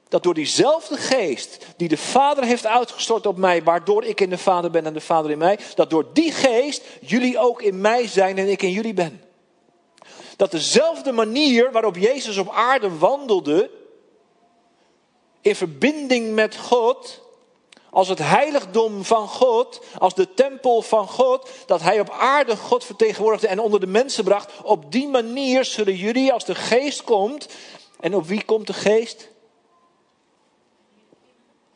dat 0.08 0.24
door 0.24 0.34
diezelfde 0.34 0.98
geest 0.98 1.66
die 1.78 1.88
de 1.88 1.98
Vader 1.98 2.44
heeft 2.44 2.66
uitgestort 2.66 3.26
op 3.26 3.38
mij, 3.38 3.64
waardoor 3.64 4.04
ik 4.04 4.22
in 4.22 4.30
de 4.30 4.38
Vader 4.38 4.72
ben 4.72 4.86
en 4.86 4.94
de 4.94 5.02
Vader 5.02 5.32
in 5.32 5.38
mij, 5.38 5.60
dat 5.76 5.90
door 5.90 6.06
die 6.14 6.32
geest 6.32 6.84
jullie 7.02 7.40
ook 7.40 7.62
in 7.62 7.82
mij 7.82 8.08
zijn 8.08 8.38
en 8.38 8.50
ik 8.50 8.62
in 8.62 8.72
jullie 8.72 8.94
ben. 8.94 9.22
Dat 10.36 10.52
dezelfde 10.52 11.12
manier 11.12 11.72
waarop 11.72 11.96
Jezus 11.96 12.38
op 12.38 12.50
aarde 12.52 12.98
wandelde, 12.98 13.70
in 15.42 15.56
verbinding 15.56 16.34
met 16.34 16.58
God, 16.58 17.22
als 17.92 18.08
het 18.08 18.20
heiligdom 18.20 19.04
van 19.04 19.28
God, 19.28 19.82
als 19.98 20.14
de 20.14 20.34
tempel 20.34 20.82
van 20.82 21.08
God, 21.08 21.50
dat 21.66 21.82
hij 21.82 22.00
op 22.00 22.10
aarde 22.10 22.58
God 22.58 22.84
vertegenwoordigde 22.84 23.48
en 23.48 23.60
onder 23.60 23.80
de 23.80 23.88
mensen 23.88 24.24
bracht. 24.24 24.52
Op 24.64 24.92
die 24.92 25.08
manier 25.08 25.66
zullen 25.66 25.96
jullie, 25.96 26.34
als 26.34 26.46
de 26.46 26.56
geest 26.56 27.04
komt, 27.04 27.48
en 28.00 28.16
op 28.16 28.26
wie 28.26 28.44
komt 28.44 28.68
de 28.68 28.74
geest? 28.74 29.30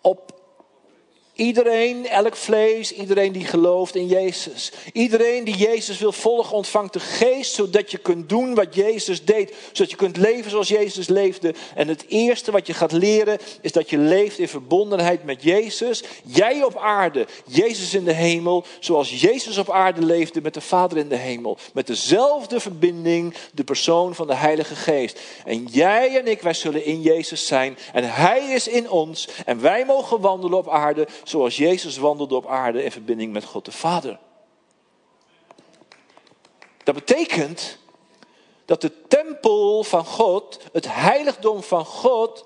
Op 0.02 0.35
Iedereen, 1.36 2.08
elk 2.08 2.36
vlees, 2.36 2.92
iedereen 2.92 3.32
die 3.32 3.46
gelooft 3.46 3.96
in 3.96 4.08
Jezus. 4.08 4.72
Iedereen 4.94 5.44
die 5.44 5.58
Jezus 5.58 6.00
wil 6.00 6.12
volgen, 6.12 6.56
ontvangt 6.56 6.94
de 6.94 7.00
geest, 7.00 7.54
zodat 7.54 7.92
je 7.92 7.98
kunt 7.98 8.30
doen 8.30 8.56
wat 8.56 8.76
Jezus 8.76 9.26
deed. 9.26 9.54
Zodat 9.72 9.92
je 9.92 9.98
kunt 9.98 10.18
leven 10.18 10.52
zoals 10.52 10.68
Jezus 10.68 11.08
leefde. 11.08 11.54
En 11.76 11.88
het 11.88 12.06
eerste 12.08 12.52
wat 12.52 12.68
je 12.68 12.74
gaat 12.74 12.92
leren, 12.92 13.38
is 13.62 13.72
dat 13.72 13.90
je 13.90 13.98
leeft 13.98 14.40
in 14.40 14.48
verbondenheid 14.48 15.24
met 15.24 15.44
Jezus. 15.44 16.04
Jij 16.24 16.64
op 16.64 16.78
aarde, 16.78 17.28
Jezus 17.48 17.94
in 17.94 18.04
de 18.04 18.14
hemel, 18.14 18.66
zoals 18.80 19.22
Jezus 19.22 19.58
op 19.58 19.70
aarde 19.70 20.02
leefde 20.02 20.42
met 20.42 20.54
de 20.54 20.62
Vader 20.62 20.98
in 20.98 21.10
de 21.10 21.16
hemel. 21.16 21.58
Met 21.74 21.88
dezelfde 21.88 22.60
verbinding, 22.60 23.34
de 23.54 23.64
persoon 23.64 24.16
van 24.16 24.28
de 24.28 24.36
Heilige 24.36 24.76
Geest. 24.76 25.20
En 25.46 25.66
jij 25.66 26.18
en 26.20 26.28
ik, 26.28 26.42
wij 26.42 26.54
zullen 26.54 26.86
in 26.86 27.02
Jezus 27.02 27.48
zijn. 27.48 27.78
En 27.94 28.04
Hij 28.04 28.46
is 28.50 28.68
in 28.68 28.90
ons. 28.90 29.28
En 29.46 29.62
wij 29.62 29.86
mogen 29.86 30.22
wandelen 30.22 30.58
op 30.58 30.70
aarde 30.70 31.08
zoals 31.30 31.58
Jezus 31.58 31.98
wandelde 31.98 32.36
op 32.36 32.48
aarde 32.48 32.84
in 32.84 32.92
verbinding 32.92 33.34
met 33.34 33.44
God 33.44 33.66
de 33.66 33.72
Vader. 33.72 34.20
Dat 36.84 36.96
betekent 36.96 37.78
dat 38.66 38.82
de 38.82 38.92
tempel 39.08 39.84
van 39.84 40.06
God, 40.06 40.60
het 40.72 40.86
heiligdom 40.90 41.64
van 41.64 41.86
God, 41.86 42.46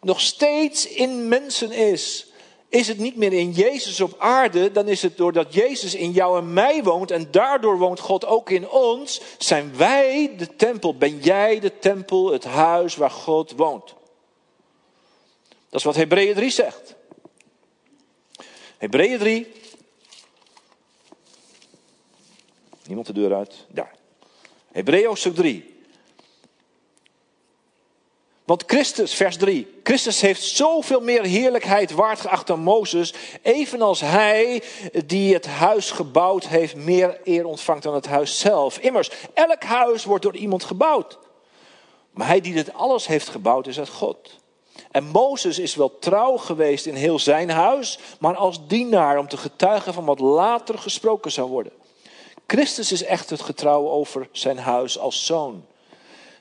nog 0.00 0.20
steeds 0.20 0.86
in 0.86 1.28
mensen 1.28 1.72
is. 1.72 2.26
Is 2.68 2.88
het 2.88 2.98
niet 2.98 3.16
meer 3.16 3.32
in 3.32 3.50
Jezus 3.50 4.00
op 4.00 4.14
aarde, 4.18 4.72
dan 4.72 4.88
is 4.88 5.02
het 5.02 5.16
doordat 5.16 5.54
Jezus 5.54 5.94
in 5.94 6.10
jou 6.10 6.38
en 6.38 6.52
mij 6.52 6.82
woont 6.82 7.10
en 7.10 7.30
daardoor 7.30 7.78
woont 7.78 8.00
God 8.00 8.26
ook 8.26 8.50
in 8.50 8.68
ons, 8.68 9.20
zijn 9.38 9.76
wij 9.76 10.34
de 10.36 10.56
tempel. 10.56 10.96
Ben 10.96 11.18
jij 11.18 11.60
de 11.60 11.78
tempel, 11.78 12.32
het 12.32 12.44
huis 12.44 12.96
waar 12.96 13.10
God 13.10 13.52
woont? 13.56 13.94
Dat 15.68 15.80
is 15.80 15.86
wat 15.86 15.96
Hebreeën 15.96 16.34
3 16.34 16.50
zegt. 16.50 16.94
Hebreeën 18.82 19.18
3. 19.18 19.52
Niemand 22.86 23.06
de 23.06 23.12
deur 23.12 23.34
uit? 23.34 23.66
Daar. 23.68 23.94
Hebreeën 24.72 25.06
hoofdstuk 25.06 25.34
3. 25.34 25.74
Want 28.44 28.64
Christus, 28.66 29.14
vers 29.14 29.36
3. 29.36 29.80
Christus 29.82 30.20
heeft 30.20 30.42
zoveel 30.42 31.00
meer 31.00 31.22
heerlijkheid 31.22 31.90
waard 31.90 32.20
geacht 32.20 32.46
dan 32.46 32.60
Mozes. 32.60 33.14
Evenals 33.42 34.00
hij 34.00 34.62
die 35.06 35.34
het 35.34 35.46
huis 35.46 35.90
gebouwd 35.90 36.46
heeft, 36.46 36.76
meer 36.76 37.20
eer 37.24 37.44
ontvangt 37.44 37.82
dan 37.82 37.94
het 37.94 38.06
huis 38.06 38.38
zelf. 38.38 38.78
Immers, 38.78 39.10
elk 39.34 39.62
huis 39.62 40.04
wordt 40.04 40.22
door 40.22 40.36
iemand 40.36 40.64
gebouwd. 40.64 41.18
Maar 42.10 42.26
hij 42.26 42.40
die 42.40 42.54
dit 42.54 42.72
alles 42.72 43.06
heeft 43.06 43.28
gebouwd, 43.28 43.66
is 43.66 43.78
uit 43.78 43.88
God. 43.88 44.41
En 44.90 45.04
Mozes 45.04 45.58
is 45.58 45.74
wel 45.74 45.98
trouw 45.98 46.36
geweest 46.36 46.86
in 46.86 46.94
heel 46.94 47.18
zijn 47.18 47.50
huis, 47.50 47.98
maar 48.20 48.36
als 48.36 48.66
dienaar 48.66 49.18
om 49.18 49.28
te 49.28 49.36
getuigen 49.36 49.94
van 49.94 50.04
wat 50.04 50.20
later 50.20 50.78
gesproken 50.78 51.32
zou 51.32 51.50
worden. 51.50 51.72
Christus 52.46 52.92
is 52.92 53.04
echt 53.04 53.30
het 53.30 53.42
getrouw 53.42 53.88
over 53.88 54.28
zijn 54.32 54.58
huis 54.58 54.98
als 54.98 55.26
zoon. 55.26 55.64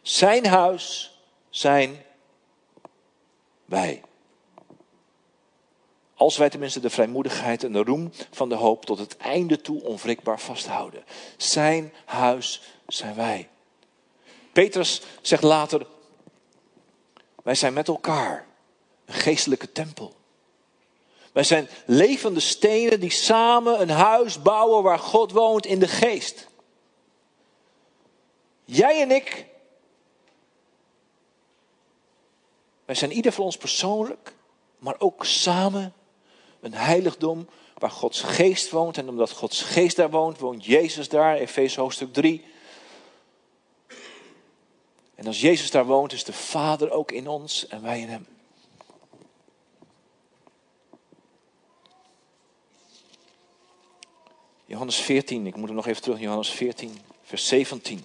Zijn 0.02 0.46
huis 0.46 1.16
zijn 1.50 2.04
wij. 3.66 4.02
Als 6.16 6.38
wij 6.38 6.50
tenminste 6.50 6.80
de 6.80 6.90
vrijmoedigheid 6.90 7.64
en 7.64 7.72
de 7.72 7.84
roem 7.84 8.12
van 8.32 8.50
de 8.50 8.56
hoop 8.56 8.86
tot 8.86 9.00
het 9.00 9.18
einde 9.18 9.62
toe 9.62 9.84
onwrikbaar 9.84 10.40
vasthouden. 10.40 11.04
Zijn 11.38 11.94
huis 12.06 12.62
zijn 12.88 13.16
wij. 13.16 13.50
Petrus 14.52 15.02
zegt 15.22 15.44
later, 15.44 15.86
wij 17.44 17.56
zijn 17.56 17.74
met 17.74 17.88
elkaar 17.88 18.46
een 19.06 19.14
geestelijke 19.14 19.72
tempel. 19.72 20.16
Wij 21.32 21.44
zijn 21.44 21.68
levende 21.86 22.40
stenen 22.40 23.00
die 23.00 23.10
samen 23.10 23.82
een 23.82 23.90
huis 23.90 24.42
bouwen 24.42 24.84
waar 24.84 25.00
God 25.00 25.32
woont 25.32 25.66
in 25.66 25.80
de 25.80 25.88
geest. 25.88 26.48
Jij 28.66 29.02
en 29.02 29.12
ik, 29.12 29.46
wij 32.86 32.96
zijn 32.96 33.12
ieder 33.12 33.32
van 33.32 33.46
ons 33.46 33.58
persoonlijk, 33.58 34.34
maar 34.80 34.96
ook 34.98 35.26
samen 35.26 35.94
een 36.60 36.74
heiligdom 36.74 37.48
waar 37.78 37.92
Gods 37.92 38.22
geest 38.22 38.70
woont. 38.70 38.98
En 38.98 39.10
omdat 39.10 39.32
Gods 39.32 39.62
geest 39.62 39.96
daar 39.96 40.10
woont, 40.10 40.40
woont 40.40 40.66
Jezus 40.66 41.10
daar, 41.10 41.36
Efeze 41.36 41.80
hoofdstuk 41.80 42.14
3. 42.14 42.46
En 45.22 45.28
als 45.28 45.42
Jezus 45.42 45.72
daar 45.72 45.86
woont, 45.86 46.14
is 46.14 46.24
de 46.24 46.34
Vader 46.34 46.92
ook 46.92 47.12
in 47.12 47.28
ons 47.28 47.68
en 47.68 47.82
wij 47.82 48.00
in 48.00 48.10
Hem. 48.10 48.28
Johannes 54.66 54.96
14, 54.96 55.48
ik 55.48 55.56
moet 55.56 55.70
er 55.70 55.76
nog 55.76 55.88
even 55.88 56.02
terug, 56.02 56.20
Johannes 56.20 56.50
14, 56.50 56.98
vers 57.24 57.48
17. 57.48 58.04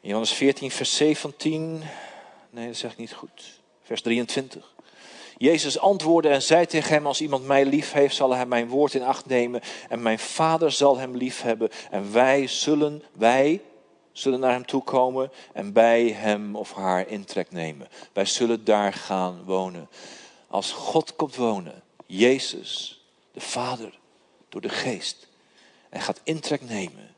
Johannes 0.00 0.32
14, 0.32 0.70
vers 0.70 0.96
17, 0.96 1.82
nee 2.50 2.66
dat 2.66 2.76
zeg 2.76 2.92
ik 2.92 2.98
niet 2.98 3.12
goed, 3.12 3.60
vers 3.82 4.02
23. 4.02 4.74
Jezus 5.36 5.78
antwoordde 5.78 6.28
en 6.28 6.42
zei 6.42 6.66
tegen 6.66 6.94
hem, 6.94 7.06
als 7.06 7.20
iemand 7.20 7.46
mij 7.46 7.64
lief 7.64 7.92
heeft, 7.92 8.16
zal 8.16 8.34
hij 8.34 8.46
mijn 8.46 8.68
woord 8.68 8.94
in 8.94 9.02
acht 9.02 9.26
nemen 9.26 9.60
en 9.88 10.02
mijn 10.02 10.18
vader 10.18 10.72
zal 10.72 10.96
hem 10.96 11.16
lief 11.16 11.42
hebben 11.42 11.70
en 11.90 12.12
wij 12.12 12.46
zullen, 12.46 13.02
wij, 13.12 13.60
zullen 14.18 14.40
naar 14.40 14.52
hem 14.52 14.66
toe 14.66 14.82
komen 14.82 15.30
en 15.52 15.72
bij 15.72 16.08
hem 16.08 16.56
of 16.56 16.72
haar 16.72 17.08
intrek 17.08 17.50
nemen. 17.50 17.88
Wij 18.12 18.24
zullen 18.24 18.64
daar 18.64 18.92
gaan 18.92 19.44
wonen. 19.44 19.88
Als 20.48 20.72
God 20.72 21.16
komt 21.16 21.36
wonen, 21.36 21.82
Jezus, 22.06 23.00
de 23.32 23.40
Vader, 23.40 23.98
door 24.48 24.60
de 24.60 24.68
Geest, 24.68 25.28
en 25.88 26.00
gaat 26.00 26.20
intrek 26.22 26.62
nemen, 26.62 27.14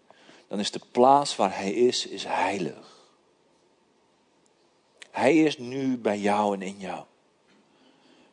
dan 0.48 0.58
is 0.58 0.70
de 0.70 0.80
plaats 0.90 1.36
waar 1.36 1.56
Hij 1.56 1.72
is, 1.72 2.06
is 2.06 2.24
heilig. 2.24 3.06
Hij 5.10 5.36
is 5.36 5.58
nu 5.58 5.98
bij 5.98 6.18
jou 6.18 6.54
en 6.54 6.62
in 6.62 6.76
jou. 6.78 7.04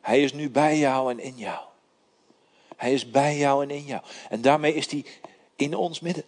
Hij 0.00 0.22
is 0.22 0.32
nu 0.32 0.50
bij 0.50 0.78
jou 0.78 1.10
en 1.10 1.18
in 1.18 1.36
jou. 1.36 1.64
Hij 2.76 2.92
is 2.92 3.10
bij 3.10 3.36
jou 3.36 3.62
en 3.62 3.70
in 3.70 3.84
jou. 3.84 4.02
En 4.28 4.40
daarmee 4.40 4.74
is 4.74 4.90
hij 4.90 5.04
in 5.56 5.74
ons 5.74 6.00
midden. 6.00 6.24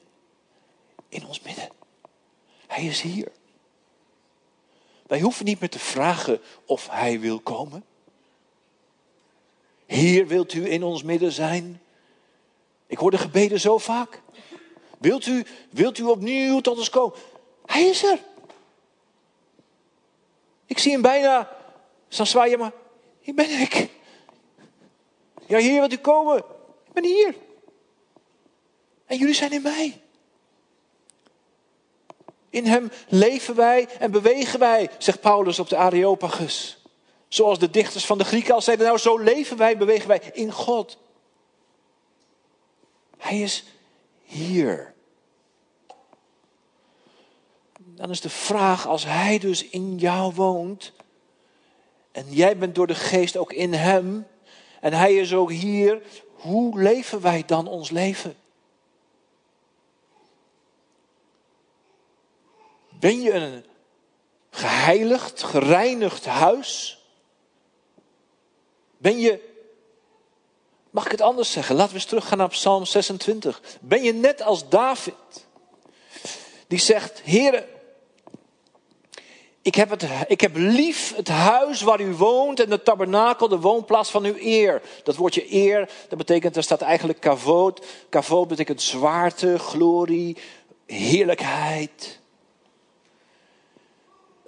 In 1.09 1.27
ons 1.27 1.41
midden. 1.41 1.78
Hij 2.69 2.85
is 2.85 3.01
hier. 3.01 3.33
Wij 5.07 5.21
hoeven 5.21 5.45
niet 5.45 5.61
meer 5.61 5.71
te 5.71 5.79
vragen 5.79 6.41
of 6.65 6.89
Hij 6.91 7.21
wil 7.21 7.41
komen. 7.41 7.85
Heer, 9.87 10.27
wilt 10.27 10.53
u 10.53 10.71
in 10.71 10.83
ons 10.83 11.03
midden 11.03 11.33
zijn? 11.33 11.81
Ik 12.87 12.99
hoor 12.99 13.11
de 13.11 13.19
gebeden 13.19 13.61
zo 13.61 13.79
vaak. 13.79 14.21
Wilt 14.99 15.27
u, 15.27 15.45
wilt 15.71 15.99
u 15.99 16.03
opnieuw 16.03 16.61
tot 16.61 16.79
ons 16.79 16.91
komen? 16.91 17.19
Hij 17.67 17.83
is 17.83 18.05
er. 18.05 18.19
Ik 20.67 20.79
zie 20.79 20.93
hem 20.93 21.03
bijna 21.03 21.57
staan 22.09 22.27
zwaaien, 22.27 22.59
maar 22.59 22.73
hier 23.21 23.35
ben 23.35 23.51
ik. 23.61 23.89
Ja, 25.47 25.59
Heer, 25.59 25.79
wilt 25.79 25.93
u 25.93 25.97
komen? 25.97 26.39
Ik 26.87 26.93
ben 26.93 27.05
hier. 27.05 27.35
En 29.07 29.17
jullie 29.17 29.35
zijn 29.35 29.53
in 29.53 29.63
mij. 29.63 30.01
In 32.51 32.67
hem 32.67 32.91
leven 33.09 33.55
wij 33.55 33.89
en 33.99 34.11
bewegen 34.11 34.59
wij, 34.59 34.91
zegt 34.99 35.21
Paulus 35.21 35.59
op 35.59 35.69
de 35.69 35.77
Areopagus. 35.77 36.79
Zoals 37.29 37.59
de 37.59 37.71
dichters 37.71 38.07
van 38.07 38.19
de 38.19 38.25
Grieken 38.25 38.55
al 38.55 38.63
zeiden, 38.63 38.87
nou 38.87 38.99
zo 38.99 39.19
leven 39.19 39.57
wij, 39.57 39.77
bewegen 39.77 40.09
wij 40.09 40.21
in 40.33 40.53
God. 40.53 40.99
Hij 43.19 43.41
is 43.41 43.65
hier. 44.23 44.95
Dan 47.79 48.11
is 48.11 48.21
de 48.21 48.31
vraag, 48.31 48.87
als 48.87 49.05
Hij 49.05 49.39
dus 49.39 49.69
in 49.69 49.97
jou 49.97 50.35
woont, 50.35 50.93
en 52.13 52.25
jij 52.29 52.57
bent 52.57 52.75
door 52.75 52.87
de 52.87 52.95
geest 52.95 53.37
ook 53.37 53.53
in 53.53 53.73
Hem, 53.73 54.27
en 54.81 54.93
Hij 54.93 55.15
is 55.15 55.35
ook 55.35 55.51
hier, 55.51 56.03
hoe 56.33 56.81
leven 56.81 57.21
wij 57.21 57.43
dan 57.47 57.67
ons 57.67 57.91
leven? 57.91 58.37
Ben 63.01 63.21
je 63.21 63.33
een 63.33 63.65
geheiligd, 64.51 65.43
gereinigd 65.43 66.27
huis? 66.27 67.03
Ben 68.99 69.19
je, 69.19 69.41
mag 70.91 71.05
ik 71.05 71.11
het 71.11 71.21
anders 71.21 71.53
zeggen? 71.53 71.75
Laten 71.75 71.93
we 71.93 71.99
eens 71.99 72.09
teruggaan 72.09 72.39
naar 72.39 72.49
Psalm 72.49 72.85
26. 72.85 73.63
Ben 73.81 74.03
je 74.03 74.13
net 74.13 74.43
als 74.43 74.69
David, 74.69 75.47
die 76.67 76.79
zegt: 76.79 77.21
Heere, 77.25 77.67
ik 79.63 79.75
heb, 79.75 79.91
het, 79.91 80.07
ik 80.27 80.41
heb 80.41 80.57
lief 80.57 81.17
het 81.17 81.29
huis 81.29 81.81
waar 81.81 82.01
u 82.01 82.15
woont 82.15 82.61
en 82.61 82.71
de 82.71 82.83
tabernakel, 82.83 83.49
de 83.49 83.61
woonplaats 83.61 84.11
van 84.11 84.25
uw 84.25 84.37
eer. 84.39 84.83
Dat 85.03 85.17
woordje 85.17 85.55
eer, 85.55 85.91
dat 86.09 86.19
betekent, 86.19 86.55
daar 86.55 86.63
staat 86.63 86.81
eigenlijk 86.81 87.21
kavoot. 87.21 87.87
Kavoot 88.09 88.49
betekent 88.49 88.83
zwaarte, 88.83 89.59
glorie, 89.59 90.37
heerlijkheid. 90.87 92.21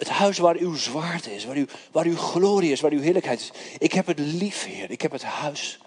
Het 0.01 0.09
huis 0.09 0.39
waar 0.39 0.57
uw 0.57 0.75
zwaarte 0.75 1.35
is, 1.35 1.45
waar, 1.45 1.57
uw, 1.57 1.67
waar 1.93 2.05
uw 2.05 2.17
glorie 2.17 2.73
is, 2.73 2.81
waar 2.81 2.91
uw 2.91 3.01
heerlijkheid 3.01 3.41
is. 3.41 3.53
Ik 3.79 3.93
heb 3.93 4.07
het 4.07 4.19
lief, 4.19 4.65
Heer. 4.65 4.91
Ik 4.91 5.01
heb 5.01 5.13
het 5.13 5.23
huis 5.23 5.79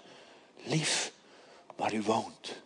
lief 0.64 1.12
waar 1.76 1.94
u 1.94 2.02
woont. 2.02 2.62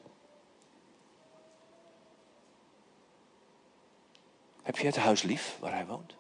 Heb 4.63 4.79
je 4.79 4.87
het 4.87 4.97
huis 4.97 5.23
lief 5.23 5.57
waar 5.61 5.73
hij 5.73 5.87
woont? 5.87 6.15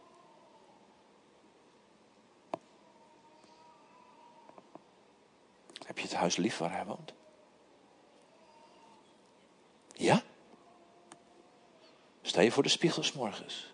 Heb 5.87 5.99
je 5.99 6.03
het 6.03 6.15
huis 6.15 6.37
lief 6.37 6.59
waar 6.59 6.73
hij 6.73 6.85
woont? 6.85 7.13
Ja? 9.93 10.23
Sta 12.23 12.41
je 12.41 12.53
voor 12.53 12.63
de 12.63 12.69
spiegel 12.69 13.03
s 13.03 13.13
morgens? 13.13 13.68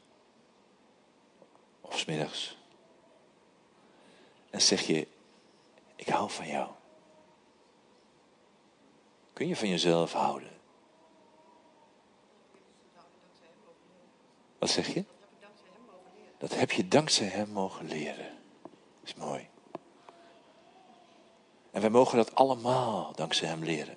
En 4.51 4.63
zeg 4.63 4.87
je, 4.87 5.09
ik 5.97 6.09
hou 6.09 6.31
van 6.31 6.47
jou. 6.47 6.69
Kun 9.33 9.49
je 9.49 9.57
van 9.57 9.69
jezelf 9.69 10.13
houden? 10.13 10.51
Wat 14.59 14.71
zeg 14.71 14.95
je? 14.95 15.05
Dat 16.39 16.55
heb 16.55 16.71
je 16.71 16.89
dankzij 16.89 17.27
hem 17.27 17.49
mogen 17.49 17.87
leren. 17.87 18.39
Dat 18.63 19.03
is 19.03 19.15
mooi. 19.15 19.49
En 21.71 21.81
wij 21.81 21.91
mogen 21.91 22.17
dat 22.17 22.35
allemaal 22.35 23.13
dankzij 23.15 23.49
Hem 23.49 23.65
leren. 23.65 23.97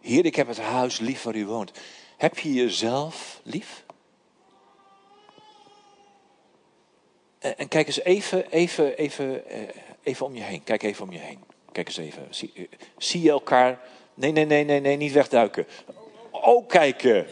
Heer, 0.00 0.24
ik 0.24 0.36
heb 0.36 0.46
het 0.46 0.60
huis 0.60 0.98
lief 0.98 1.22
waar 1.22 1.36
u 1.36 1.46
woont. 1.46 1.72
Heb 2.16 2.38
je 2.38 2.52
jezelf 2.52 3.40
lief? 3.42 3.84
En 7.54 7.68
kijk 7.68 7.86
eens 7.86 8.00
even, 8.00 8.50
even, 8.50 8.96
even, 8.96 9.48
eh, 9.48 9.60
even 10.02 10.26
om 10.26 10.34
je 10.34 10.42
heen. 10.42 10.64
Kijk 10.64 10.82
even 10.82 11.04
om 11.04 11.12
je 11.12 11.18
heen. 11.18 11.44
Kijk 11.72 11.86
eens 11.86 11.96
even. 11.96 12.26
Zie, 12.30 12.68
eh, 12.98 13.22
je 13.22 13.30
elkaar? 13.30 13.80
Nee, 14.14 14.32
nee, 14.32 14.44
nee, 14.44 14.64
nee, 14.64 14.80
nee, 14.80 14.96
niet 14.96 15.12
wegduiken. 15.12 15.66
Ook 16.30 16.68
kijken. 16.68 17.26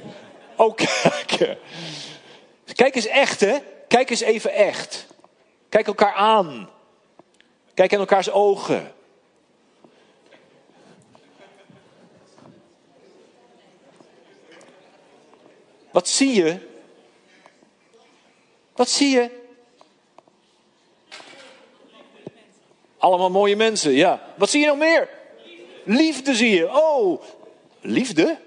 Ook 0.56 0.76
kijken. 1.02 1.58
Kijk 2.74 2.94
eens 2.94 3.06
echt, 3.06 3.40
hè? 3.40 3.58
Kijk 3.88 4.10
eens 4.10 4.20
even 4.20 4.52
echt. 4.52 5.06
Kijk 5.68 5.86
elkaar 5.86 6.14
aan. 6.14 6.70
Kijk 7.74 7.92
in 7.92 7.98
elkaars 7.98 8.30
ogen. 8.30 8.92
Wat 15.90 16.08
zie 16.08 16.34
je? 16.34 16.58
Wat 18.74 18.88
zie 18.88 19.10
je? 19.10 19.43
Allemaal 23.04 23.30
mooie 23.30 23.56
mensen, 23.56 23.92
ja. 23.92 24.20
Wat 24.36 24.50
zie 24.50 24.60
je 24.60 24.66
nog 24.66 24.76
meer? 24.76 25.08
Liefde 25.84 26.34
zie 26.34 26.50
je. 26.50 26.72
Oh, 26.72 27.22
liefde? 27.80 28.38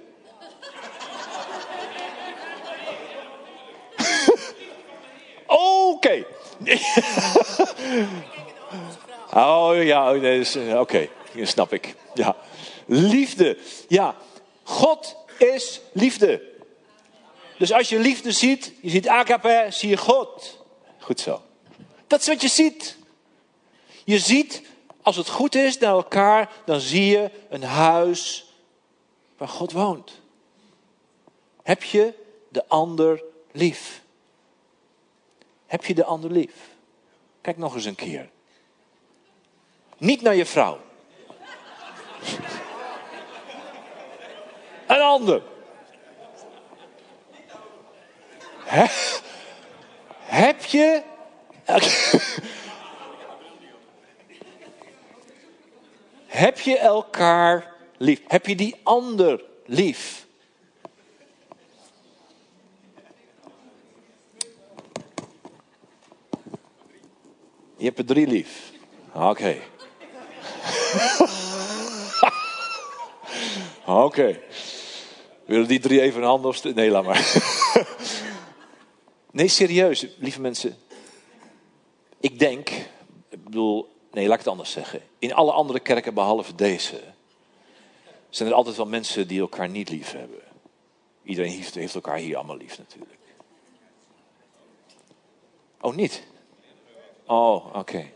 Oké. 5.92 6.26
Oh 9.34 9.84
ja, 9.84 10.12
oh, 10.12 10.18
oké, 10.18 10.78
okay. 10.80 11.10
snap 11.46 11.74
ik. 11.74 11.96
Ja. 12.14 12.36
Liefde. 12.86 13.58
Ja, 13.88 14.16
God 14.64 15.16
is 15.38 15.82
liefde. 15.92 16.42
Dus 17.58 17.74
als 17.74 17.90
je 17.90 18.00
liefde 18.00 18.32
ziet, 18.32 18.74
je 18.82 18.90
ziet 18.90 19.08
agape, 19.08 19.68
zie 19.70 19.90
je 19.90 19.98
God. 19.98 20.58
Goed 21.00 21.20
zo. 21.20 21.42
Dat 22.08 22.20
is 22.20 22.28
wat 22.28 22.42
je 22.42 22.48
ziet. 22.48 22.97
Je 24.08 24.20
ziet, 24.20 24.62
als 25.02 25.16
het 25.16 25.30
goed 25.30 25.56
is 25.56 25.78
naar 25.78 25.92
elkaar, 25.92 26.52
dan 26.66 26.80
zie 26.80 27.06
je 27.06 27.32
een 27.50 27.64
huis 27.64 28.54
waar 29.38 29.48
God 29.48 29.72
woont. 29.72 30.22
Heb 31.64 31.84
je 31.84 32.14
de 32.50 32.68
ander 32.68 33.24
lief? 33.52 34.02
Heb 35.66 35.86
je 35.86 35.94
de 35.94 36.04
ander 36.04 36.32
lief? 36.32 36.54
Kijk 37.42 37.58
nog 37.58 37.76
eens 37.76 37.86
een 37.86 37.96
keer. 37.96 38.30
Niet 39.98 40.22
naar 40.22 40.36
je 40.36 40.46
vrouw. 40.46 40.80
Een 44.88 45.02
ander. 45.02 45.42
Heb 50.20 50.64
je. 50.64 51.04
Heb 56.38 56.60
je 56.60 56.78
elkaar 56.78 57.74
lief? 57.98 58.22
Heb 58.28 58.46
je 58.48 58.56
die 58.56 58.76
ander 58.84 59.44
lief? 59.66 60.26
Je 67.78 67.86
hebt 67.86 68.00
er 68.00 68.06
drie 68.06 68.28
lief. 68.28 68.72
Oké. 69.14 69.56
Oké. 73.86 74.40
Willen 75.46 75.68
die 75.68 75.80
drie 75.80 76.02
even 76.02 76.22
een 76.22 76.28
hand 76.28 76.46
opsteken? 76.46 76.78
Nee, 76.78 76.90
laat 76.90 77.06
maar. 77.06 77.34
nee, 79.32 79.48
serieus, 79.48 80.08
lieve 80.18 80.42
mensen. 80.42 80.78
Ik 82.20 82.40
denk, 82.40 82.70
ik 83.30 83.44
bedoel, 83.44 83.97
nee, 84.18 84.28
laat 84.28 84.40
ik 84.40 84.44
het 84.44 84.54
anders 84.54 84.72
zeggen. 84.72 85.02
In 85.20 85.34
alle 85.34 85.52
andere 85.52 85.80
kerken 85.80 86.14
behalve 86.14 86.56
deze 86.56 87.02
zijn 88.30 88.50
er 88.50 88.56
altijd 88.56 88.76
wel 88.76 88.86
mensen 88.86 89.28
die 89.28 89.40
elkaar 89.40 89.70
niet 89.70 89.90
lief 89.90 90.12
hebben. 90.12 90.42
Iedereen 91.24 91.52
heeft, 91.52 91.76
heeft 91.76 91.96
elkaar 91.96 92.18
hier 92.18 92.36
allemaal 92.36 92.58
lief 92.58 92.78
natuurlijk. 92.78 93.20
Oh, 95.82 95.96
niet? 95.96 96.24
Oh, 97.26 97.76
oké. 97.76 98.12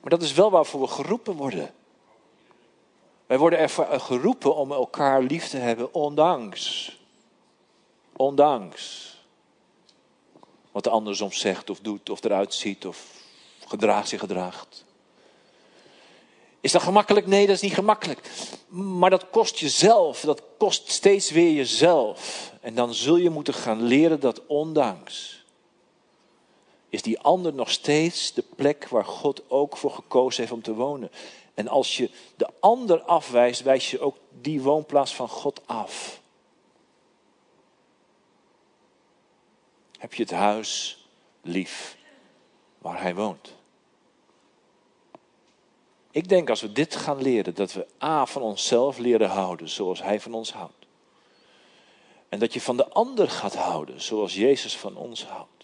Maar 0.00 0.10
dat 0.10 0.22
is 0.22 0.32
wel 0.32 0.50
waarvoor 0.50 0.80
we 0.80 0.86
geroepen 0.86 1.34
worden. 1.34 1.74
Wij 3.26 3.38
worden 3.38 3.58
er 3.58 4.00
geroepen 4.00 4.54
om 4.54 4.72
elkaar 4.72 5.22
lief 5.22 5.48
te 5.48 5.56
hebben, 5.56 5.94
ondanks. 5.94 6.96
Ondanks. 8.16 9.14
Wat 10.72 10.84
de 10.84 10.90
ander 10.90 11.16
soms 11.16 11.40
zegt 11.40 11.70
of 11.70 11.80
doet 11.80 12.10
of 12.10 12.24
eruit 12.24 12.54
ziet 12.54 12.86
of 12.86 13.15
gedraagt 13.66 14.08
zich 14.08 14.20
gedraagt. 14.20 14.84
Is 16.60 16.72
dat 16.72 16.82
gemakkelijk? 16.82 17.26
Nee, 17.26 17.46
dat 17.46 17.54
is 17.54 17.62
niet 17.62 17.74
gemakkelijk. 17.74 18.30
Maar 18.68 19.10
dat 19.10 19.30
kost 19.30 19.58
jezelf. 19.58 20.20
Dat 20.20 20.42
kost 20.58 20.90
steeds 20.90 21.30
weer 21.30 21.52
jezelf. 21.52 22.52
En 22.60 22.74
dan 22.74 22.94
zul 22.94 23.16
je 23.16 23.30
moeten 23.30 23.54
gaan 23.54 23.82
leren 23.82 24.20
dat 24.20 24.46
ondanks 24.46 25.36
is 26.88 27.02
die 27.02 27.20
ander 27.20 27.54
nog 27.54 27.70
steeds 27.70 28.32
de 28.32 28.44
plek 28.56 28.88
waar 28.88 29.04
God 29.04 29.50
ook 29.50 29.76
voor 29.76 29.90
gekozen 29.90 30.40
heeft 30.40 30.52
om 30.52 30.62
te 30.62 30.74
wonen. 30.74 31.10
En 31.54 31.68
als 31.68 31.96
je 31.96 32.10
de 32.36 32.48
ander 32.60 33.02
afwijst, 33.02 33.62
wijs 33.62 33.90
je 33.90 34.00
ook 34.00 34.16
die 34.40 34.62
woonplaats 34.62 35.14
van 35.14 35.28
God 35.28 35.60
af. 35.66 36.20
Heb 39.98 40.14
je 40.14 40.22
het 40.22 40.32
huis 40.32 41.04
lief 41.42 41.96
waar 42.78 43.00
hij 43.00 43.14
woont? 43.14 43.55
Ik 46.16 46.28
denk 46.28 46.50
als 46.50 46.60
we 46.60 46.72
dit 46.72 46.96
gaan 46.96 47.22
leren, 47.22 47.54
dat 47.54 47.72
we 47.72 47.86
A 48.02 48.26
van 48.26 48.42
onszelf 48.42 48.98
leren 48.98 49.28
houden 49.28 49.68
zoals 49.68 50.02
hij 50.02 50.20
van 50.20 50.34
ons 50.34 50.52
houdt. 50.52 50.86
En 52.28 52.38
dat 52.38 52.52
je 52.52 52.60
van 52.60 52.76
de 52.76 52.88
ander 52.88 53.30
gaat 53.30 53.54
houden 53.54 54.00
zoals 54.00 54.34
Jezus 54.34 54.76
van 54.76 54.96
ons 54.96 55.24
houdt. 55.26 55.56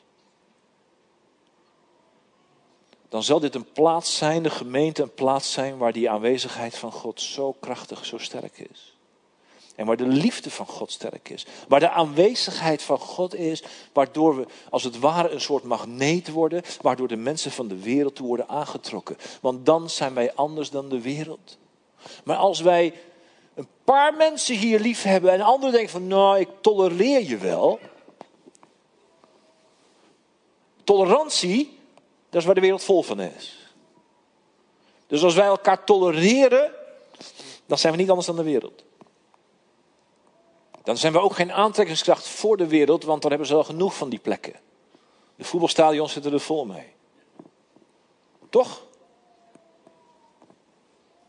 dan 3.13 3.23
zal 3.23 3.41
dit 3.41 3.55
een 3.55 3.73
plaats 3.73 4.17
zijn, 4.17 4.43
de 4.43 4.51
gemeente 4.51 5.03
een 5.03 5.15
plaats 5.15 5.53
zijn 5.53 5.79
waar 5.79 5.93
die 5.93 6.11
aanwezigheid 6.11 6.77
van 6.77 6.93
God 6.93 7.21
zo 7.21 7.53
krachtig, 7.53 8.05
zo 8.05 8.19
sterk 8.19 8.59
is. 8.59 8.97
En 9.75 9.87
waar 9.87 9.97
de 9.97 10.07
liefde 10.07 10.51
van 10.51 10.67
God 10.67 10.93
sterk 10.93 11.29
is. 11.29 11.47
Waar 11.69 11.81
de 11.81 11.91
aanwezigheid 11.91 12.83
van 12.83 12.99
God 12.99 13.35
is. 13.35 13.63
Waardoor 13.93 14.37
we 14.37 14.47
als 14.71 14.85
het 14.85 14.99
ware 14.99 15.31
een 15.31 15.41
soort 15.41 15.65
magneet 15.65 16.31
worden. 16.31 16.63
Waardoor 16.81 17.09
de 17.09 17.17
mensen 17.17 17.51
van 17.51 17.69
de 17.69 17.79
wereld 17.79 18.15
toe 18.15 18.27
worden 18.27 18.49
aangetrokken. 18.49 19.17
Want 19.41 19.67
dan 19.67 19.91
zijn 19.91 20.15
wij 20.15 20.35
anders 20.35 20.71
dan 20.71 20.89
de 20.89 21.01
wereld. 21.01 21.59
Maar 22.25 22.37
als 22.37 22.61
wij 22.61 22.95
een 23.55 23.69
paar 23.85 24.15
mensen 24.15 24.57
hier 24.57 24.81
lief 24.81 25.03
hebben. 25.03 25.33
En 25.33 25.41
anderen 25.41 25.73
denken 25.73 25.91
van 25.91 26.07
nou 26.07 26.39
ik 26.39 26.49
tolereer 26.61 27.29
je 27.29 27.37
wel. 27.37 27.81
Tolerantie, 30.85 31.79
dat 32.31 32.41
is 32.41 32.47
waar 32.47 32.55
de 32.55 32.61
wereld 32.61 32.85
vol 32.85 33.03
van 33.03 33.21
is. 33.21 33.71
Dus 35.07 35.23
als 35.23 35.35
wij 35.35 35.47
elkaar 35.47 35.85
tolereren, 35.85 36.73
dan 37.67 37.79
zijn 37.79 37.93
we 37.93 37.99
niet 37.99 38.09
anders 38.09 38.27
dan 38.27 38.37
de 38.37 38.43
wereld. 38.43 38.85
Dan 40.83 40.97
zijn 40.97 41.13
we 41.13 41.21
ook 41.21 41.35
geen 41.35 41.53
aantrekkingskracht 41.53 42.29
voor 42.29 42.57
de 42.57 42.67
wereld, 42.67 43.05
want 43.05 43.23
dan 43.23 43.31
hebben 43.31 43.49
ze 43.49 43.55
al 43.55 43.65
genoeg 43.65 43.97
van 43.97 44.09
die 44.09 44.19
plekken. 44.19 44.55
De 45.37 45.45
voetbalstadions 45.45 46.13
zitten 46.13 46.33
er 46.33 46.41
vol 46.41 46.65
mee. 46.65 46.93
Toch? 48.51 48.83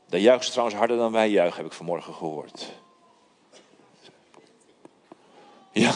Daar 0.08 0.20
juichen 0.20 0.46
ze 0.46 0.52
trouwens 0.52 0.78
harder 0.78 0.98
dan 0.98 1.12
wij 1.12 1.30
juichen, 1.30 1.58
heb 1.58 1.66
ik 1.66 1.74
vanmorgen 1.74 2.14
gehoord. 2.14 2.72
Ja. 5.72 5.94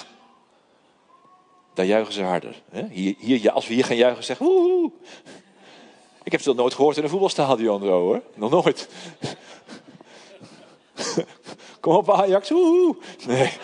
Daar 1.73 1.85
juichen 1.85 2.13
ze 2.13 2.23
harder. 2.23 2.61
Hier, 2.89 3.15
hier, 3.17 3.51
als 3.51 3.67
we 3.67 3.73
hier 3.73 3.85
gaan 3.85 3.95
juichen, 3.95 4.23
zeggen 4.23 4.45
woehoe. 4.45 4.91
Ik 6.23 6.31
heb 6.31 6.41
ze 6.41 6.47
dat 6.47 6.57
nooit 6.57 6.73
gehoord 6.73 6.97
in 6.97 7.03
een 7.03 7.09
voetbalstadion 7.09 7.81
hoor. 7.81 8.21
Nog 8.33 8.51
nooit. 8.51 8.89
Kom 11.87 11.95
op 11.95 12.11
Ajax, 12.11 12.49
woehoe. 12.49 12.95
Nee. 13.27 13.57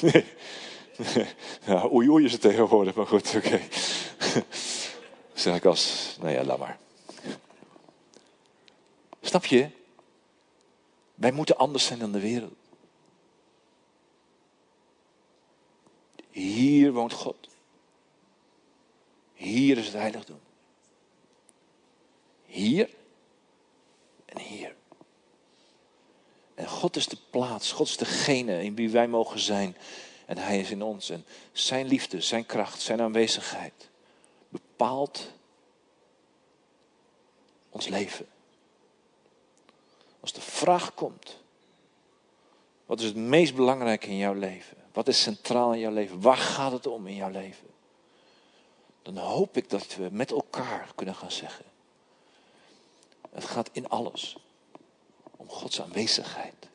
Nee. 0.00 0.26
Ja, 1.66 1.88
oei 1.92 2.08
oei 2.08 2.24
is 2.24 2.32
het 2.32 2.40
tegenwoordig, 2.40 2.94
maar 2.94 3.06
goed, 3.06 3.34
oké. 3.36 3.60
Zeg 5.34 5.56
ik 5.56 5.64
als, 5.64 6.16
nou 6.20 6.32
ja, 6.32 6.44
laat 6.44 6.58
maar. 6.58 6.78
Snap 9.20 9.44
je? 9.44 9.70
Wij 11.14 11.32
moeten 11.32 11.56
anders 11.56 11.84
zijn 11.84 11.98
dan 11.98 12.12
de 12.12 12.20
wereld. 12.20 12.54
Hier 16.30 16.92
woont 16.92 17.12
God. 17.12 17.48
Hier 19.34 19.78
is 19.78 19.86
het 19.86 19.94
heiligdom. 19.94 20.40
Hier 22.46 22.90
en 24.24 24.38
hier. 24.38 24.78
En 26.60 26.68
God 26.68 26.96
is 26.96 27.06
de 27.06 27.16
plaats, 27.30 27.72
God 27.72 27.86
is 27.86 27.96
degene 27.96 28.62
in 28.62 28.74
wie 28.74 28.90
wij 28.90 29.08
mogen 29.08 29.40
zijn. 29.40 29.76
En 30.26 30.38
Hij 30.38 30.60
is 30.60 30.70
in 30.70 30.82
ons. 30.82 31.10
En 31.10 31.26
Zijn 31.52 31.86
liefde, 31.86 32.20
Zijn 32.20 32.46
kracht, 32.46 32.80
Zijn 32.80 33.00
aanwezigheid 33.00 33.88
bepaalt 34.48 35.30
ons 37.70 37.88
leven. 37.88 38.26
Als 40.20 40.32
de 40.32 40.40
vraag 40.40 40.94
komt, 40.94 41.38
wat 42.86 43.00
is 43.00 43.06
het 43.06 43.16
meest 43.16 43.54
belangrijke 43.54 44.06
in 44.06 44.16
jouw 44.16 44.34
leven? 44.34 44.76
Wat 44.92 45.08
is 45.08 45.22
centraal 45.22 45.72
in 45.72 45.80
jouw 45.80 45.92
leven? 45.92 46.20
Waar 46.20 46.36
gaat 46.36 46.72
het 46.72 46.86
om 46.86 47.06
in 47.06 47.14
jouw 47.14 47.30
leven? 47.30 47.68
Dan 49.02 49.16
hoop 49.16 49.56
ik 49.56 49.70
dat 49.70 49.96
we 49.96 50.08
met 50.10 50.30
elkaar 50.30 50.92
kunnen 50.94 51.14
gaan 51.14 51.32
zeggen. 51.32 51.64
Het 53.30 53.44
gaat 53.44 53.68
in 53.72 53.88
alles 53.88 54.36
Gods 55.50 55.80
aanwezigheid. 55.80 56.68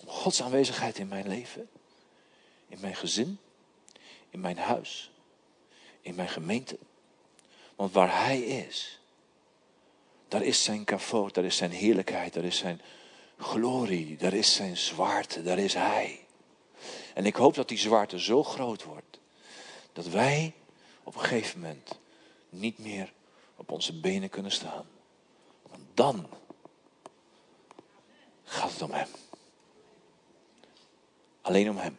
Om 0.00 0.08
Gods 0.08 0.42
aanwezigheid 0.42 0.98
in 0.98 1.08
mijn 1.08 1.28
leven, 1.28 1.68
in 2.68 2.80
mijn 2.80 2.96
gezin, 2.96 3.38
in 4.30 4.40
mijn 4.40 4.58
huis, 4.58 5.10
in 6.00 6.14
mijn 6.14 6.28
gemeente. 6.28 6.78
Want 7.76 7.92
waar 7.92 8.24
Hij 8.24 8.40
is, 8.40 9.00
daar 10.28 10.42
is 10.42 10.64
zijn 10.64 10.84
kavoot, 10.84 11.34
daar 11.34 11.44
is 11.44 11.56
zijn 11.56 11.70
heerlijkheid, 11.70 12.32
daar 12.32 12.44
is 12.44 12.58
zijn 12.58 12.80
glorie, 13.38 14.16
daar 14.16 14.34
is 14.34 14.54
zijn 14.54 14.76
zwaarte, 14.76 15.42
daar 15.42 15.58
is 15.58 15.74
Hij. 15.74 16.26
En 17.14 17.26
ik 17.26 17.36
hoop 17.36 17.54
dat 17.54 17.68
die 17.68 17.78
zwaarte 17.78 18.20
zo 18.20 18.42
groot 18.42 18.84
wordt, 18.84 19.18
dat 19.92 20.06
wij 20.06 20.54
op 21.02 21.14
een 21.14 21.20
gegeven 21.20 21.60
moment 21.60 21.98
niet 22.48 22.78
meer 22.78 23.12
op 23.56 23.70
onze 23.70 24.00
benen 24.00 24.28
kunnen 24.28 24.52
staan. 24.52 24.86
Want 25.62 25.82
dan 25.94 26.28
gaat 28.52 28.72
het 28.72 28.82
om 28.82 28.90
Hem. 28.92 29.08
Alleen 31.40 31.70
om 31.70 31.76
Hem. 31.76 31.98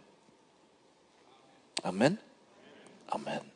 Amen. 1.81 2.19
Amen. 3.05 3.52